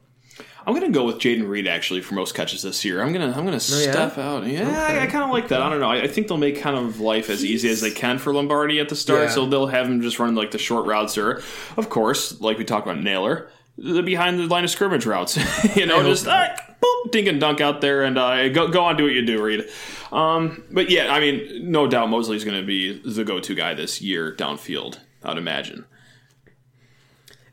I'm 0.67 0.73
gonna 0.73 0.89
go 0.89 1.05
with 1.05 1.17
Jayden 1.17 1.47
Reed 1.47 1.67
actually 1.67 2.01
for 2.01 2.15
most 2.15 2.33
catches 2.33 2.63
this 2.63 2.83
year. 2.83 3.01
I'm 3.01 3.13
gonna 3.13 3.27
I'm 3.27 3.45
gonna 3.45 3.51
yeah? 3.51 3.59
step 3.59 4.17
out. 4.17 4.47
Yeah, 4.47 4.67
I, 4.67 5.03
I 5.03 5.07
kind 5.07 5.23
of 5.23 5.29
like 5.29 5.49
that. 5.49 5.61
I 5.61 5.69
don't 5.69 5.79
know. 5.79 5.89
I, 5.89 6.03
I 6.03 6.07
think 6.07 6.27
they'll 6.27 6.37
make 6.37 6.59
kind 6.59 6.75
of 6.75 6.99
life 6.99 7.29
as 7.29 7.45
easy 7.45 7.69
as 7.69 7.81
they 7.81 7.91
can 7.91 8.17
for 8.17 8.33
Lombardi 8.33 8.79
at 8.79 8.89
the 8.89 8.95
start. 8.95 9.21
Yeah. 9.21 9.29
So 9.29 9.45
they'll 9.45 9.67
have 9.67 9.85
him 9.87 10.01
just 10.01 10.17
run 10.17 10.33
like 10.33 10.51
the 10.51 10.57
short 10.57 10.87
routes, 10.87 11.19
or 11.19 11.43
of 11.77 11.89
course, 11.89 12.41
like 12.41 12.57
we 12.57 12.65
talked 12.65 12.87
about 12.87 13.01
Nailor, 13.01 13.47
the 13.77 14.01
behind 14.01 14.39
the 14.39 14.47
line 14.47 14.63
of 14.63 14.71
scrimmage 14.71 15.05
routes. 15.05 15.37
you 15.75 15.85
know, 15.85 16.01
just 16.01 16.27
ah, 16.27 16.55
boop, 16.81 17.11
dink 17.11 17.27
and 17.27 17.39
dunk 17.39 17.61
out 17.61 17.81
there, 17.81 18.03
and 18.03 18.17
uh, 18.17 18.49
go 18.49 18.67
go 18.67 18.85
on, 18.85 18.97
do 18.97 19.03
what 19.03 19.13
you 19.13 19.23
do, 19.23 19.43
Reed. 19.43 19.65
Um, 20.11 20.63
but 20.71 20.89
yeah, 20.89 21.13
I 21.13 21.19
mean, 21.19 21.69
no 21.71 21.85
doubt 21.87 22.09
Mosley's 22.09 22.43
gonna 22.43 22.63
be 22.63 22.99
the 22.99 23.23
go 23.23 23.39
to 23.39 23.53
guy 23.53 23.75
this 23.75 24.01
year 24.01 24.35
downfield. 24.35 24.97
I'd 25.25 25.37
imagine. 25.37 25.85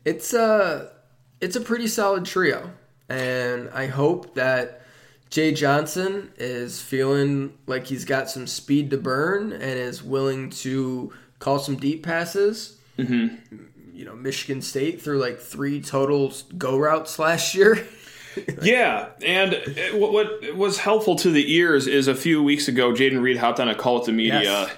It's 0.05 0.35
a 0.35 0.93
it's 1.41 1.57
a 1.57 1.61
pretty 1.61 1.87
solid 1.87 2.25
trio, 2.25 2.71
and 3.09 3.71
I 3.71 3.87
hope 3.87 4.35
that 4.35 4.83
Jay 5.31 5.53
Johnson 5.53 6.31
is 6.37 6.83
feeling 6.83 7.55
like 7.67 7.87
he's 7.87 8.05
got 8.05 8.29
some 8.29 8.47
speed 8.47 8.91
to 8.91 8.99
burn 8.99 9.53
and 9.53 9.63
is 9.63 10.03
willing 10.03 10.51
to 10.51 11.13
call 11.39 11.59
some 11.59 11.77
deep 11.77 12.03
passes. 12.03 12.79
Mm-hmm. 12.99 13.57
You 13.95 14.05
know, 14.05 14.15
Michigan 14.15 14.61
State 14.61 15.01
threw 15.01 15.19
like 15.19 15.41
three 15.41 15.81
total 15.81 16.33
go 16.59 16.77
routes 16.77 17.19
last 17.19 17.55
year. 17.55 17.87
yeah, 18.63 19.09
and 19.25 19.53
what, 19.95 20.13
what 20.13 20.57
was 20.57 20.79
helpful 20.79 21.17
to 21.17 21.31
the 21.31 21.55
ears 21.55 21.87
is 21.87 22.09
a 22.09 22.15
few 22.15 22.43
weeks 22.43 22.69
ago, 22.69 22.93
Jayden 22.93 23.23
Reed 23.23 23.39
hopped 23.39 23.61
on 23.61 23.69
a 23.69 23.75
call 23.75 23.97
with 23.97 24.07
the 24.07 24.13
media. 24.13 24.43
Yes. 24.43 24.71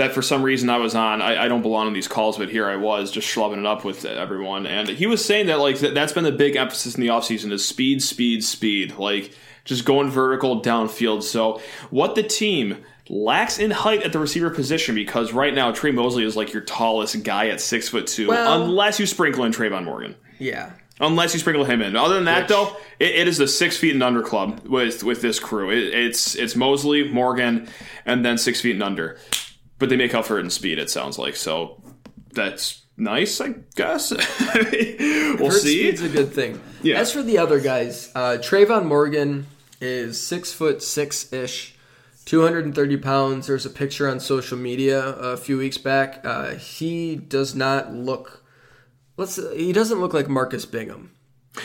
That 0.00 0.12
for 0.12 0.22
some 0.22 0.42
reason 0.42 0.70
I 0.70 0.78
was 0.78 0.94
on. 0.94 1.20
I, 1.20 1.44
I, 1.44 1.48
don't 1.48 1.60
belong 1.60 1.86
on 1.86 1.92
these 1.92 2.08
calls, 2.08 2.38
but 2.38 2.48
here 2.48 2.66
I 2.66 2.76
was 2.76 3.10
just 3.10 3.28
schlubbing 3.28 3.58
it 3.58 3.66
up 3.66 3.84
with 3.84 4.06
everyone. 4.06 4.66
And 4.66 4.88
he 4.88 5.06
was 5.06 5.22
saying 5.22 5.46
that 5.48 5.58
like 5.58 5.78
that, 5.80 5.92
that's 5.94 6.12
been 6.14 6.24
the 6.24 6.32
big 6.32 6.56
emphasis 6.56 6.94
in 6.94 7.02
the 7.02 7.08
offseason 7.08 7.52
is 7.52 7.66
speed, 7.66 8.02
speed, 8.02 8.42
speed. 8.42 8.96
Like 8.96 9.34
just 9.64 9.84
going 9.84 10.10
vertical 10.10 10.62
downfield. 10.62 11.22
So 11.22 11.60
what 11.90 12.14
the 12.14 12.22
team 12.22 12.78
lacks 13.10 13.58
in 13.58 13.70
height 13.70 14.02
at 14.02 14.12
the 14.12 14.18
receiver 14.18 14.48
position 14.48 14.94
because 14.94 15.32
right 15.32 15.52
now 15.52 15.70
Tre 15.70 15.90
Mosley 15.90 16.24
is 16.24 16.34
like 16.36 16.52
your 16.52 16.62
tallest 16.62 17.22
guy 17.22 17.48
at 17.48 17.60
six 17.60 17.88
foot 17.88 18.06
two, 18.06 18.28
well, 18.28 18.62
unless 18.62 18.98
you 18.98 19.06
sprinkle 19.06 19.44
in 19.44 19.52
Tre'Von 19.52 19.84
Morgan. 19.84 20.14
Yeah, 20.38 20.72
unless 21.00 21.34
you 21.34 21.40
sprinkle 21.40 21.64
him 21.64 21.82
in. 21.82 21.96
Other 21.96 22.14
than 22.14 22.24
that, 22.24 22.42
Which, 22.42 22.48
though, 22.48 22.76
it, 22.98 23.14
it 23.16 23.28
is 23.28 23.38
the 23.38 23.48
six 23.48 23.76
feet 23.76 23.94
and 23.94 24.02
under 24.02 24.22
club 24.22 24.66
with 24.66 25.02
with 25.04 25.20
this 25.22 25.38
crew. 25.38 25.70
It, 25.70 25.92
it's 25.92 26.34
it's 26.36 26.56
Mosley, 26.56 27.08
Morgan, 27.08 27.68
and 28.06 28.24
then 28.24 28.38
six 28.38 28.60
feet 28.60 28.72
and 28.72 28.82
under. 28.82 29.18
But 29.80 29.88
they 29.88 29.96
make 29.96 30.14
up 30.14 30.26
for 30.26 30.38
it 30.38 30.44
in 30.44 30.50
speed. 30.50 30.78
It 30.78 30.90
sounds 30.90 31.18
like 31.18 31.34
so. 31.34 31.82
That's 32.32 32.82
nice, 32.96 33.40
I 33.40 33.54
guess. 33.74 34.12
we'll 35.40 35.50
see. 35.50 35.88
It's 35.88 36.02
a 36.02 36.08
good 36.08 36.32
thing. 36.32 36.60
Yeah. 36.82 37.00
As 37.00 37.12
for 37.12 37.22
the 37.24 37.38
other 37.38 37.58
guys, 37.58 38.12
uh, 38.14 38.38
Tre'Von 38.40 38.86
Morgan 38.86 39.48
is 39.80 40.20
six 40.20 40.52
foot 40.52 40.82
six 40.82 41.32
ish. 41.32 41.74
230 42.26 42.96
pounds. 42.98 43.48
There's 43.48 43.66
a 43.66 43.70
picture 43.70 44.08
on 44.08 44.20
social 44.20 44.56
media 44.56 45.04
a 45.04 45.36
few 45.36 45.58
weeks 45.58 45.78
back. 45.78 46.20
Uh, 46.22 46.50
he 46.54 47.16
does 47.16 47.56
not 47.56 47.92
look 47.92 48.40
Let's. 49.20 49.38
He 49.54 49.74
doesn't 49.74 50.00
look 50.00 50.14
like 50.14 50.30
Marcus 50.30 50.64
Bingham. 50.64 51.12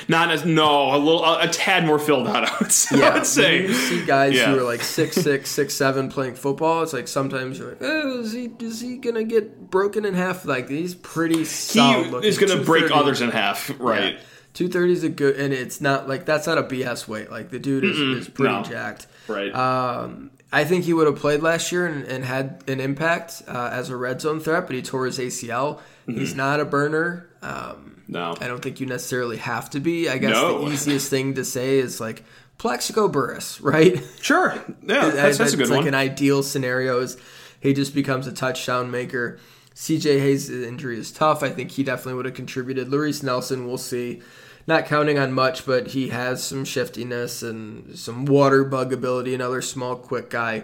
Not 0.08 0.32
as 0.32 0.46
no, 0.46 0.96
a 0.96 0.98
little, 0.98 1.24
a, 1.24 1.44
a 1.44 1.48
tad 1.48 1.86
more 1.86 2.00
filled 2.00 2.28
out. 2.28 2.50
I 2.50 2.58
would, 2.60 2.72
say. 2.72 3.00
Yeah, 3.00 3.10
I 3.10 3.14
would 3.14 3.26
say. 3.26 3.62
you 3.64 3.74
see 3.74 4.06
guys 4.06 4.34
yeah. 4.34 4.48
who 4.48 4.60
are 4.60 4.64
like 4.64 4.82
six 4.82 5.16
six, 5.22 5.50
six 5.50 5.76
seven 5.76 6.10
playing 6.10 6.36
football. 6.36 6.82
It's 6.82 6.94
like 6.94 7.08
sometimes 7.08 7.60
you're 7.60 7.70
like, 7.70 7.78
oh, 7.82 8.22
is 8.22 8.32
he 8.32 8.52
is 8.60 8.82
he 8.82 8.98
gonna 8.98 9.24
get 9.24 9.70
broken 9.70 10.06
in 10.06 10.16
half? 10.16 10.46
Like 10.46 10.70
he's 10.70 10.96
pretty 10.96 11.46
solid. 11.46 12.24
He 12.24 12.30
is 12.30 12.38
gonna 12.40 12.64
break 12.64 12.92
others 12.92 13.22
in 13.22 13.30
half, 13.30 13.72
right? 13.80 14.16
Yeah. 14.16 14.20
Two 14.54 14.70
thirty 14.70 14.94
is 14.94 15.04
a 15.04 15.10
good, 15.10 15.38
and 15.38 15.54
it's 15.54 15.82
not 15.82 16.08
like 16.08 16.26
that's 16.26 16.48
not 16.48 16.58
a 16.58 16.64
BS 16.64 17.08
weight. 17.08 17.30
Like 17.30 17.50
the 17.50 17.60
dude 17.60 17.84
is, 17.84 18.00
is 18.00 18.30
pretty 18.30 18.56
no. 18.56 18.64
jacked. 18.64 19.06
Right. 19.28 19.54
Um, 19.54 20.32
I 20.52 20.64
think 20.64 20.86
he 20.86 20.94
would 20.94 21.08
have 21.08 21.18
played 21.18 21.42
last 21.42 21.72
year 21.72 21.86
and, 21.86 22.06
and 22.06 22.24
had 22.24 22.64
an 22.68 22.80
impact 22.80 23.44
uh, 23.48 23.70
as 23.74 23.90
a 23.90 23.98
red 23.98 24.22
zone 24.22 24.40
threat, 24.40 24.66
but 24.68 24.76
he 24.76 24.82
tore 24.82 25.06
his 25.06 25.20
ACL. 25.20 25.80
Mm-hmm. 26.08 26.18
He's 26.18 26.34
not 26.34 26.62
a 26.62 26.66
burner. 26.66 27.30
Um, 27.46 28.02
no, 28.08 28.36
I 28.40 28.48
don't 28.48 28.62
think 28.62 28.80
you 28.80 28.88
necessarily 28.88 29.38
have 29.38 29.70
to 29.72 29.80
be. 29.80 30.10
I 30.10 30.18
guess 30.18 30.32
no. 30.32 30.66
the 30.66 30.68
easiest 30.74 31.10
thing 31.10 31.36
to 31.36 31.46
say 31.46 31.78
is 31.78 32.00
like 32.00 32.24
Plaxico 32.58 33.08
Burress, 33.08 33.62
right? 33.62 34.02
Sure, 34.22 34.54
yeah, 34.84 35.10
that's, 35.10 35.38
that's 35.38 35.54
a 35.54 35.58
good 35.58 35.70
like 35.70 35.80
one. 35.80 35.88
an 35.90 35.96
ideal 35.96 36.42
scenario 36.44 37.00
is 37.00 37.18
he 37.60 37.74
just 37.74 37.94
becomes 37.94 38.28
a 38.28 38.32
touchdown 38.32 38.90
maker. 38.90 39.40
CJ 39.76 40.20
Hayes' 40.20 40.50
injury 40.50 40.98
is 40.98 41.12
tough. 41.12 41.44
I 41.44 41.50
think 41.50 41.72
he 41.72 41.84
definitely 41.84 42.14
would 42.14 42.26
have 42.26 42.34
contributed. 42.34 42.90
Laress 42.90 43.22
Nelson, 43.22 43.68
we'll 43.68 43.78
see. 43.78 44.22
Not 44.68 44.86
counting 44.86 45.20
on 45.20 45.34
much, 45.34 45.66
but 45.66 45.88
he 45.88 46.10
has 46.10 46.44
some 46.44 46.66
shiftiness 46.66 47.44
and 47.44 47.98
some 47.98 48.26
water 48.26 48.64
bug 48.64 48.94
ability. 48.94 49.36
Another 49.36 49.62
small, 49.62 49.96
quick 49.96 50.30
guy. 50.30 50.64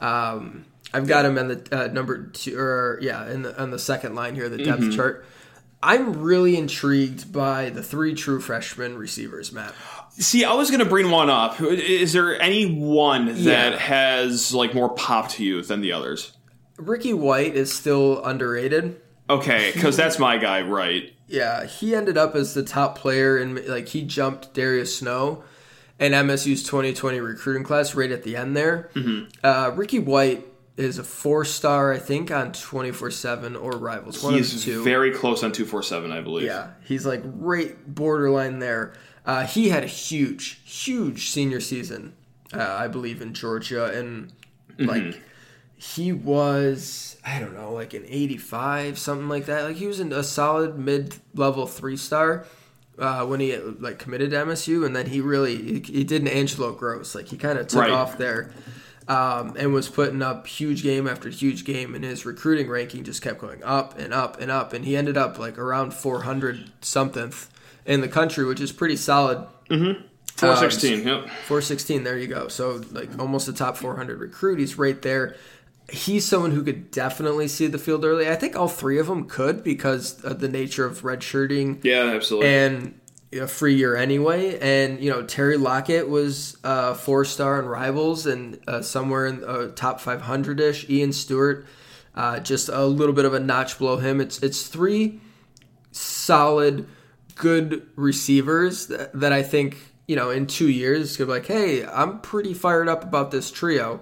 Um, 0.00 0.64
I've 0.94 1.06
got 1.06 1.24
him 1.24 1.36
in 1.36 1.48
the 1.48 1.68
uh, 1.72 1.86
number 1.88 2.26
two, 2.28 2.58
or 2.58 2.98
yeah, 3.02 3.28
in 3.30 3.42
the, 3.42 3.60
on 3.60 3.70
the 3.70 3.78
second 3.78 4.14
line 4.14 4.34
here, 4.34 4.48
the 4.48 4.58
depth 4.58 4.80
mm-hmm. 4.80 4.96
chart. 4.96 5.26
I'm 5.82 6.22
really 6.22 6.56
intrigued 6.56 7.32
by 7.32 7.70
the 7.70 7.82
three 7.82 8.14
true 8.14 8.40
freshman 8.40 8.96
receivers, 8.96 9.52
Matt. 9.52 9.74
See, 10.10 10.44
I 10.44 10.54
was 10.54 10.70
going 10.70 10.80
to 10.80 10.88
bring 10.88 11.10
one 11.10 11.30
up. 11.30 11.60
Is 11.60 12.12
there 12.12 12.40
any 12.40 12.66
one 12.66 13.26
that 13.44 13.72
yeah. 13.72 13.78
has 13.78 14.54
like 14.54 14.74
more 14.74 14.90
pop 14.90 15.30
to 15.30 15.44
you 15.44 15.62
than 15.62 15.80
the 15.80 15.92
others? 15.92 16.32
Ricky 16.76 17.12
White 17.12 17.56
is 17.56 17.72
still 17.72 18.22
underrated. 18.24 19.00
Okay, 19.28 19.72
because 19.72 19.96
that's 19.96 20.18
my 20.18 20.36
guy, 20.36 20.62
right? 20.62 21.12
Yeah, 21.26 21.64
he 21.64 21.94
ended 21.94 22.18
up 22.18 22.34
as 22.34 22.54
the 22.54 22.62
top 22.62 22.98
player 22.98 23.38
and 23.38 23.66
like 23.66 23.88
he 23.88 24.02
jumped 24.02 24.52
Darius 24.52 24.98
Snow 24.98 25.42
and 25.98 26.14
MSU's 26.14 26.62
2020 26.64 27.20
recruiting 27.20 27.64
class 27.64 27.94
right 27.94 28.10
at 28.10 28.22
the 28.22 28.36
end 28.36 28.56
there. 28.56 28.90
Mm-hmm. 28.94 29.30
Uh, 29.42 29.70
Ricky 29.74 29.98
White 29.98 30.46
is 30.76 30.98
a 30.98 31.04
four 31.04 31.44
star, 31.44 31.92
I 31.92 31.98
think, 31.98 32.30
on 32.30 32.52
24 32.52 33.10
7 33.10 33.56
or 33.56 33.72
Rivals. 33.72 34.22
One 34.22 34.34
he's 34.34 34.64
very 34.64 35.12
close 35.12 35.42
on 35.42 35.52
247, 35.52 36.10
I 36.10 36.20
believe. 36.20 36.46
Yeah, 36.46 36.70
he's 36.84 37.04
like 37.04 37.22
right 37.24 37.76
borderline 37.94 38.58
there. 38.58 38.94
Uh, 39.24 39.46
he 39.46 39.68
had 39.68 39.84
a 39.84 39.88
huge, 39.88 40.60
huge 40.64 41.30
senior 41.30 41.60
season, 41.60 42.14
uh, 42.52 42.62
I 42.62 42.88
believe, 42.88 43.22
in 43.22 43.34
Georgia. 43.34 43.86
And 43.96 44.32
mm-hmm. 44.70 44.86
like, 44.86 45.22
he 45.76 46.12
was, 46.12 47.18
I 47.24 47.38
don't 47.38 47.54
know, 47.54 47.72
like 47.72 47.94
an 47.94 48.04
85, 48.06 48.98
something 48.98 49.28
like 49.28 49.46
that. 49.46 49.64
Like, 49.64 49.76
he 49.76 49.86
was 49.86 50.00
in 50.00 50.12
a 50.12 50.24
solid 50.24 50.78
mid 50.78 51.16
level 51.34 51.66
three 51.66 51.96
star. 51.96 52.46
Uh, 52.98 53.24
when 53.24 53.40
he 53.40 53.56
like 53.56 53.98
committed 53.98 54.30
to 54.30 54.36
MSU, 54.36 54.84
and 54.84 54.94
then 54.94 55.06
he 55.06 55.22
really 55.22 55.56
he, 55.56 55.80
he 55.80 56.04
did 56.04 56.20
an 56.20 56.28
Angelo 56.28 56.72
Grose, 56.72 57.14
like 57.14 57.26
he 57.26 57.38
kind 57.38 57.58
of 57.58 57.66
took 57.66 57.80
right. 57.80 57.90
off 57.90 58.18
there 58.18 58.52
um, 59.12 59.54
and 59.58 59.74
was 59.74 59.90
putting 59.90 60.22
up 60.22 60.46
huge 60.46 60.82
game 60.82 61.06
after 61.06 61.28
huge 61.28 61.66
game, 61.66 61.94
and 61.94 62.02
his 62.02 62.24
recruiting 62.24 62.70
ranking 62.70 63.04
just 63.04 63.20
kept 63.20 63.38
going 63.38 63.62
up 63.62 63.98
and 63.98 64.14
up 64.14 64.40
and 64.40 64.50
up, 64.50 64.72
and 64.72 64.86
he 64.86 64.96
ended 64.96 65.18
up 65.18 65.38
like 65.38 65.58
around 65.58 65.92
400 65.92 66.72
something 66.80 67.30
in 67.84 68.00
the 68.00 68.08
country, 68.08 68.46
which 68.46 68.60
is 68.60 68.72
pretty 68.72 68.96
solid. 68.96 69.46
Mm-hmm. 69.68 70.06
416, 70.36 71.00
um, 71.00 71.06
yep. 71.06 71.24
416, 71.46 72.04
there 72.04 72.16
you 72.16 72.26
go. 72.26 72.48
So 72.48 72.80
like 72.90 73.18
almost 73.18 73.48
a 73.48 73.52
top 73.52 73.76
400 73.76 74.18
recruit. 74.18 74.58
He's 74.58 74.78
right 74.78 75.00
there. 75.02 75.36
He's 75.90 76.24
someone 76.24 76.52
who 76.52 76.62
could 76.62 76.90
definitely 76.90 77.48
see 77.48 77.66
the 77.66 77.76
field 77.76 78.06
early. 78.06 78.30
I 78.30 78.34
think 78.34 78.56
all 78.56 78.68
three 78.68 78.98
of 78.98 79.08
them 79.08 79.28
could 79.28 79.62
because 79.62 80.24
of 80.24 80.38
the 80.38 80.48
nature 80.48 80.86
of 80.86 81.02
redshirting. 81.02 81.84
Yeah, 81.84 82.04
absolutely. 82.04 82.48
And 82.48 83.00
a 83.32 83.46
free 83.46 83.74
year 83.74 83.96
anyway. 83.96 84.58
And 84.58 85.00
you 85.00 85.10
know 85.10 85.22
Terry 85.22 85.56
Lockett 85.56 86.08
was 86.08 86.56
uh, 86.64 86.94
four 86.94 87.24
star 87.24 87.58
in 87.60 87.66
Rivals 87.66 88.26
and 88.26 88.58
uh, 88.66 88.82
somewhere 88.82 89.26
in 89.26 89.44
uh, 89.44 89.72
top 89.74 90.00
500 90.00 90.60
ish. 90.60 90.88
Ian 90.88 91.12
Stewart, 91.12 91.66
uh, 92.14 92.40
just 92.40 92.68
a 92.68 92.84
little 92.84 93.14
bit 93.14 93.24
of 93.24 93.34
a 93.34 93.40
notch 93.40 93.78
below 93.78 93.98
him. 93.98 94.20
It's 94.20 94.42
it's 94.42 94.66
three 94.66 95.20
solid, 95.90 96.86
good 97.34 97.86
receivers 97.96 98.86
that, 98.86 99.12
that 99.18 99.32
I 99.32 99.42
think 99.42 99.78
you 100.06 100.16
know 100.16 100.30
in 100.30 100.46
two 100.46 100.68
years 100.68 101.16
could 101.16 101.26
be 101.26 101.32
like, 101.32 101.46
hey, 101.46 101.84
I'm 101.84 102.20
pretty 102.20 102.54
fired 102.54 102.88
up 102.88 103.02
about 103.02 103.30
this 103.30 103.50
trio. 103.50 104.00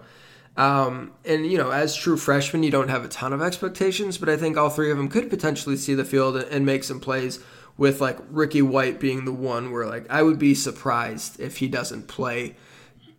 Um, 0.56 1.12
and 1.24 1.46
you 1.46 1.56
know, 1.56 1.70
as 1.70 1.94
true 1.94 2.16
freshmen, 2.16 2.62
you 2.62 2.70
don't 2.70 2.88
have 2.88 3.04
a 3.04 3.08
ton 3.08 3.32
of 3.32 3.40
expectations, 3.40 4.18
but 4.18 4.28
I 4.28 4.36
think 4.36 4.56
all 4.56 4.68
three 4.68 4.90
of 4.90 4.98
them 4.98 5.08
could 5.08 5.30
potentially 5.30 5.76
see 5.76 5.94
the 5.94 6.04
field 6.04 6.36
and 6.36 6.66
make 6.66 6.84
some 6.84 7.00
plays 7.00 7.38
with 7.80 7.98
like 7.98 8.18
Ricky 8.28 8.60
White 8.60 9.00
being 9.00 9.24
the 9.24 9.32
one 9.32 9.72
where 9.72 9.86
like 9.86 10.04
I 10.10 10.22
would 10.22 10.38
be 10.38 10.54
surprised 10.54 11.40
if 11.40 11.56
he 11.56 11.66
doesn't 11.66 12.08
play, 12.08 12.54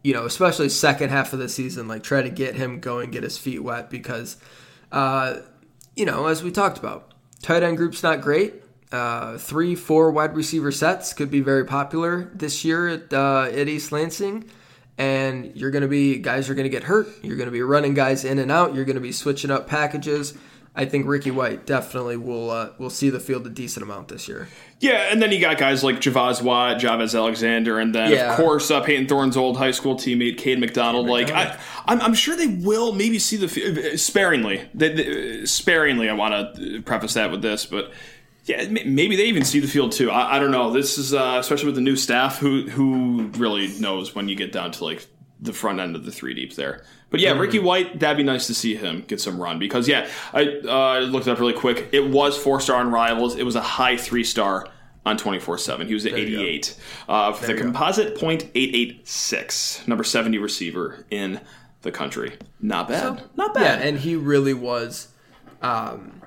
you 0.04 0.13
know, 0.13 0.28
especially 0.28 0.69
second 0.69 1.10
half 1.10 1.34
of 1.34 1.39
the 1.39 1.50
season, 1.50 1.88
like 1.88 2.04
try 2.04 2.21
to 2.21 2.30
get 2.30 2.54
him 2.54 2.80
going, 2.80 3.10
get 3.10 3.24
his 3.24 3.39
feet 3.39 3.63
wet 3.63 3.89
because, 3.89 4.38
uh, 4.91 5.38
you 5.95 6.06
know, 6.06 6.28
as 6.28 6.43
we 6.43 6.52
talked 6.52 6.78
about, 6.78 7.12
tight 7.41 7.63
end 7.63 7.78
group's 7.78 8.04
not 8.04 8.21
great. 8.21 8.62
Uh, 8.91 9.39
three, 9.39 9.74
four 9.74 10.12
wide 10.12 10.36
receiver 10.36 10.71
sets 10.71 11.12
could 11.13 11.32
be 11.32 11.39
very 11.39 11.65
popular 11.65 12.30
this 12.36 12.63
year 12.63 12.88
at, 12.88 13.12
uh, 13.12 13.50
at 13.52 13.67
East 13.67 13.91
Lansing. 13.91 14.47
And 14.95 15.56
you're 15.56 15.71
going 15.71 15.82
to 15.82 15.88
be, 15.88 16.19
guys 16.19 16.52
are 16.52 16.54
going 16.54 16.65
to 16.65 16.69
get 16.69 16.84
hurt. 16.84 17.08
You're 17.24 17.38
going 17.38 17.47
to 17.47 17.52
be 17.52 17.63
running 17.63 17.95
guys 17.95 18.24
in 18.24 18.38
and 18.38 18.52
out. 18.52 18.76
You're 18.76 18.86
going 18.86 18.93
to 18.93 19.02
be 19.02 19.12
switching 19.12 19.50
up 19.50 19.65
packages. 19.65 20.36
I 20.73 20.86
think 20.86 21.05
Ricky 21.05 21.31
White 21.31 21.65
definitely 21.65 22.15
will 22.15 22.49
uh, 22.49 22.69
will 22.78 22.89
see 22.89 23.09
the 23.09 23.19
field 23.19 23.45
a 23.45 23.49
decent 23.49 23.84
amount 23.84 24.07
this 24.07 24.30
year. 24.30 24.47
Yeah, 24.80 25.11
and 25.11 25.22
then 25.22 25.32
you 25.32 25.41
got 25.41 25.57
guys 25.57 25.84
like 25.84 25.97
Javaz 25.97 26.41
Watt, 26.41 26.78
Javaz 26.78 27.13
Alexander, 27.13 27.78
and 27.78 27.93
then 27.93 28.11
yeah. 28.11 28.32
of 28.32 28.38
course 28.38 28.72
uh, 28.72 28.80
Payton 28.80 29.07
Thorne's 29.07 29.36
old 29.36 29.57
high 29.57 29.72
school 29.72 29.95
teammate 29.95 30.38
Cade 30.38 30.59
McDonald. 30.59 31.07
Cade 31.07 31.11
like 31.11 31.28
McDonald. 31.28 31.57
I, 31.59 31.84
I'm, 31.91 32.01
I'm, 32.01 32.13
sure 32.13 32.38
they 32.38 32.47
will 32.47 32.93
maybe 32.93 33.19
see 33.19 33.36
the 33.36 33.49
field 33.49 33.99
sparingly. 33.99 34.69
They, 34.74 34.93
they, 34.93 35.45
sparingly, 35.45 36.09
I 36.09 36.13
want 36.13 36.55
to 36.55 36.82
preface 36.84 37.15
that 37.15 37.32
with 37.32 37.41
this, 37.41 37.65
but 37.65 37.91
yeah, 38.45 38.65
maybe 38.69 39.17
they 39.17 39.26
even 39.26 39.43
see 39.43 39.59
the 39.59 39.67
field 39.67 39.91
too. 39.91 40.09
I, 40.09 40.38
I 40.38 40.39
don't 40.39 40.51
know. 40.51 40.72
This 40.72 40.97
is 40.97 41.13
uh, 41.13 41.38
especially 41.39 41.67
with 41.67 41.76
the 41.76 41.82
new 41.82 41.97
staff, 41.97 42.39
who 42.39 42.69
who 42.69 43.30
really 43.38 43.67
knows 43.80 44.15
when 44.15 44.30
you 44.30 44.36
get 44.36 44.53
down 44.53 44.72
to 44.72 44.86
like 44.86 45.05
the 45.41 45.53
front 45.53 45.79
end 45.79 45.95
of 45.95 46.05
the 46.05 46.11
three 46.11 46.33
deep 46.33 46.55
there. 46.55 46.83
But 47.09 47.19
yeah, 47.19 47.31
Ricky 47.31 47.59
mm. 47.59 47.63
White, 47.63 47.99
that'd 47.99 48.15
be 48.15 48.23
nice 48.23 48.47
to 48.47 48.53
see 48.53 48.75
him 48.75 49.03
get 49.07 49.19
some 49.19 49.41
run 49.41 49.59
because 49.59 49.87
yeah, 49.87 50.07
I 50.33 50.61
uh, 50.67 50.99
looked 51.01 51.27
it 51.27 51.31
up 51.31 51.39
really 51.39 51.53
quick. 51.53 51.89
It 51.91 52.09
was 52.09 52.37
four 52.37 52.61
star 52.61 52.79
on 52.79 52.91
Rivals. 52.91 53.35
It 53.35 53.43
was 53.43 53.55
a 53.55 53.61
high 53.61 53.97
three 53.97 54.23
star 54.23 54.67
on 55.05 55.17
24 55.17 55.57
7. 55.57 55.87
He 55.87 55.93
was 55.93 56.05
at 56.05 56.13
88. 56.13 56.75
Uh, 57.09 57.33
for 57.33 57.47
the 57.47 57.55
composite 57.55 58.17
point 58.17 58.43
886, 58.53 59.87
number 59.87 60.03
70 60.03 60.37
receiver 60.37 61.05
in 61.09 61.41
the 61.81 61.91
country. 61.91 62.37
Not 62.61 62.87
bad. 62.87 63.23
Not 63.35 63.51
Yeah, 63.55 63.61
bad. 63.61 63.81
and 63.81 63.99
he 63.99 64.15
really 64.15 64.53
was 64.53 65.07
um, 65.61 66.21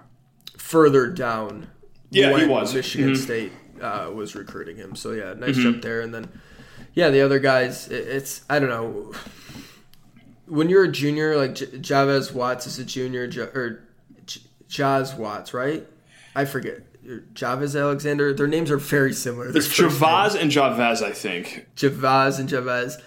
further 0.57 1.09
down. 1.09 1.69
Yeah, 2.11 2.29
he 2.29 2.33
when 2.33 2.49
was. 2.49 2.71
Mm-hmm. 2.71 2.77
Michigan 2.77 3.17
State 3.17 3.53
uh, 3.81 4.11
was 4.13 4.35
recruiting 4.35 4.77
him. 4.77 4.97
So 4.97 5.13
yeah, 5.13 5.35
nice 5.35 5.57
jump 5.57 5.83
there. 5.83 6.01
And 6.01 6.13
then, 6.15 6.29
yeah, 6.95 7.11
the 7.11 7.21
other 7.23 7.39
guys, 7.39 7.89
it, 7.89 8.07
it's 8.09 8.43
I 8.49 8.59
don't 8.59 8.69
know. 8.71 9.13
When 10.47 10.69
you're 10.69 10.85
a 10.85 10.93
junior, 10.93 11.37
like 11.37 11.55
J- 11.55 11.67
Javez 11.67 12.33
Watts 12.33 12.67
is 12.67 12.79
a 12.79 12.85
junior, 12.85 13.27
J- 13.27 13.41
or 13.43 13.83
J- 14.27 14.41
Jaz 14.69 15.17
Watts, 15.17 15.55
right? 15.55 15.87
I 16.35 16.45
forget. 16.45 16.81
Javez 17.35 17.79
Alexander. 17.79 18.33
Their 18.33 18.47
names 18.47 18.71
are 18.71 18.77
very 18.79 19.13
similar. 19.13 19.51
Their 19.53 19.59
It's 19.63 19.67
first 19.67 19.81
names. 19.81 19.95
Javaz 20.03 20.41
and 20.41 20.51
Javez, 20.51 21.03
I 21.03 21.13
think. 21.13 21.67
Javaz 21.77 22.39
and 22.41 22.49
Javez. 22.49 23.01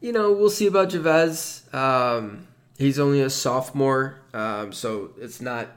You 0.00 0.12
know, 0.12 0.32
we'll 0.32 0.50
see 0.50 0.66
about 0.66 0.88
Javez. 0.90 1.72
Um, 1.74 2.46
he's 2.78 2.98
only 2.98 3.20
a 3.20 3.30
sophomore, 3.30 4.20
um, 4.34 4.72
so 4.72 5.10
it's 5.20 5.40
not, 5.40 5.68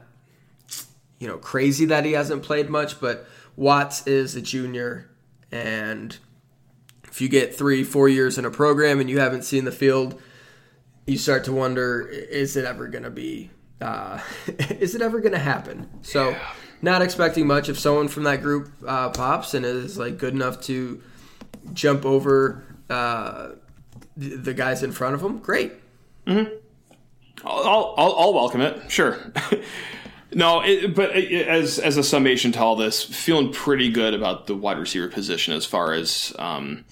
you 1.18 1.28
know, 1.28 1.36
crazy 1.38 1.84
that 1.86 2.04
he 2.04 2.12
hasn't 2.12 2.42
played 2.42 2.68
much. 2.70 3.00
But 3.00 3.26
Watts 3.56 4.06
is 4.06 4.34
a 4.36 4.42
junior, 4.42 5.08
and 5.52 6.16
if 7.16 7.22
you 7.22 7.30
get 7.30 7.54
three, 7.54 7.82
four 7.82 8.10
years 8.10 8.36
in 8.36 8.44
a 8.44 8.50
program 8.50 9.00
and 9.00 9.08
you 9.08 9.20
haven't 9.20 9.42
seen 9.42 9.64
the 9.64 9.72
field, 9.72 10.20
you 11.06 11.16
start 11.16 11.44
to 11.44 11.52
wonder: 11.52 12.06
is 12.06 12.58
it 12.58 12.66
ever 12.66 12.88
going 12.88 13.04
to 13.04 13.10
be? 13.10 13.48
Uh, 13.80 14.20
is 14.68 14.94
it 14.94 15.00
ever 15.00 15.20
going 15.20 15.32
to 15.32 15.38
happen? 15.38 15.88
So, 16.02 16.36
not 16.82 17.00
expecting 17.00 17.46
much. 17.46 17.70
If 17.70 17.78
someone 17.78 18.08
from 18.08 18.24
that 18.24 18.42
group 18.42 18.70
uh, 18.86 19.08
pops 19.08 19.54
and 19.54 19.64
is 19.64 19.96
like 19.96 20.18
good 20.18 20.34
enough 20.34 20.60
to 20.64 21.02
jump 21.72 22.04
over 22.04 22.62
uh, 22.90 23.52
the, 24.14 24.36
the 24.36 24.52
guys 24.52 24.82
in 24.82 24.92
front 24.92 25.14
of 25.14 25.22
them, 25.22 25.38
great. 25.38 25.72
I'll, 27.46 27.94
I'll, 27.96 28.14
I'll 28.18 28.34
welcome 28.34 28.60
it. 28.60 28.90
Sure. 28.90 29.16
no, 30.36 30.60
it, 30.60 30.94
but 30.94 31.16
it, 31.16 31.48
as 31.48 31.78
as 31.78 31.96
a 31.96 32.02
summation 32.02 32.52
to 32.52 32.60
all 32.60 32.76
this, 32.76 33.02
feeling 33.02 33.52
pretty 33.52 33.90
good 33.90 34.14
about 34.14 34.46
the 34.46 34.54
wide 34.54 34.78
receiver 34.78 35.08
position 35.08 35.54
as 35.54 35.64
far 35.64 35.92
as 35.94 36.32
um, 36.38 36.84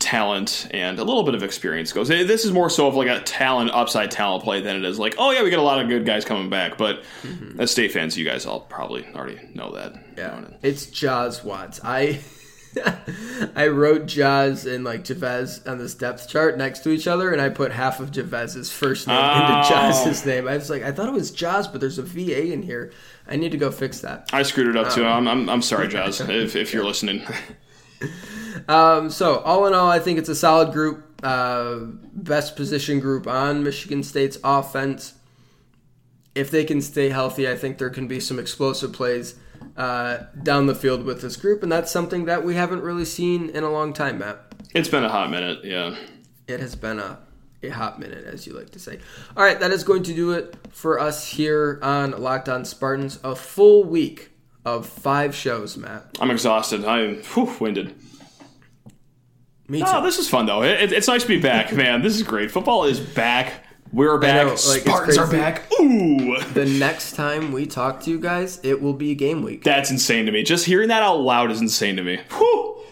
talent 0.00 0.66
and 0.72 0.98
a 0.98 1.04
little 1.04 1.22
bit 1.22 1.34
of 1.34 1.42
experience 1.42 1.92
goes. 1.92 2.10
Eh, 2.10 2.24
This 2.24 2.44
is 2.44 2.52
more 2.52 2.68
so 2.70 2.86
of 2.88 2.94
like 2.94 3.08
a 3.08 3.20
talent 3.20 3.70
upside 3.72 4.10
talent 4.10 4.42
play 4.44 4.60
than 4.60 4.76
it 4.76 4.84
is 4.84 4.98
like, 4.98 5.14
oh 5.18 5.30
yeah, 5.30 5.42
we 5.42 5.50
got 5.50 5.58
a 5.58 5.62
lot 5.62 5.80
of 5.80 5.88
good 5.88 6.04
guys 6.04 6.24
coming 6.24 6.50
back. 6.50 6.76
But 6.78 7.04
as 7.58 7.70
state 7.70 7.92
fans, 7.92 8.16
you 8.18 8.24
guys 8.24 8.44
all 8.46 8.60
probably 8.60 9.06
already 9.14 9.38
know 9.54 9.72
that. 9.72 9.94
Yeah, 10.16 10.44
it's 10.62 10.86
Jaws 10.86 11.44
Watts. 11.44 11.80
I 11.84 12.20
I 13.56 13.66
wrote 13.68 14.06
Jaws 14.06 14.64
and 14.66 14.84
like 14.84 15.02
Javez 15.04 15.68
on 15.68 15.78
this 15.78 15.94
depth 15.94 16.28
chart 16.28 16.56
next 16.56 16.80
to 16.84 16.90
each 16.90 17.06
other, 17.08 17.32
and 17.32 17.40
I 17.40 17.48
put 17.48 17.72
half 17.72 17.98
of 18.00 18.10
Javez's 18.12 18.70
first 18.70 19.08
name 19.08 19.16
Oh. 19.20 19.56
into 19.58 19.68
Jazz's 19.68 20.24
name. 20.24 20.46
I 20.46 20.56
was 20.56 20.70
like, 20.70 20.82
I 20.82 20.92
thought 20.92 21.08
it 21.08 21.12
was 21.14 21.30
Jaws, 21.30 21.66
but 21.66 21.80
there's 21.80 21.98
a 21.98 22.02
VA 22.02 22.52
in 22.52 22.62
here. 22.62 22.92
I 23.28 23.36
need 23.36 23.52
to 23.52 23.58
go 23.58 23.70
fix 23.70 24.00
that. 24.00 24.28
I 24.32 24.42
screwed 24.42 24.68
it 24.68 24.76
up 24.76 24.92
too. 24.92 25.04
I'm, 25.04 25.26
I'm, 25.26 25.48
I'm 25.48 25.62
sorry, 25.62 25.88
Jazz, 25.94 26.20
if, 26.20 26.54
if 26.56 26.72
you're 26.72 26.84
listening. 26.84 27.22
Um, 28.68 29.10
so 29.10 29.38
all 29.40 29.66
in 29.66 29.74
all, 29.74 29.88
I 29.90 29.98
think 29.98 30.18
it's 30.18 30.28
a 30.28 30.34
solid 30.34 30.72
group. 30.72 31.04
Uh, 31.22 31.78
best 32.12 32.56
position 32.56 32.98
group 33.00 33.26
on 33.26 33.62
Michigan 33.62 34.02
State's 34.02 34.38
offense. 34.42 35.14
If 36.34 36.50
they 36.50 36.64
can 36.64 36.80
stay 36.80 37.10
healthy, 37.10 37.48
I 37.48 37.56
think 37.56 37.78
there 37.78 37.90
can 37.90 38.08
be 38.08 38.20
some 38.20 38.38
explosive 38.38 38.92
plays 38.92 39.34
uh, 39.76 40.18
down 40.42 40.66
the 40.66 40.74
field 40.74 41.04
with 41.04 41.22
this 41.22 41.36
group, 41.36 41.62
and 41.62 41.70
that's 41.70 41.90
something 41.90 42.24
that 42.26 42.44
we 42.44 42.54
haven't 42.54 42.82
really 42.82 43.04
seen 43.04 43.50
in 43.50 43.64
a 43.64 43.70
long 43.70 43.92
time, 43.92 44.18
Matt. 44.18 44.38
it's 44.74 44.88
been 44.88 45.04
a 45.04 45.08
hot 45.08 45.30
minute, 45.30 45.64
yeah. 45.64 45.96
It 46.46 46.60
has 46.60 46.74
been 46.74 46.98
a, 46.98 47.18
a 47.62 47.68
hot 47.68 48.00
minute, 48.00 48.24
as 48.24 48.46
you 48.46 48.52
like 48.52 48.70
to 48.70 48.78
say. 48.78 48.98
All 49.36 49.44
right, 49.44 49.58
that 49.60 49.70
is 49.70 49.84
going 49.84 50.02
to 50.04 50.14
do 50.14 50.32
it 50.32 50.56
for 50.70 50.98
us 50.98 51.26
here 51.28 51.78
on 51.82 52.12
Locked 52.12 52.48
On 52.48 52.64
Spartans. 52.64 53.18
A 53.22 53.36
full 53.36 53.84
week 53.84 54.30
of 54.64 54.86
five 54.86 55.34
shows, 55.34 55.76
Matt. 55.76 56.18
I'm 56.20 56.30
exhausted. 56.30 56.84
I'm 56.84 57.16
whew, 57.22 57.54
winded. 57.60 57.94
Me 59.68 59.78
too. 59.78 59.84
Oh, 59.86 60.02
this 60.02 60.18
is 60.18 60.28
fun 60.28 60.46
though. 60.46 60.62
It, 60.64 60.92
it's 60.92 61.06
nice 61.06 61.22
to 61.22 61.28
be 61.28 61.40
back, 61.40 61.72
man. 61.74 62.02
This 62.02 62.16
is 62.16 62.22
great. 62.24 62.50
Football 62.50 62.84
is 62.84 62.98
back. 62.98 63.64
We're 63.92 64.18
back. 64.18 64.46
know, 64.46 64.50
like, 64.50 64.82
Spartans 64.82 65.18
are 65.18 65.26
back. 65.26 65.64
Ooh, 65.80 66.38
the 66.54 66.64
next 66.64 67.16
time 67.16 67.50
we 67.50 67.66
talk 67.66 68.00
to 68.02 68.10
you 68.10 68.20
guys, 68.20 68.60
it 68.62 68.80
will 68.80 68.92
be 68.92 69.16
game 69.16 69.42
week. 69.42 69.64
that's 69.64 69.90
insane 69.90 70.26
to 70.26 70.32
me. 70.32 70.44
Just 70.44 70.64
hearing 70.64 70.88
that 70.88 71.02
out 71.02 71.16
loud 71.16 71.50
is 71.50 71.60
insane 71.60 71.96
to 71.96 72.04
me. 72.04 72.20
Whew. 72.30 72.82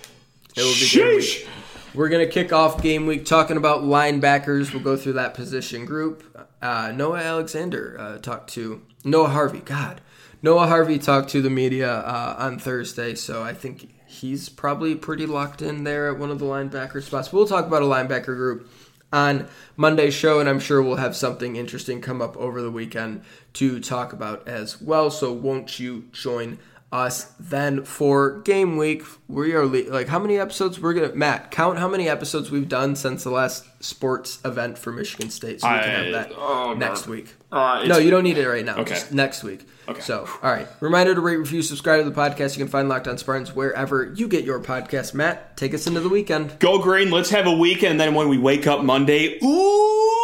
It 0.56 0.62
will 0.62 0.74
be 0.74 0.88
game 0.90 1.16
week. 1.18 1.48
We're 1.94 2.08
gonna 2.08 2.26
kick 2.26 2.52
off 2.52 2.82
game 2.82 3.06
week 3.06 3.24
talking 3.24 3.56
about 3.56 3.82
linebackers. 3.82 4.72
We'll 4.72 4.82
go 4.82 4.96
through 4.96 5.12
that 5.14 5.34
position 5.34 5.84
group. 5.84 6.24
Uh, 6.60 6.92
Noah 6.92 7.20
Alexander 7.20 7.96
uh, 7.98 8.18
talked 8.18 8.50
to 8.54 8.82
Noah 9.04 9.28
Harvey. 9.28 9.60
God, 9.60 10.00
Noah 10.42 10.66
Harvey 10.66 10.98
talked 10.98 11.30
to 11.30 11.40
the 11.40 11.50
media 11.50 11.92
uh, 11.92 12.34
on 12.38 12.58
Thursday, 12.58 13.14
so 13.14 13.44
I 13.44 13.54
think 13.54 13.94
he's 14.08 14.48
probably 14.48 14.96
pretty 14.96 15.26
locked 15.26 15.62
in 15.62 15.84
there 15.84 16.10
at 16.10 16.18
one 16.18 16.32
of 16.32 16.40
the 16.40 16.44
linebacker 16.44 17.02
spots. 17.02 17.32
We'll 17.32 17.46
talk 17.46 17.66
about 17.66 17.82
a 17.82 17.86
linebacker 17.86 18.36
group 18.36 18.68
on 19.12 19.48
Monday's 19.76 20.14
show, 20.14 20.40
and 20.40 20.48
I'm 20.48 20.60
sure 20.60 20.82
we'll 20.82 20.96
have 20.96 21.16
something 21.16 21.56
interesting 21.56 22.00
come 22.00 22.20
up 22.20 22.36
over 22.36 22.60
the 22.60 22.70
weekend 22.70 23.22
to 23.54 23.80
talk 23.80 24.12
about 24.12 24.46
as 24.46 24.80
well. 24.80 25.10
So 25.10 25.32
won't 25.32 25.78
you 25.78 26.04
join 26.12 26.58
us 26.90 27.32
then 27.38 27.84
for 27.84 28.40
game 28.40 28.76
week? 28.76 29.02
We 29.28 29.52
are 29.54 29.66
le- 29.66 29.90
like 29.90 30.08
how 30.08 30.18
many 30.18 30.38
episodes 30.38 30.80
we're 30.80 30.94
gonna 30.94 31.14
Matt 31.14 31.50
count 31.50 31.78
how 31.78 31.88
many 31.88 32.08
episodes 32.08 32.50
we've 32.50 32.68
done 32.68 32.96
since 32.96 33.24
the 33.24 33.30
last 33.30 33.66
sports 33.82 34.38
event 34.44 34.78
for 34.78 34.92
Michigan 34.92 35.30
State, 35.30 35.60
so 35.60 35.70
we 35.70 35.78
can 35.80 35.90
I- 35.90 35.92
have 36.04 36.12
that 36.12 36.32
oh, 36.36 36.74
next 36.74 37.02
God. 37.02 37.10
week. 37.10 37.34
Uh, 37.50 37.84
no, 37.86 37.98
you 37.98 38.10
don't 38.10 38.24
need 38.24 38.38
it 38.38 38.48
right 38.48 38.64
now. 38.64 38.76
Okay. 38.78 38.94
Just 38.94 39.12
next 39.12 39.42
week. 39.42 39.66
Okay. 39.88 40.00
So, 40.02 40.28
all 40.42 40.50
right. 40.50 40.66
Reminder 40.80 41.14
to 41.14 41.20
rate, 41.20 41.36
review, 41.36 41.62
subscribe 41.62 42.04
to 42.04 42.10
the 42.10 42.14
podcast. 42.14 42.56
You 42.56 42.62
can 42.62 42.70
find 42.70 42.90
Locked 42.90 43.08
On 43.08 43.16
Spartans 43.16 43.54
wherever 43.54 44.12
you 44.14 44.28
get 44.28 44.44
your 44.44 44.60
podcast. 44.60 45.14
Matt, 45.14 45.56
take 45.56 45.72
us 45.72 45.86
into 45.86 46.00
the 46.00 46.10
weekend. 46.10 46.58
Go 46.58 46.78
green. 46.78 47.10
Let's 47.10 47.30
have 47.30 47.46
a 47.46 47.52
weekend. 47.52 47.92
And 47.92 48.00
then 48.00 48.14
when 48.14 48.28
we 48.28 48.36
wake 48.36 48.66
up 48.66 48.84
Monday, 48.84 49.38
ooh, 49.42 50.14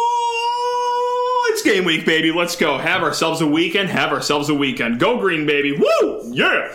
it's 1.49 1.63
game 1.63 1.83
week, 1.83 2.05
baby. 2.05 2.31
Let's 2.31 2.55
go. 2.55 2.77
Have 2.77 3.01
ourselves 3.01 3.41
a 3.41 3.47
weekend. 3.47 3.89
Have 3.89 4.11
ourselves 4.11 4.49
a 4.49 4.53
weekend. 4.53 4.99
Go 4.99 5.19
green, 5.19 5.47
baby. 5.47 5.71
Woo! 5.71 6.31
Yeah. 6.31 6.71